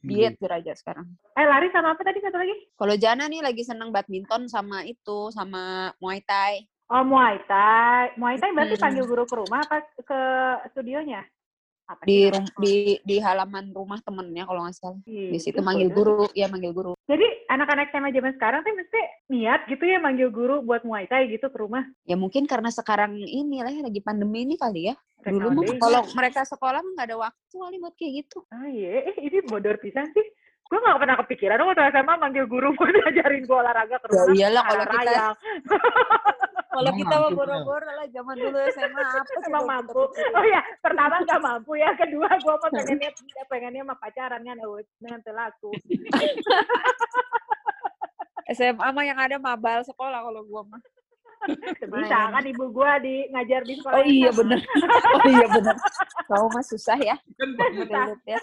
Diet 0.00 0.34
tuh 0.36 0.48
Raja 0.48 0.72
sekarang 0.72 1.06
Eh 1.32 1.46
lari 1.46 1.70
sama 1.70 1.94
apa 1.94 2.02
tadi 2.02 2.18
satu 2.18 2.38
lagi? 2.38 2.54
kalau 2.74 2.94
Jana 2.94 3.26
nih 3.26 3.42
lagi 3.42 3.62
seneng 3.62 3.90
badminton 3.90 4.46
sama 4.46 4.82
itu 4.82 5.30
sama 5.30 5.90
muay 5.98 6.20
thai 6.22 6.66
Oh 6.88 7.04
Muay 7.04 7.36
Thai. 7.44 8.16
Muay 8.16 8.40
Thai 8.40 8.48
berarti 8.56 8.80
Hmm. 8.80 8.84
panggil 8.88 9.04
guru 9.04 9.28
ke 9.28 9.36
rumah 9.36 9.60
apa 9.60 9.84
ke 10.00 10.20
studionya? 10.72 11.20
Apa 11.88 12.04
di 12.04 12.28
rum- 12.28 12.44
namanya? 12.44 12.60
di 12.60 12.74
di 13.00 13.16
halaman 13.16 13.72
rumah 13.72 13.96
temennya 14.04 14.44
kalau 14.44 14.60
nggak 14.60 14.76
salah 14.76 15.00
Ih, 15.08 15.32
di 15.32 15.38
situ 15.40 15.56
itu 15.56 15.64
manggil 15.64 15.88
guru 15.88 16.28
ya 16.36 16.44
manggil 16.44 16.76
guru 16.76 16.92
Jadi 17.08 17.24
anak-anak 17.48 17.88
SMA 17.88 18.12
zaman 18.12 18.32
sekarang 18.36 18.60
tuh 18.60 18.76
mesti 18.76 19.00
niat 19.32 19.60
gitu 19.64 19.80
ya 19.82 19.96
manggil 19.96 20.28
guru 20.28 20.60
buat 20.60 20.84
Muay 20.84 21.08
Thai 21.08 21.32
gitu 21.32 21.48
ke 21.48 21.56
rumah. 21.56 21.88
ya 22.04 22.12
mungkin 22.14 22.44
karena 22.44 22.68
sekarang 22.68 23.16
ini 23.16 23.64
lah 23.64 23.72
ya, 23.72 23.80
lagi 23.80 24.04
pandemi 24.04 24.44
ini 24.44 24.60
kali 24.60 24.92
ya 24.92 24.94
dulu 25.24 25.48
mah 25.50 25.64
Nowadays. 25.64 25.80
kalau 25.80 26.02
mereka 26.12 26.40
sekolah 26.44 26.84
nggak 26.84 27.06
ada 27.08 27.16
waktu 27.18 27.56
kali 27.56 27.76
buat 27.80 27.94
kayak 27.96 28.12
gitu 28.20 28.38
Oh 28.44 28.68
iya, 28.68 29.08
eh 29.08 29.16
ini 29.18 29.40
bodor 29.42 29.80
pisan 29.80 30.12
sih. 30.12 30.24
Gue 30.68 30.78
gak 30.78 30.98
pernah 30.98 31.16
kepikiran 31.18 31.58
waktu 31.62 31.82
SMA 31.90 32.14
manggil 32.16 32.44
guru 32.44 32.68
buat 32.76 32.92
ngajarin 32.92 33.42
gue 33.42 33.56
olahraga 33.56 33.96
ke 33.96 34.06
Ya 34.06 34.12
rumah. 34.18 34.34
iyalah 34.34 34.62
kalau 34.62 34.84
kita 34.84 35.00
rayang. 35.02 35.34
kalau 36.78 36.90
kita 36.94 37.14
mah 37.14 37.26
Bel? 37.26 37.34
boro-boro 37.34 37.88
lah 37.90 38.06
zaman 38.08 38.34
dulu 38.36 38.58
SMA 38.70 39.00
apa 39.08 39.24
sih 39.24 39.48
Emang 39.48 39.64
mampu. 39.66 40.02
Oh 40.06 40.44
ya, 40.44 40.60
pertama 40.78 41.14
gak 41.22 41.40
mampu 41.40 41.72
ya. 41.74 41.90
Kedua 41.94 42.28
gue 42.30 42.54
mah 42.54 42.70
pengennya 42.70 43.10
pengennya 43.46 43.82
mah 43.82 43.96
pacaran 43.96 44.40
kan 44.40 44.56
eh, 44.56 44.84
dengan 44.98 45.20
telaku. 45.22 45.70
SMA 48.48 48.86
mah 48.86 49.04
yang 49.04 49.18
ada 49.18 49.36
mabal 49.36 49.80
sekolah 49.82 50.20
kalau 50.22 50.40
gua 50.42 50.64
mah 50.66 50.80
Bisa 51.78 52.18
kan 52.28 52.42
ibu 52.42 52.66
gue 52.66 52.92
di 52.98 53.14
ngajar 53.30 53.62
di 53.62 53.76
sekolah. 53.76 53.94
oh 53.94 54.00
yang 54.00 54.10
iya 54.10 54.30
bener 54.32 54.58
oh 55.14 55.22
iya 55.28 55.46
bener 55.48 55.76
kau 56.26 56.48
mah 56.48 56.64
susah 56.66 56.98
ya 56.98 57.14
Kan 57.36 57.48
banget. 57.54 58.42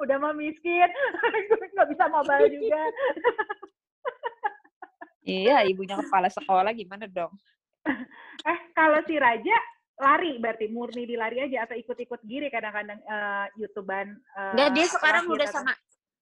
Udah 0.00 0.16
mah 0.16 0.32
miskin. 0.32 0.88
Gue 1.48 1.66
gak 1.70 1.88
bisa 1.88 2.04
mobile 2.08 2.48
juga. 2.50 2.82
iya 5.22 5.62
ibunya 5.62 5.94
kepala 5.96 6.26
sekolah 6.28 6.72
gimana 6.72 7.04
dong 7.06 7.30
Eh 8.42 8.58
kalau 8.72 9.04
si 9.04 9.14
Raja 9.14 9.52
lari 9.94 10.40
berarti 10.40 10.66
murni 10.66 11.04
di 11.04 11.12
lari 11.12 11.38
aja 11.40 11.62
atau 11.62 11.76
ikut-ikut 11.76 12.24
giri 12.24 12.48
kadang-kadang 12.48 12.98
eh, 12.98 13.46
YouTubean 13.54 14.08
eh, 14.10 14.52
Enggak, 14.56 14.68
dia 14.72 14.86
sekarang 14.88 15.24
udah 15.28 15.44
atau- 15.44 15.56
sama 15.60 15.72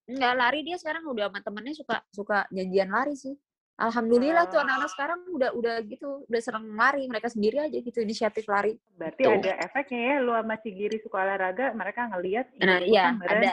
enggak 0.04 0.34
lari 0.34 0.60
dia 0.62 0.76
sekarang 0.76 1.02
udah 1.04 1.24
sama 1.26 1.38
temennya 1.40 1.74
suka 1.74 1.96
suka 2.10 2.38
janjian 2.50 2.90
lari 2.90 3.14
sih. 3.14 3.38
Alhamdulillah 3.78 4.50
tuh 4.50 4.58
Oh. 4.58 4.64
anak-anak 4.66 4.90
sekarang 4.90 5.18
udah 5.30 5.50
udah 5.54 5.74
gitu, 5.86 6.26
udah 6.26 6.40
sering 6.42 6.66
lari 6.68 7.06
mereka 7.06 7.30
sendiri 7.30 7.62
aja 7.62 7.78
gitu 7.78 7.98
inisiatif 7.98 8.42
lari. 8.44 8.74
berarti 8.90 9.22
Tuh. 9.22 9.38
ada 9.38 9.52
efeknya 9.62 10.00
ya 10.02 10.16
lu 10.18 10.34
sama 10.34 10.58
si 10.58 10.68
Giri 10.74 10.98
suka 10.98 11.22
olahraga 11.22 11.70
mereka 11.72 12.10
ngelihat 12.10 12.50
"Ih, 12.50 12.66
Nah, 12.66 12.78
iya, 12.82 13.02
kan 13.04 13.22
keren." 13.22 13.38
ada 13.38 13.52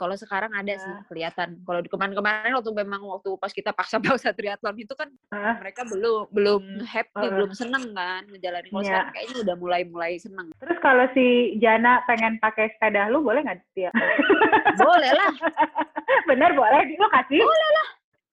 Kalau 0.00 0.16
sekarang 0.16 0.48
ada 0.50 0.72
sih 0.72 0.88
Ah. 0.88 1.04
kelihatan. 1.04 1.60
Kalau 1.60 1.78
di 1.78 1.88
kemarin-kemarin 1.88 2.56
waktu 2.56 2.72
memang 2.72 3.04
waktu 3.06 3.36
pas 3.36 3.52
kita 3.52 3.68
paksa-paksa 3.70 4.00
triathlon 4.32 4.72
itu 4.74 4.94
kan 4.94 5.12
Ah, 5.28 5.60
mereka 5.60 5.84
belum 5.84 6.32
belum 6.32 6.62
happy, 6.82 7.20
Heeh. 7.20 7.30
belum 7.30 7.50
seneng 7.52 7.92
kan 7.92 8.24
menjalani. 8.26 8.64
Kalau 8.66 8.80
Iya. 8.80 8.88
sekarang 8.88 9.10
kayaknya 9.12 9.36
udah 9.38 9.56
mulai-mulai 9.56 10.12
seneng. 10.16 10.46
Terus 10.56 10.78
kalau 10.80 11.04
si 11.12 11.26
Jana 11.58 12.00
pengen 12.02 12.40
pakai 12.40 12.72
sepeda 12.72 13.06
lu 13.06 13.20
boleh 13.20 13.44
nggak 13.44 13.60
dia? 13.70 13.92
Boleh 14.74 15.12
lah, 15.12 15.28
Bener 16.26 16.50
boleh, 16.52 16.80
lu 16.90 17.06
kasih. 17.12 17.44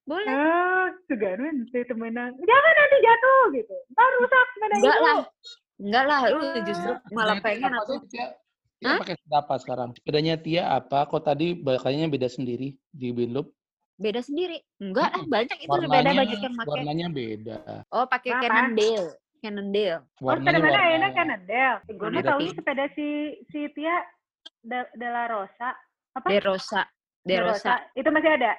boleh. 0.08 0.32
Oh, 0.32 0.88
segaran 1.06 1.68
si 1.68 1.84
temenan. 1.84 2.32
Jangan 2.38 2.74
nanti 2.74 2.98
jatuh 2.98 3.44
gitu. 3.52 3.76
Ntar 3.92 4.10
rusak 4.16 4.46
sepeda 4.50 4.76
Enggak 4.78 4.98
lah. 4.98 5.16
Enggak 5.78 6.04
lah, 6.06 6.20
lu 6.32 6.40
Ah. 6.40 6.64
justru 6.64 6.92
malah 7.12 7.38
pengen 7.38 7.76
aku. 7.76 8.00
Tia? 8.78 8.88
Hah? 8.94 8.98
pakai 9.02 9.16
sepeda 9.18 9.38
apa 9.42 9.56
sekarang? 9.58 9.90
Sepedanya 9.98 10.36
Tia 10.38 10.64
apa? 10.70 11.10
Kok 11.10 11.22
tadi 11.26 11.58
kayaknya 11.58 12.08
beda 12.14 12.30
sendiri 12.30 12.78
di 12.94 13.08
Binloop? 13.10 13.50
Beda 13.98 14.22
sendiri. 14.22 14.62
Enggak 14.78 15.10
lah, 15.10 15.26
Mm-mm. 15.26 15.34
banyak 15.34 15.58
itu 15.58 15.74
sepeda 15.74 16.10
banyak 16.14 16.14
yang 16.38 16.54
pakai. 16.54 16.70
warnanya 16.70 17.08
beda. 17.10 17.56
Oh, 17.90 18.06
pakai 18.06 18.30
Apa? 18.38 18.42
Cannondale. 18.46 19.08
Cannondale. 19.42 19.98
Oh, 20.22 20.34
sepeda 20.38 20.58
mana 20.62 20.82
enak 20.94 21.12
kan 21.18 21.28
Del? 21.50 21.76
Gue 21.98 22.06
Warna 22.06 22.22
tau 22.22 22.38
pink. 22.38 22.54
sepeda 22.62 22.86
si 22.94 23.08
si 23.50 23.60
Tia 23.74 23.98
De, 24.62 24.80
De 24.94 25.08
La 25.10 25.26
Rosa. 25.26 25.74
Apa? 26.14 26.28
De 26.30 26.38
Rosa. 26.38 26.82
De 27.26 27.34
De 27.34 27.42
Rosa. 27.42 27.82
Itu 27.98 28.10
masih 28.14 28.30
ada. 28.30 28.54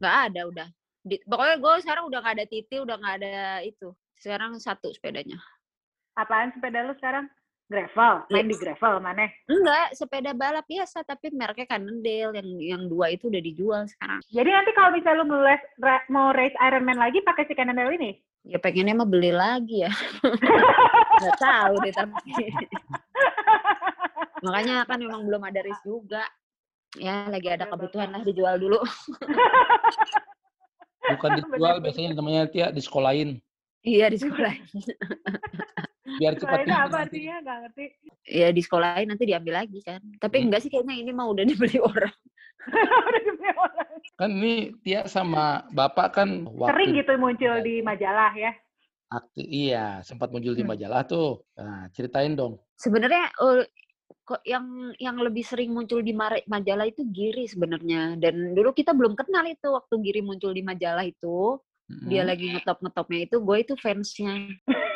Nggak 0.00 0.16
ada 0.28 0.40
udah. 0.52 0.68
Di, 1.00 1.16
pokoknya 1.24 1.56
gue 1.56 1.72
sekarang 1.80 2.04
udah 2.12 2.18
nggak 2.20 2.36
ada 2.36 2.46
titi, 2.48 2.76
udah 2.76 2.96
nggak 3.00 3.14
ada 3.24 3.64
itu. 3.64 3.88
Sekarang 4.20 4.60
satu 4.60 4.92
sepedanya. 4.92 5.40
Apaan 6.20 6.52
sepeda 6.52 6.84
lu 6.84 6.92
sekarang? 7.00 7.24
Gravel. 7.70 8.26
Main 8.34 8.50
di 8.50 8.58
gravel 8.58 8.98
mana? 8.98 9.30
Enggak, 9.46 9.94
sepeda 9.94 10.34
balap 10.34 10.66
biasa 10.66 11.06
tapi 11.06 11.30
mereknya 11.30 11.70
Cannondale 11.70 12.34
yang 12.34 12.48
yang 12.58 12.82
dua 12.90 13.14
itu 13.14 13.30
udah 13.30 13.38
dijual 13.38 13.86
sekarang. 13.86 14.18
Jadi 14.26 14.50
nanti 14.50 14.70
kalau 14.74 14.90
misalnya 14.90 15.22
lu 15.22 15.30
mau 15.30 15.38
race, 15.38 15.66
ra- 15.78 16.06
mau 16.10 16.34
race 16.34 16.58
Ironman 16.58 16.98
lagi 16.98 17.22
pakai 17.22 17.46
si 17.46 17.54
Cannondale 17.54 17.94
ini? 17.94 18.18
Ya 18.42 18.58
pengennya 18.58 18.98
mah 18.98 19.06
beli 19.06 19.30
lagi 19.30 19.86
ya. 19.86 19.92
Nggak 21.22 21.38
tahu 21.38 21.74
deh 21.78 21.94
tapi. 21.94 22.30
Makanya 24.42 24.82
kan 24.90 24.98
memang 24.98 25.22
belum 25.30 25.42
ada 25.46 25.62
race 25.62 25.84
juga. 25.86 26.26
Ya 26.98 27.30
lagi 27.30 27.54
ada 27.54 27.70
kebutuhan 27.70 28.10
lah 28.10 28.26
dijual 28.26 28.58
dulu. 28.58 28.82
Bukan 31.06 31.30
dijual, 31.38 31.78
biasanya 31.78 32.18
namanya 32.18 32.50
Tia 32.50 32.74
disekolahin. 32.74 33.38
iya 33.80 34.10
di 34.10 34.18
sekolah. 34.18 34.50
Biar 36.16 36.34
cepat 36.34 36.58
itu 36.60 36.72
apa 36.72 36.96
artinya? 37.00 37.34
Gak 37.40 37.56
ngerti. 37.62 37.84
Ya 38.24 38.48
di 38.48 38.60
sekolahin 38.60 39.06
nanti 39.06 39.24
diambil 39.24 39.54
lagi 39.58 39.78
kan. 39.80 40.00
Tapi 40.16 40.36
Hmm. 40.36 40.44
enggak 40.48 40.60
sih 40.60 40.70
kayaknya 40.70 40.96
ini 40.96 41.10
mah 41.10 41.26
udah 41.26 41.44
dibeli 41.50 41.78
orang. 41.78 42.14
Udah 43.08 43.22
demi 43.24 43.48
orang. 43.50 43.90
Kan 44.14 44.30
ini 44.34 44.54
Tia 44.80 45.06
sama 45.06 45.64
Bapak 45.70 46.12
kan 46.12 46.44
Sering 46.44 46.90
gitu 46.92 47.12
muncul 47.16 47.54
di 47.60 47.80
majalah 47.80 48.32
ya. 48.32 48.52
akti- 49.08 49.48
iya, 49.48 49.98
sempat 50.00 50.28
muncul 50.28 50.52
di 50.52 50.60
Hmm. 50.60 50.70
majalah 50.70 51.02
tuh. 51.02 51.42
Nah, 51.54 51.90
ceritain 51.90 52.32
dong. 52.32 52.60
Sebenarnya 52.76 53.26
eh, 53.32 53.64
kok 54.22 54.38
yang 54.44 54.62
yang 54.96 55.18
lebih 55.18 55.42
sering 55.42 55.72
muncul 55.72 55.98
di 55.98 56.14
majalah 56.46 56.84
itu 56.84 57.02
Giri 57.04 57.44
sebenarnya. 57.44 58.14
Dan 58.14 58.52
dulu 58.52 58.70
kita 58.70 58.92
belum 58.92 59.16
kenal 59.16 59.42
itu 59.44 59.66
waktu 59.66 59.94
Giri 59.98 60.20
muncul 60.20 60.52
di 60.52 60.62
majalah 60.62 61.02
itu. 61.02 61.58
Dia 62.06 62.22
Mm. 62.22 62.28
lagi 62.28 62.46
ngetop-ngetopnya 62.54 63.20
itu, 63.24 63.36
gue 63.40 63.56
itu 63.58 63.74
fansnya. 63.74 64.46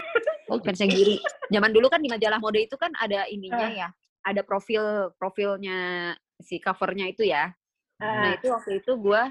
Oh, 0.55 0.59
gitu. 0.63 0.67
fansnya 0.71 0.89
Giri. 0.89 1.17
Zaman 1.51 1.71
dulu 1.71 1.87
kan 1.89 1.99
di 1.99 2.09
majalah 2.09 2.39
mode 2.39 2.61
itu 2.61 2.77
kan 2.79 2.95
ada 2.97 3.27
ininya 3.27 3.67
Ah. 3.67 3.73
ya. 3.75 3.89
Ada 4.25 4.41
profil 4.41 4.83
profilnya 5.15 6.13
si 6.41 6.57
covernya 6.59 7.11
itu 7.11 7.27
ya. 7.27 7.51
Nah 7.99 8.31
Ah, 8.31 8.35
itu 8.35 8.47
waktu 8.49 8.79
itu 8.79 8.93
gue 8.95 9.23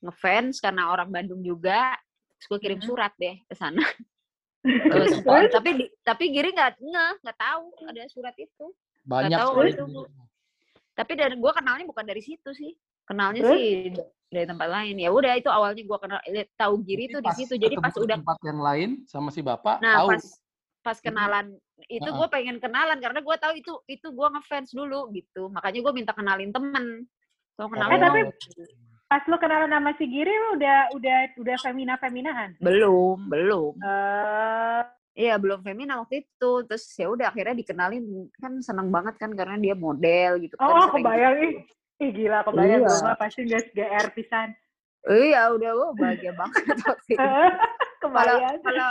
ngefans 0.00 0.60
karena 0.60 0.88
orang 0.88 1.08
Bandung 1.08 1.40
juga. 1.40 1.96
Terus 2.38 2.46
gue 2.46 2.60
kirim 2.62 2.78
Mhm. 2.78 2.86
surat 2.86 3.12
deh 3.16 3.36
ke 3.42 3.54
sana. 3.54 3.82
Terus, 4.62 5.22
tapi 5.50 5.70
di- 5.74 5.92
tapi 6.02 6.24
Giri 6.28 6.50
nggak 6.50 6.78
nggak 6.78 7.10
nggak 7.24 7.38
tahu 7.38 7.64
ada 7.84 8.02
surat 8.06 8.34
itu. 8.36 8.74
Banyak 9.02 9.38
tahu 9.38 9.50
sekali. 9.54 9.70
itu. 9.72 9.84
Tapi 10.92 11.12
dari 11.14 11.34
gue 11.34 11.52
kenalnya 11.54 11.86
bukan 11.86 12.04
dari 12.04 12.20
situ 12.20 12.50
sih. 12.52 12.74
Kenalnya 13.04 13.40
Terus? 13.40 13.54
sih 13.54 13.66
da- 13.94 14.10
dari 14.28 14.46
tempat 14.46 14.68
lain. 14.68 14.94
Ya 14.98 15.08
udah 15.08 15.32
itu 15.34 15.48
awalnya 15.48 15.80
gue 15.80 15.98
kenal 15.98 16.18
eh, 16.22 16.46
tahu 16.54 16.74
Giri 16.82 17.08
itu 17.08 17.18
di 17.18 17.30
situ. 17.32 17.54
Jadi 17.54 17.74
pas 17.74 17.94
udah 17.94 18.18
tempat 18.18 18.36
yang 18.44 18.60
lain 18.60 18.90
sama 19.06 19.30
si 19.30 19.40
Bapak 19.40 19.78
nah 19.80 20.02
tahu. 20.02 20.08
pas 20.12 20.24
pas 20.88 20.96
kenalan 20.98 21.52
itu 21.86 22.08
gue 22.08 22.28
pengen 22.28 22.56
kenalan 22.56 22.96
karena 22.96 23.20
gue 23.20 23.36
tahu 23.36 23.52
itu 23.54 23.72
itu 23.86 24.08
gue 24.08 24.28
ngefans 24.30 24.72
dulu 24.72 25.12
gitu. 25.12 25.48
Makanya 25.48 25.78
gue 25.78 25.92
minta 25.92 26.12
kenalin 26.12 26.48
temen. 26.48 27.04
Kalau 27.52 27.68
kenal 27.68 27.88
Eh, 27.88 28.00
tapi- 28.00 28.24
pas 29.04 29.20
lu 29.22 29.36
kenalan 29.36 29.68
sama 29.68 29.92
si 29.94 30.04
Giri 30.04 30.28
lu 30.30 30.48
udah 30.56 30.78
udah 30.92 31.18
udah 31.36 31.56
femina 31.58 31.94
feminahan. 31.96 32.56
belum 32.58 33.28
belum. 33.28 33.72
Eh, 33.78 34.82
Iya 35.18 35.34
belum 35.34 35.60
femina 35.60 35.98
waktu 35.98 36.22
itu. 36.22 36.62
Terus 36.64 36.84
ya 36.94 37.10
udah 37.10 37.26
akhirnya 37.28 37.52
dikenalin 37.52 38.04
kan 38.34 38.62
seneng 38.62 38.88
banget 38.88 39.18
kan 39.18 39.34
karena 39.34 39.58
dia 39.58 39.74
model 39.74 40.38
gitu 40.38 40.54
kan. 40.54 40.64
oh, 40.64 40.86
kebayang 40.88 41.36
ih. 41.42 41.52
Ih 41.98 42.10
gila, 42.12 42.46
kebayang 42.46 42.80
Iya. 42.80 42.94
gue 42.96 43.14
pasti 43.18 43.40
nggak 43.42 43.64
GR 43.72 44.06
pisan. 44.14 44.48
Iya 45.04 45.50
udah 45.50 45.70
gue 45.72 45.88
bahagia 45.96 46.32
banget 46.32 46.62
waktu 46.86 47.10
itu. 47.10 47.18
Kebayang. 47.98 48.62
kalau 48.62 48.90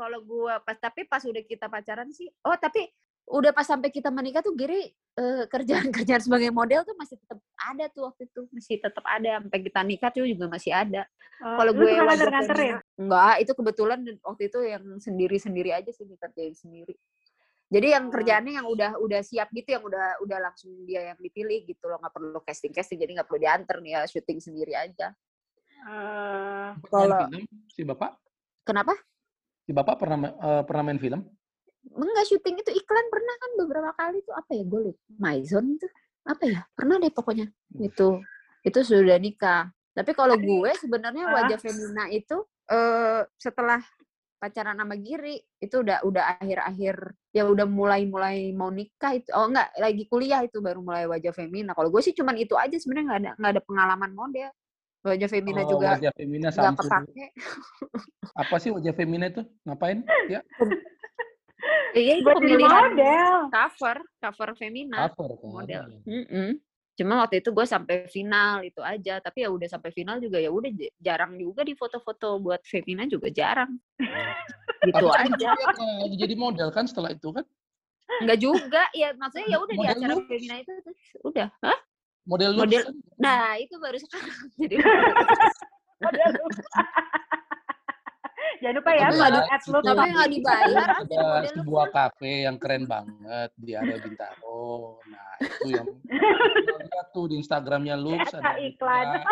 kalau 0.00 0.18
gua 0.22 0.56
pas 0.58 0.72
tapi 0.74 1.04
pas 1.04 1.20
udah 1.20 1.42
kita 1.42 1.66
pacaran 1.66 2.08
sih 2.08 2.24
oh 2.40 2.56
tapi 2.56 2.88
udah 3.28 3.52
pas 3.52 3.62
sampai 3.62 3.88
kita 3.88 4.08
menikah 4.08 4.40
tuh 4.40 4.56
Giri 4.56 4.88
eh, 5.14 5.44
kerjaan-kerjaan 5.46 6.22
sebagai 6.26 6.48
model 6.50 6.82
tuh 6.82 6.96
masih 6.96 7.14
tetap 7.14 7.36
ada 7.54 7.84
tuh 7.86 8.08
waktu 8.08 8.24
itu 8.24 8.40
masih 8.50 8.76
tetap 8.78 9.04
ada 9.04 9.38
sampai 9.38 9.60
kita 9.60 9.80
nikah 9.82 10.08
tuh 10.08 10.24
juga 10.24 10.48
masih 10.48 10.72
ada 10.72 11.04
Eh, 11.40 11.56
kalau 11.56 11.72
gue 11.72 11.88
nganter-nganterin? 11.88 12.76
femina 12.76 12.80
enggak 12.96 13.34
itu 13.38 13.52
kebetulan 13.54 13.98
waktu 14.20 14.42
itu 14.46 14.58
yang 14.62 14.84
sendiri-sendiri 14.98 15.70
aja 15.72 15.88
sih 15.88 16.04
dikerjain 16.04 16.52
sendiri 16.52 16.92
jadi 17.70 17.96
yang 17.96 18.04
Oh. 18.08 18.12
kerjaannya 18.12 18.52
yang 18.56 18.66
udah 18.66 18.98
udah 18.98 19.20
siap 19.20 19.48
gitu 19.50 19.68
yang 19.70 19.80
udah 19.80 20.20
udah 20.20 20.38
langsung 20.38 20.68
dia 20.84 21.00
yang 21.06 21.18
dipilih 21.18 21.64
gitu 21.64 21.86
loh 21.86 21.96
nggak 21.96 22.10
perlu 22.10 22.40
casting 22.42 22.72
casting 22.72 22.98
jadi 22.98 23.14
nggak 23.14 23.24
perlu 23.24 23.40
diantar 23.40 23.76
nih 23.78 23.92
ya 23.94 24.00
syuting 24.04 24.36
sendiri 24.38 24.72
aja 24.74 25.12
Eh, 25.80 26.70
Main 26.74 26.84
kalau- 26.84 27.24
film 27.24 27.44
si 27.68 27.82
Bapak? 27.82 28.20
kenapa 28.62 28.92
Bapak 29.72 29.96
pernah 30.00 30.16
eh, 30.30 30.62
pernah 30.66 30.82
main 30.86 31.00
film? 31.00 31.20
Enggak 31.90 32.24
syuting 32.28 32.60
itu 32.60 32.70
iklan 32.76 33.06
pernah 33.08 33.34
kan 33.40 33.50
beberapa 33.56 33.90
kali 33.96 34.20
tuh 34.20 34.36
apa 34.36 34.50
ya 34.52 34.64
gue 34.68 34.80
lupa. 34.92 35.00
Maison 35.16 35.64
itu 35.64 35.86
apa 36.28 36.42
ya 36.44 36.60
pernah 36.76 36.96
deh 37.00 37.12
pokoknya. 37.12 37.46
Itu 37.80 38.20
itu 38.60 38.78
sudah 38.84 39.16
nikah. 39.16 39.72
Tapi 39.96 40.12
kalau 40.12 40.36
gue 40.36 40.70
sebenarnya 40.76 41.24
Ah. 41.28 41.32
wajah 41.40 41.58
femina 41.58 42.06
itu 42.12 42.36
eh 42.70 43.24
setelah 43.40 43.80
pacaran 44.40 44.76
sama 44.76 44.96
Giri 44.96 45.36
itu 45.60 45.84
udah 45.84 46.00
udah 46.00 46.40
akhir-akhir 46.40 47.12
ya 47.36 47.44
udah 47.44 47.68
mulai-mulai 47.68 48.52
mau 48.56 48.68
nikah 48.72 49.16
itu. 49.16 49.28
Oh 49.36 49.48
enggak 49.48 49.72
lagi 49.76 50.04
kuliah 50.08 50.40
itu 50.44 50.60
baru 50.60 50.80
mulai 50.84 51.04
wajah 51.08 51.32
femina. 51.32 51.72
Kalau 51.76 51.88
gue 51.92 52.00
sih 52.04 52.12
cuman 52.16 52.36
itu 52.40 52.56
aja 52.56 52.76
sebenarnya 52.76 53.06
nggak 53.08 53.20
ada 53.20 53.32
nggak 53.40 53.52
ada 53.56 53.62
pengalaman 53.64 54.12
model 54.16 54.50
wajah 55.00 55.28
femina 55.32 55.62
Oh, 55.64 55.68
juga 55.76 55.96
wajah 55.96 56.12
femina 56.12 56.48
nggak 56.52 56.74
kepake 56.76 57.26
Apa 58.36 58.56
sih 58.60 58.70
wajah 58.72 58.92
femina 58.94 59.26
itu? 59.32 59.42
Ngapain? 59.64 60.04
Ya, 60.28 60.40
iya 61.96 62.12
itu 62.20 62.24
buat 62.24 62.38
pemilihan 62.38 62.94
model. 62.94 63.34
cover 63.50 63.96
cover 64.22 64.50
femina 64.56 65.10
cover 65.10 65.30
kan. 65.36 65.48
model. 65.50 65.82
Mm-mm. 66.06 66.50
Cuma 66.94 67.24
waktu 67.24 67.40
itu 67.40 67.48
gue 67.48 67.64
sampai 67.64 68.04
final 68.12 68.60
itu 68.60 68.84
aja, 68.84 69.24
tapi 69.24 69.40
ya 69.40 69.48
udah 69.48 69.64
sampai 69.72 69.88
final 69.88 70.20
juga 70.20 70.36
ya 70.36 70.52
udah 70.52 70.68
jarang 71.00 71.32
juga 71.40 71.64
di 71.64 71.72
foto-foto 71.72 72.36
buat 72.36 72.60
Femina 72.60 73.08
juga 73.08 73.32
jarang. 73.32 73.72
gitu 74.84 75.00
Tapi 75.08 75.08
kan 75.08 75.32
aja. 75.32 75.48
nggak 75.80 76.18
jadi 76.20 76.34
model 76.36 76.68
kan 76.68 76.84
setelah 76.84 77.16
itu 77.16 77.32
kan? 77.32 77.44
Enggak 78.20 78.38
juga, 78.44 78.84
ya 78.92 79.16
maksudnya 79.16 79.48
ya 79.48 79.56
udah 79.64 79.74
di 79.80 79.86
acara 79.88 80.12
lu? 80.12 80.28
Femina 80.28 80.56
itu 80.60 80.72
terus 80.84 81.00
udah. 81.24 81.48
Hah? 81.64 81.78
Model 82.28 82.50
lu 82.56 82.60
Model-? 82.64 82.92
Nah, 83.16 83.56
itu 83.56 83.74
baru 83.80 83.98
sekarang 84.00 84.36
jadi 84.60 84.76
Model 86.00 86.28
lu. 86.36 86.46
Jangan 88.60 88.76
lupa 88.76 88.90
ya, 88.92 89.08
ada 89.08 89.40
at 89.48 89.62
lu. 89.64 89.80
tapi 89.80 90.08
nggak 90.12 90.30
dibayar 90.36 90.88
ada 91.00 91.48
sebuah 91.48 91.86
kafe 91.96 92.44
yang 92.44 92.60
keren 92.60 92.84
banget 92.84 93.50
di 93.56 93.72
area 93.72 93.96
Bintaro. 93.96 95.00
Nah, 95.08 95.32
itu 95.40 95.80
yang 95.80 95.88
lihat 96.92 97.06
tuh 97.16 97.24
di 97.32 97.40
Instagramnya 97.40 97.96
Lux 97.96 98.28
ada 98.36 98.60
Iklan. 98.60 99.06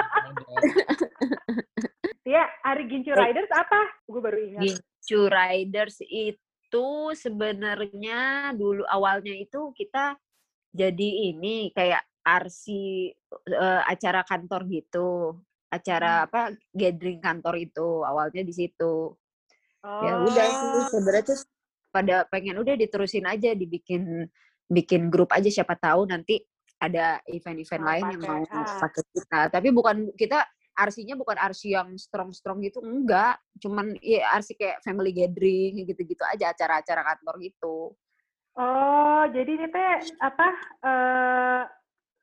Ya, 2.29 2.45
hari 2.61 2.85
Gincu 2.93 3.17
Riders 3.17 3.49
apa? 3.49 3.89
Gue 4.05 4.21
baru 4.21 4.37
ingat. 4.37 4.61
Gincu 4.61 5.33
Riders 5.33 5.97
itu 6.13 6.87
sebenarnya 7.17 8.53
dulu 8.53 8.85
awalnya 8.85 9.33
itu 9.33 9.73
kita 9.73 10.13
jadi 10.77 11.33
ini 11.33 11.73
kayak 11.73 12.05
arsi 12.37 13.09
eh, 13.49 13.83
acara 13.89 14.21
kantor 14.25 14.69
gitu 14.69 15.37
acara 15.69 16.25
apa 16.25 16.57
gathering 16.73 17.21
kantor 17.21 17.61
itu 17.61 18.05
awalnya 18.05 18.41
di 18.41 18.53
situ 18.57 19.13
ya 19.85 20.13
udah 20.21 20.47
sih 20.49 20.67
Oh. 20.69 20.89
sebenarnya 20.91 21.25
tuh 21.33 21.39
pada 21.89 22.17
pengen 22.29 22.61
udah 22.61 22.75
diterusin 22.77 23.25
aja 23.25 23.55
dibikin 23.57 24.29
bikin 24.69 25.09
grup 25.09 25.33
aja 25.33 25.49
siapa 25.49 25.77
tahu 25.81 26.05
nanti 26.05 26.45
ada 26.79 27.19
event-event 27.27 27.85
lain 27.85 28.05
yang 28.15 28.23
mau 28.23 28.43
ah. 28.55 28.79
pakai 28.79 29.03
kita. 29.11 29.41
Tapi 29.51 29.69
bukan 29.75 30.15
kita 30.15 30.47
arsinya 30.79 31.19
bukan 31.19 31.35
arsi 31.35 31.75
yang 31.75 31.99
strong-strong 31.99 32.63
gitu, 32.63 32.79
enggak. 32.79 33.43
Cuman 33.59 33.99
ya 33.99 34.31
arsi 34.31 34.55
kayak 34.55 34.79
family 34.87 35.11
gathering 35.11 35.83
gitu-gitu 35.83 36.23
aja 36.23 36.55
acara-acara 36.55 37.03
kantor 37.03 37.35
gitu. 37.43 37.77
Oh, 38.59 39.23
jadi 39.31 39.51
ini 39.59 39.67
teh 39.71 39.95
apa 40.23 40.49
eh 40.83 41.63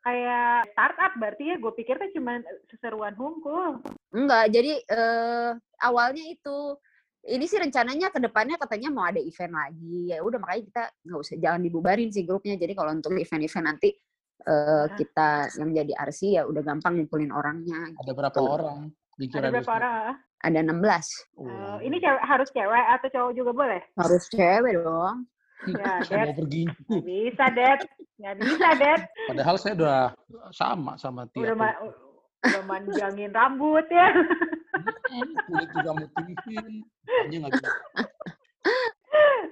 kayak 0.05 0.69
startup 0.71 1.11
berarti 1.17 1.43
ya? 1.51 1.55
Gue 1.57 1.73
pikir 1.73 1.97
tuh 1.97 2.09
cuma 2.13 2.37
seseruan 2.69 3.17
hungkul. 3.17 3.81
Enggak, 4.13 4.53
jadi 4.53 4.73
eh 4.85 5.51
awalnya 5.81 6.23
itu 6.29 6.77
ini 7.25 7.49
sih 7.49 7.57
rencananya 7.57 8.13
ke 8.13 8.21
depannya 8.21 8.61
katanya 8.61 8.93
mau 8.93 9.09
ada 9.09 9.17
event 9.17 9.57
lagi. 9.57 10.13
Ya 10.13 10.21
udah 10.21 10.37
makanya 10.37 10.63
kita 10.69 10.83
nggak 11.09 11.19
usah 11.25 11.35
jangan 11.41 11.61
dibubarin 11.65 12.13
sih 12.13 12.21
grupnya. 12.21 12.53
Jadi 12.53 12.77
kalau 12.77 12.93
untuk 12.93 13.17
event-event 13.17 13.65
nanti 13.65 13.89
eh 14.45 14.85
kita 14.93 15.49
yang 15.57 15.73
jadi 15.73 15.93
RC 16.05 16.37
ya 16.37 16.45
udah 16.45 16.61
gampang 16.61 17.01
ngumpulin 17.01 17.33
orangnya. 17.33 17.89
Ada 17.97 18.13
berapa 18.13 18.37
Tuh. 18.37 18.45
orang? 18.45 18.79
Ada 19.17 19.49
berapa 19.49 19.73
orang? 19.73 20.13
Ada 20.45 20.59
16. 20.61 20.69
Eh, 20.69 21.41
Oh. 21.41 21.77
ini 21.81 21.97
cewek, 21.97 22.21
harus 22.21 22.49
cewek 22.53 22.85
atau 22.93 23.07
cowok 23.09 23.31
juga 23.33 23.51
boleh? 23.57 23.81
Harus 23.97 24.23
cewek 24.29 24.77
dong. 24.77 25.25
Ya, 25.71 25.91
Saya 26.03 26.17
Dad. 26.19 26.25
mau 26.27 26.35
pergi. 26.37 26.63
Nggak 26.85 27.03
bisa, 27.03 27.45
Dad. 27.49 27.79
Nggak 28.15 28.35
bisa, 28.37 28.67
Dad. 28.75 29.01
Padahal 29.25 29.55
saya 29.55 29.73
udah 29.73 29.99
sama 30.51 30.93
sama 30.95 31.21
Tia. 31.31 31.41
Udah, 31.41 31.55
ma- 31.55 31.79
udah 32.41 32.63
manjangin 32.63 33.31
rambut 33.31 33.85
ya. 33.87 34.07
Kulit 35.47 35.69
juga. 35.71 35.91
Hanya 35.95 37.37
nggak 37.41 37.51
bisa. 37.55 37.69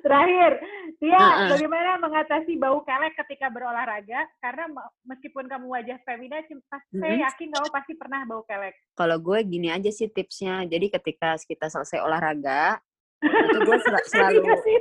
Terakhir, 0.04 0.52
Tia, 1.00 1.16
Heeh. 1.16 1.50
bagaimana 1.50 1.96
mengatasi 1.98 2.60
bau 2.60 2.84
kelek 2.84 3.16
ketika 3.18 3.48
berolahraga? 3.48 4.28
Karena 4.38 4.68
me- 4.68 4.92
meskipun 5.08 5.48
kamu 5.48 5.66
wajah 5.66 5.98
femina, 6.04 6.44
cim- 6.44 6.60
pas- 6.68 6.84
saya 6.92 7.24
yakin 7.24 7.48
kamu 7.50 7.68
pasti 7.72 7.94
pernah 7.96 8.28
bau 8.28 8.44
kelek. 8.44 8.76
Kalau 8.94 9.16
gue 9.18 9.40
gini 9.44 9.72
aja 9.72 9.88
sih 9.88 10.06
tipsnya. 10.06 10.68
Jadi 10.68 10.92
ketika 10.92 11.40
kita 11.40 11.72
selesai 11.72 12.04
olahraga, 12.04 12.84
itu 13.24 13.58
gue 13.58 13.78
sel- 13.80 14.04
selalu 14.12 14.44
Iya 14.44 14.56
sih. 14.60 14.78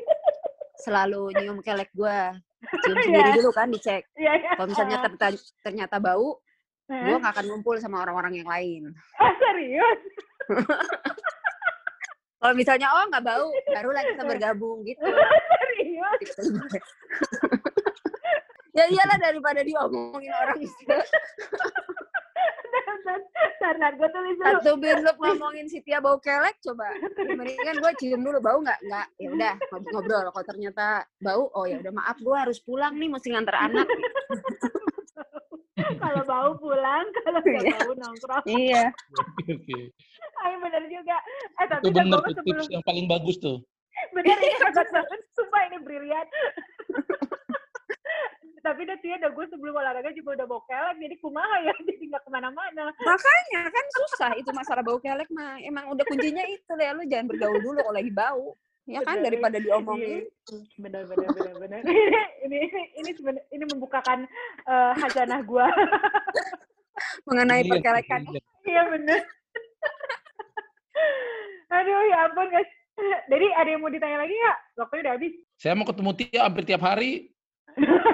Selalu 0.81 1.33
nyium 1.37 1.59
kelek 1.61 1.91
gue. 1.93 2.19
Cium 2.83 2.97
Iya. 2.99 3.05
sendiri 3.05 3.31
dulu 3.43 3.51
kan 3.53 3.69
dicek. 3.69 4.03
Iya, 4.17 4.33
iya. 4.39 4.53
Kalau 4.57 4.69
misalnya 4.71 4.97
ternyata, 5.03 5.27
ternyata 5.67 5.97
bau, 5.99 6.39
gue 6.87 6.97
Hah? 6.97 7.19
nggak 7.19 7.33
akan 7.35 7.45
ngumpul 7.51 7.77
sama 7.83 8.03
orang-orang 8.07 8.41
yang 8.43 8.49
lain. 8.49 8.83
Ah, 9.19 9.33
serius? 9.37 10.01
Kalau 12.43 12.59
misalnya 12.59 12.91
oh 12.91 13.07
nggak 13.07 13.23
bau, 13.23 13.47
barulah 13.71 14.03
kita 14.03 14.23
bergabung 14.27 14.83
gitu. 14.83 14.99
Serius? 15.63 16.51
Gue. 16.51 16.79
ya 18.75 18.85
iyalah 18.91 19.15
daripada 19.23 19.63
diomongin 19.63 20.35
orang 20.35 20.59
Karena 23.63 23.87
gue 23.91 24.09
tulis 24.09 24.35
dulu. 24.35 24.47
Satu 24.49 24.73
binlup 24.77 25.17
ngomongin 25.17 25.67
si 25.67 25.81
Tia 25.81 25.99
bau 25.99 26.19
kelek, 26.19 26.59
coba. 26.61 26.89
Mendingan 27.17 27.77
gue 27.79 27.93
cium 27.97 28.21
dulu 28.21 28.39
bau 28.39 28.59
nggak? 28.59 28.81
Nggak. 28.83 29.07
Ya 29.17 29.29
udah 29.31 29.53
ngob- 29.69 29.89
ngobrol. 29.89 30.27
Kalau 30.27 30.47
ternyata 30.47 30.87
bau, 31.19 31.49
oh 31.53 31.65
ya 31.65 31.79
udah 31.79 31.93
maaf 31.93 32.17
gue 32.17 32.33
harus 32.35 32.59
pulang 32.59 32.97
nih, 32.97 33.09
mesti 33.09 33.29
nganter 33.31 33.55
anak. 33.55 33.87
Kalau 35.95 36.23
bau 36.25 36.53
pulang, 36.57 37.07
kalau 37.17 37.41
nggak 37.41 37.63
Iya. 37.63 37.79
bau 37.79 37.95
nongkrong. 37.95 38.45
iya. 38.47 38.85
Ayo 40.43 40.57
bener 40.59 40.83
juga. 40.87 41.17
Eh 41.57 41.67
tapi 41.67 41.83
Itu 41.83 41.91
kan 41.93 42.05
bener 42.05 42.19
gue 42.19 42.23
tuh 42.23 42.35
sebelum 42.35 42.59
tips 42.59 42.71
yang 42.71 42.83
paling 42.83 43.07
bagus 43.07 43.37
tuh. 43.39 43.59
bener 44.11 44.37
ini 44.37 44.49
hebat 44.59 44.89
banget. 44.89 45.21
Sumpah 45.33 45.63
ini 45.65 45.77
brilian. 45.81 46.27
Tapi 48.63 48.87
udah 48.87 48.99
Tia, 48.99 49.19
udah 49.19 49.31
gue 49.31 49.45
sebelum 49.51 49.75
olahraga 49.75 50.11
juga 50.11 50.39
udah 50.39 50.47
bau 50.47 50.63
kelek, 50.65 50.97
jadi 50.97 51.15
kumaha 51.19 51.57
ya, 51.61 51.75
jadi 51.83 52.05
nggak 52.09 52.23
ke 52.23 52.31
mana-mana. 52.31 52.85
Makanya 52.95 53.63
kan 53.69 53.85
susah 53.93 54.31
itu 54.35 54.51
masalah 54.51 54.81
bau 54.81 54.97
kelek 54.97 55.27
mah. 55.29 55.59
Emang 55.61 55.91
udah 55.91 56.05
kuncinya 56.07 56.47
itu 56.47 56.73
ya 56.75 56.95
lu 56.95 57.03
jangan 57.05 57.27
bergaul 57.27 57.59
dulu 57.59 57.83
kalau 57.83 57.95
lagi 57.95 58.11
bau. 58.11 58.55
Ya 58.83 58.99
kan 59.03 59.23
Bener. 59.23 59.31
daripada 59.31 59.57
diomongin. 59.59 60.27
Iya. 60.27 60.59
Bener, 60.75 61.03
bener, 61.07 61.29
bener, 61.31 61.55
bener. 61.55 61.81
ini, 62.47 62.59
ini, 62.67 62.83
ini, 62.99 63.11
sebenar- 63.15 63.47
ini 63.49 63.65
membukakan 63.67 64.27
eh, 64.65 64.93
hajanah 64.99 65.41
gue. 65.43 65.67
mengenai 67.27 67.63
Iya, 67.63 67.71
perkelekan. 67.71 68.21
iya. 68.27 68.43
Iya 68.63 68.83
bener. 68.91 69.21
Aduh 71.73 72.01
ya 72.07 72.19
ampun 72.27 72.47
guys. 72.49 72.71
Jadi 73.27 73.47
ada 73.57 73.69
yang 73.71 73.81
mau 73.81 73.91
ditanya 73.91 74.19
lagi 74.21 74.35
nggak? 74.35 74.59
Waktunya 74.77 75.03
udah 75.03 75.15
habis. 75.17 75.33
Saya 75.57 75.73
mau 75.75 75.87
ketemu 75.89 76.11
Tia 76.13 76.41
hampir 76.45 76.63
tiap 76.69 76.83
hari 76.85 77.33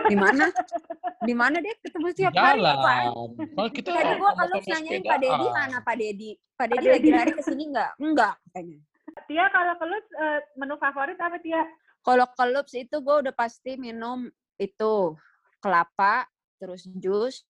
Di 0.08 0.16
mana? 0.16 0.44
Di 1.18 1.34
mana 1.34 1.56
deh 1.58 1.74
ketemu 1.82 2.06
di 2.10 2.16
tiap 2.16 2.32
hari 2.34 2.60
jalan. 2.62 3.28
Kalau 3.36 3.70
kita 3.74 3.88
Tadi 3.90 4.12
gua 4.16 4.30
kalau 4.34 4.56
nanyain 4.58 5.02
Pak 5.02 5.18
Dedi 5.18 5.46
mana 5.50 5.78
Pak 5.82 5.96
Dedi? 5.98 6.30
Pak 6.54 6.54
Pak 6.56 6.66
Dedi 6.78 6.86
lagi 6.90 7.10
lari 7.12 7.32
ke 7.34 7.42
sini 7.42 7.62
enggak? 7.68 7.92
Enggak 7.98 8.34
katanya. 8.48 8.78
Tia 9.26 9.44
kalau 9.50 9.74
ke 9.74 9.84
lu 9.84 9.98
eh, 9.98 10.40
menu 10.54 10.74
favorit 10.78 11.18
apa 11.18 11.36
Tia? 11.42 11.62
Kalau 12.06 12.26
ke 12.30 12.44
Loops 12.48 12.74
itu 12.78 12.96
gue 13.02 13.16
udah 13.26 13.34
pasti 13.34 13.74
minum 13.74 14.30
itu 14.56 14.94
kelapa, 15.58 16.24
terus 16.62 16.86
jus, 16.86 17.42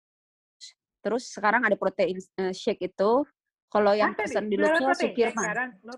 terus 1.04 1.28
sekarang 1.28 1.62
ada 1.68 1.76
protein 1.76 2.16
eh, 2.40 2.52
shake 2.56 2.88
itu. 2.88 3.22
Kalau 3.68 3.92
yang 3.92 4.16
pesan 4.16 4.48
di- 4.48 4.56
shake 4.56 5.12
Sukirman. 5.12 5.44
sekarang 5.44 5.70
lu 5.84 5.92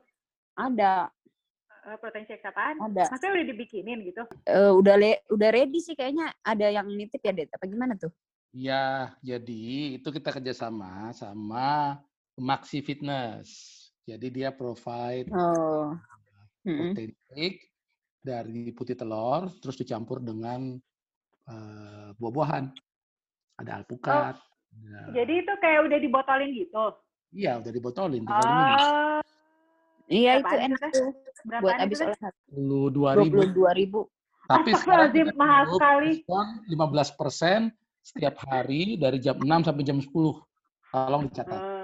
Ada, 0.58 1.08
eh, 1.82 1.96
protein 1.96 2.24
shake 2.26 2.44
apaan? 2.44 2.76
ada. 2.80 3.08
Maksudnya 3.08 3.32
udah 3.34 3.46
dibikinin 3.46 3.98
gitu? 4.04 4.22
Eh, 4.44 4.72
udah 4.72 4.94
le, 4.96 5.24
udah 5.28 5.48
ready 5.48 5.80
sih 5.80 5.94
kayaknya. 5.94 6.32
Ada 6.40 6.70
yang 6.70 6.86
nitip 6.88 7.20
ya, 7.20 7.32
Det? 7.32 7.48
Apa 7.50 7.64
gimana 7.64 7.96
tuh? 7.96 8.12
Ya, 8.50 9.14
jadi 9.22 9.96
itu 9.96 10.08
kita 10.10 10.34
kerjasama 10.34 11.14
sama 11.14 11.98
Maxi 12.34 12.82
Fitness. 12.82 13.48
Jadi 14.02 14.26
dia 14.32 14.50
provide 14.50 15.30
Oh. 15.30 15.94
Protein 16.60 17.14
shake 17.30 17.70
dari 18.20 18.68
putih 18.74 18.92
telur, 18.92 19.48
terus 19.62 19.78
dicampur 19.78 20.20
dengan 20.20 20.76
eh, 21.46 22.08
buah-buahan. 22.14 22.70
Ada 23.58 23.82
alpukat. 23.82 24.36
ada- 24.38 25.10
Jadi 25.10 25.42
itu 25.42 25.52
kayak 25.58 25.80
udah 25.90 25.98
dibotolin 25.98 26.50
gitu. 26.54 26.84
Iya, 27.30 27.58
udah 27.58 27.72
dibotolin. 27.74 28.22
Tinggal. 28.22 28.78
Oh, 28.78 29.18
Iya 30.10 30.42
itu 30.42 30.54
enak 30.58 30.80
tuh 30.90 31.08
buat 31.62 31.76
habis 31.78 31.98
olahraga. 32.02 32.30
Lu 32.50 32.90
dua 32.90 33.14
ribu. 33.14 33.46
dua 33.54 33.72
ribu. 33.72 34.00
Tapi 34.50 34.74
sekarang 34.74 35.14
mahal 35.38 35.70
sekali. 35.70 36.26
diskon 36.26 36.46
15% 36.66 37.70
setiap 38.02 38.34
hari 38.50 38.98
dari 38.98 39.22
jam 39.22 39.38
6 39.38 39.46
sampai 39.70 39.84
jam 39.86 40.02
10. 40.02 40.10
Tolong 40.90 41.22
dicatat. 41.30 41.60
Eh, 41.62 41.80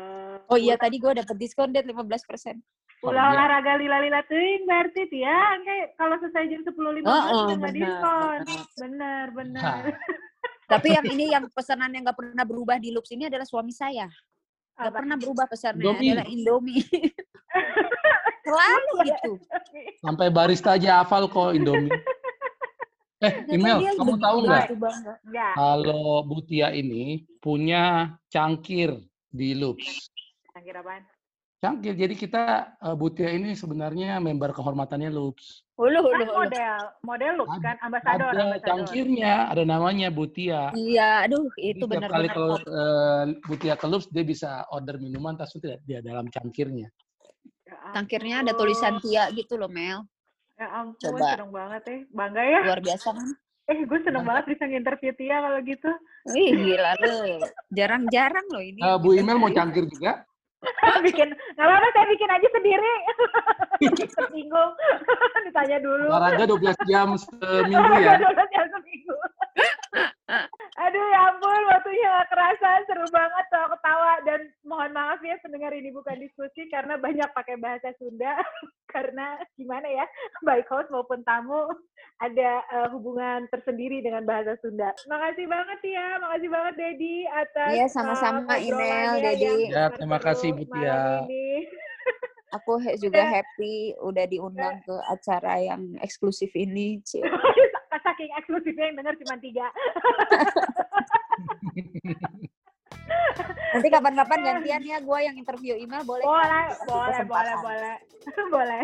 Oh 0.47 0.55
iya 0.59 0.79
tadi 0.79 1.03
gue 1.03 1.11
dapet 1.11 1.37
diskon 1.39 1.75
Det 1.75 1.83
15 1.83 2.23
persen. 2.23 2.63
Oh, 3.05 3.11
Ulah 3.13 3.29
iya. 3.29 3.35
olahraga 3.35 3.73
lila-lila 3.79 4.23
teuing 4.27 4.63
berarti. 4.67 5.03
Kayak 5.11 5.95
kalau 5.99 6.17
selesai 6.23 6.45
jam 6.51 6.63
10.15 6.67 7.07
Oh, 7.07 7.23
udah 7.23 7.31
oh, 7.31 7.47
nggak 7.55 7.59
benar, 7.61 7.75
diskon. 7.75 8.39
benar. 8.43 8.65
Bener, 8.79 9.27
bener. 9.35 9.63
Nah, 9.63 9.79
Tapi 10.73 10.89
yang 10.99 11.07
ini 11.07 11.25
yang 11.31 11.45
pesanan 11.55 11.95
yang 11.95 12.03
gak 12.11 12.19
pernah 12.19 12.43
berubah 12.43 12.83
di 12.83 12.91
Loops 12.91 13.15
ini 13.15 13.31
adalah 13.31 13.47
suami 13.47 13.71
saya. 13.71 14.11
Gak 14.75 14.91
Apa? 14.91 14.99
pernah 14.99 15.15
berubah 15.15 15.47
pesannya 15.47 15.79
Indomie. 15.79 16.11
adalah 16.11 16.27
Indomie. 16.27 16.83
Selalu 18.47 18.93
gitu. 19.05 19.31
sampai 19.99 20.27
barista 20.31 20.79
aja 20.79 21.03
hafal 21.03 21.27
kok 21.27 21.53
Indomie. 21.53 21.91
Eh, 23.17 23.33
email, 23.49 23.81
kamu 23.97 24.21
tahu 24.21 24.37
nggak? 24.45 24.77
Ya, 25.33 25.57
Kalau 25.57 26.21
Butia 26.21 26.69
ini 26.69 27.25
punya 27.41 28.13
cangkir 28.29 28.93
di 29.33 29.57
Loops. 29.57 30.13
kira 30.53 30.85
apaan? 30.85 31.01
Cangkir, 31.57 31.97
jadi 31.97 32.13
kita 32.13 32.45
eh, 32.77 32.93
Butia 32.93 33.33
ini 33.33 33.57
sebenarnya 33.57 34.21
member 34.21 34.53
kehormatannya 34.53 35.09
Loops. 35.09 35.65
Ulu, 35.81 35.97
Kan 35.97 36.13
ulu, 36.13 36.25
ulu. 36.29 36.33
model, 36.45 36.77
model 37.01 37.35
Ada- 37.49 37.65
kan, 37.65 37.77
ambasador, 37.81 38.29
Ada 38.29 38.43
ambasador. 38.45 38.67
cangkirnya, 38.69 39.35
ada 39.49 39.63
namanya 39.65 40.09
Butia. 40.13 40.77
Iya, 40.77 41.25
aduh 41.25 41.49
itu 41.57 41.89
tiap 41.89 42.13
kali 42.13 42.29
benar-benar 42.29 42.37
kalau 42.37 42.57
eh, 42.61 43.25
Butia 43.49 43.75
ke 43.81 43.87
Loops, 43.89 44.13
dia 44.13 44.29
bisa 44.29 44.69
order 44.69 45.01
minuman, 45.01 45.41
tas 45.41 45.57
itu 45.57 45.73
dia 45.89 46.05
dalam 46.05 46.29
cangkirnya. 46.29 46.93
Ya 47.67 47.77
Tangkirnya 47.99 48.37
ada 48.47 48.53
tulisan 48.55 49.03
Tia 49.03 49.27
gitu 49.35 49.59
loh, 49.59 49.67
Mel. 49.67 50.07
Ya 50.57 50.67
ampun, 50.73 50.97
Coba. 51.03 51.35
seneng 51.35 51.51
banget 51.53 51.83
ya. 51.85 51.99
Bangga 52.15 52.43
ya. 52.47 52.61
Luar 52.65 52.81
biasa 52.81 53.09
kan? 53.13 53.29
Eh, 53.67 53.83
gue 53.83 53.99
seneng 54.07 54.23
banget 54.23 54.45
bisa 54.55 54.65
nginterview 54.71 55.13
Tia 55.19 55.37
kalau 55.43 55.59
gitu. 55.67 55.91
Wih, 56.31 56.51
gila 56.55 56.93
lu. 57.03 57.43
Jarang-jarang 57.75 58.47
loh 58.55 58.63
ini. 58.63 58.81
Eh, 58.81 58.97
Bu 59.03 59.19
Email 59.19 59.43
mau 59.43 59.51
cangkir 59.51 59.85
juga? 59.91 60.23
bikin, 61.07 61.29
nggak 61.31 61.67
apa-apa 61.67 61.89
saya 61.93 62.07
bikin 62.11 62.31
aja 62.31 62.49
sendiri. 62.55 62.95
Tersinggung. 64.17 64.73
Ditanya 65.47 65.79
dulu. 65.83 66.07
Olahraga 66.09 66.45
12 66.49 66.91
jam 66.91 67.09
seminggu 67.19 67.95
ya. 68.01 68.17
Dulu 68.17 68.43
jam 68.55 68.67
seminggu. 68.73 69.15
Aduh 70.77 71.05
ya 71.13 71.21
ampun, 71.33 71.63
waktunya 71.71 72.07
gak 72.09 72.29
kerasa. 72.33 72.69
Seru 72.89 73.07
banget 73.13 73.45
kalau 73.53 73.69
ketawa. 73.77 74.13
Dan 74.27 74.41
mohon 74.67 74.91
maaf 74.95 75.21
ya 75.23 75.37
pendengar 75.57 75.73
ini 75.73 75.89
bukan 75.89 76.21
diskusi 76.21 76.69
karena 76.69 77.01
banyak 77.01 77.33
pakai 77.33 77.57
bahasa 77.57 77.89
Sunda. 77.97 78.37
karena 78.93 79.41
gimana 79.57 79.89
ya 79.89 80.05
baik 80.45 80.69
host 80.69 80.89
maupun 80.93 81.25
tamu 81.25 81.69
ada 82.21 82.61
uh, 82.77 82.89
hubungan 82.93 83.49
tersendiri 83.49 84.05
dengan 84.05 84.29
bahasa 84.29 84.53
Sunda. 84.61 84.93
Makasih 85.09 85.49
banget 85.49 85.81
ya, 85.81 86.21
makasih 86.21 86.49
banget 86.53 86.75
Dedi 86.77 87.17
atas 87.25 87.73
Iya, 87.73 87.87
sama-sama 87.89 88.45
uh, 88.53 88.61
Inel, 88.61 88.77
obrolannya 88.77 89.21
Dedi. 89.33 89.45
yang 89.49 89.73
Ya, 89.73 89.85
terima 89.97 90.19
kasih, 90.21 90.49
Bu 90.53 90.65
Tia. 90.69 91.25
Aku 92.61 92.73
he- 92.85 93.01
juga 93.01 93.25
Udah. 93.25 93.33
happy 93.33 93.97
udah 94.01 94.25
diundang 94.29 94.77
ke 94.85 94.95
acara 95.09 95.57
yang 95.57 95.97
eksklusif 96.05 96.53
ini. 96.53 97.01
Saking 98.07 98.29
eksklusifnya 98.39 98.93
yang 98.93 98.97
denger 99.03 99.15
cuma 99.25 99.35
tiga. 99.41 99.67
Nanti 103.47 103.89
kapan-kapan 103.89 104.39
gantian 104.41 104.83
ya 104.83 104.99
gue 104.99 105.19
yang 105.21 105.37
interview 105.37 105.75
email 105.77 106.03
boleh 106.03 106.25
kan? 106.25 106.33
Boleh, 106.33 106.65
Kasih 106.67 106.87
boleh, 106.89 107.23
boleh, 107.27 107.55
boleh. 107.61 107.95
boleh. 108.55 108.83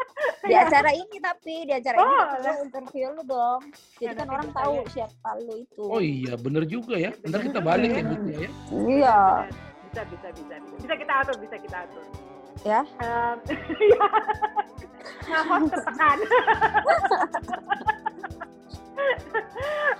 Di 0.48 0.54
acara 0.54 0.90
ini 0.92 1.16
tapi 1.18 1.64
di 1.64 1.72
acara 1.72 1.96
ini 1.98 2.12
tapi 2.14 2.34
Boleh. 2.36 2.42
gue 2.44 2.64
interview 2.68 3.06
lu 3.10 3.22
dong. 3.24 3.62
Jadi 3.96 4.04
Ya, 4.04 4.10
kan 4.12 4.26
orang 4.28 4.48
tahu 4.52 4.72
ya. 4.76 4.84
siapa 4.92 5.30
lu 5.40 5.54
itu. 5.58 5.82
Oh 5.82 6.02
iya, 6.02 6.32
bener 6.36 6.62
juga 6.68 6.94
ya. 7.00 7.10
Ntar 7.24 7.40
kita 7.42 7.60
balik 7.64 7.90
ya, 7.90 8.02
ya. 8.04 8.50
Iya. 8.70 9.18
Bisa, 9.88 10.02
bisa, 10.06 10.28
bisa, 10.34 10.54
bisa. 10.60 10.76
Bisa 10.84 10.94
kita 11.00 11.12
atur, 11.22 11.36
bisa 11.40 11.56
kita 11.56 11.76
atur. 11.88 12.04
Ya. 12.62 12.86
Em, 13.02 13.36
ya. 13.92 14.06
Host 15.50 15.74
tertekan. 15.74 16.18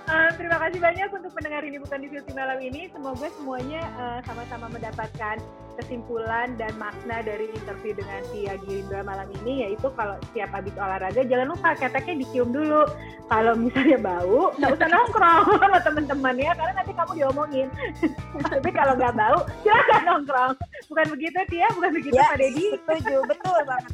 Em, 0.05 0.31
terima 0.39 0.57
kasih 0.63 0.79
banyak 0.79 1.09
untuk 1.11 1.31
mendengar 1.35 1.61
ini 1.67 1.77
bukan 1.81 1.99
diskusi 1.99 2.31
malam 2.31 2.57
ini. 2.63 2.87
Semoga 2.93 3.27
semuanya 3.35 3.81
eh, 3.83 4.19
sama-sama 4.23 4.71
mendapatkan 4.71 5.37
kesimpulan 5.77 6.55
dan 6.55 6.71
makna 6.79 7.19
dari 7.21 7.51
interview 7.51 7.91
dengan 7.95 8.21
Tia 8.31 8.55
Girindra 8.63 9.01
malam 9.03 9.27
ini 9.43 9.67
yaitu 9.67 9.91
kalau 9.93 10.15
setiap 10.31 10.51
habis 10.55 10.73
olahraga 10.79 11.21
jangan 11.27 11.51
lupa 11.51 11.75
keteknya 11.75 12.23
dicium 12.25 12.49
dulu. 12.55 12.83
Kalau 13.25 13.57
misalnya 13.57 13.97
bau, 13.97 14.53
nggak 14.61 14.71
usah 14.77 14.85
nongkrong 14.85 15.45
sama 15.65 15.79
teman-teman 15.81 16.35
ya 16.37 16.51
karena 16.53 16.73
nanti 16.77 16.93
kamu 16.93 17.11
diomongin. 17.17 17.67
Tapi 18.53 18.69
kalau 18.69 18.93
nggak 18.93 19.13
bau, 19.17 19.39
silakan 19.65 20.01
nongkrong. 20.05 20.53
Bukan 20.93 21.05
begitu 21.17 21.39
Tia, 21.49 21.67
bukan 21.73 21.91
begitu 21.93 22.13
Ya, 22.13 22.29
Pak 22.29 22.37
Dedi. 22.37 22.65
setuju. 22.77 23.17
Betul 23.25 23.59
banget. 23.65 23.91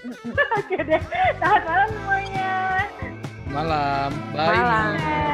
Oke 0.60 0.76
deh. 0.84 1.00
Selamat 1.40 1.62
malam 1.64 1.88
semuanya. 1.88 2.52
Malam. 3.50 4.10
Bye. 4.36 4.46
Malam. 4.54 4.92
Bye. 4.94 5.29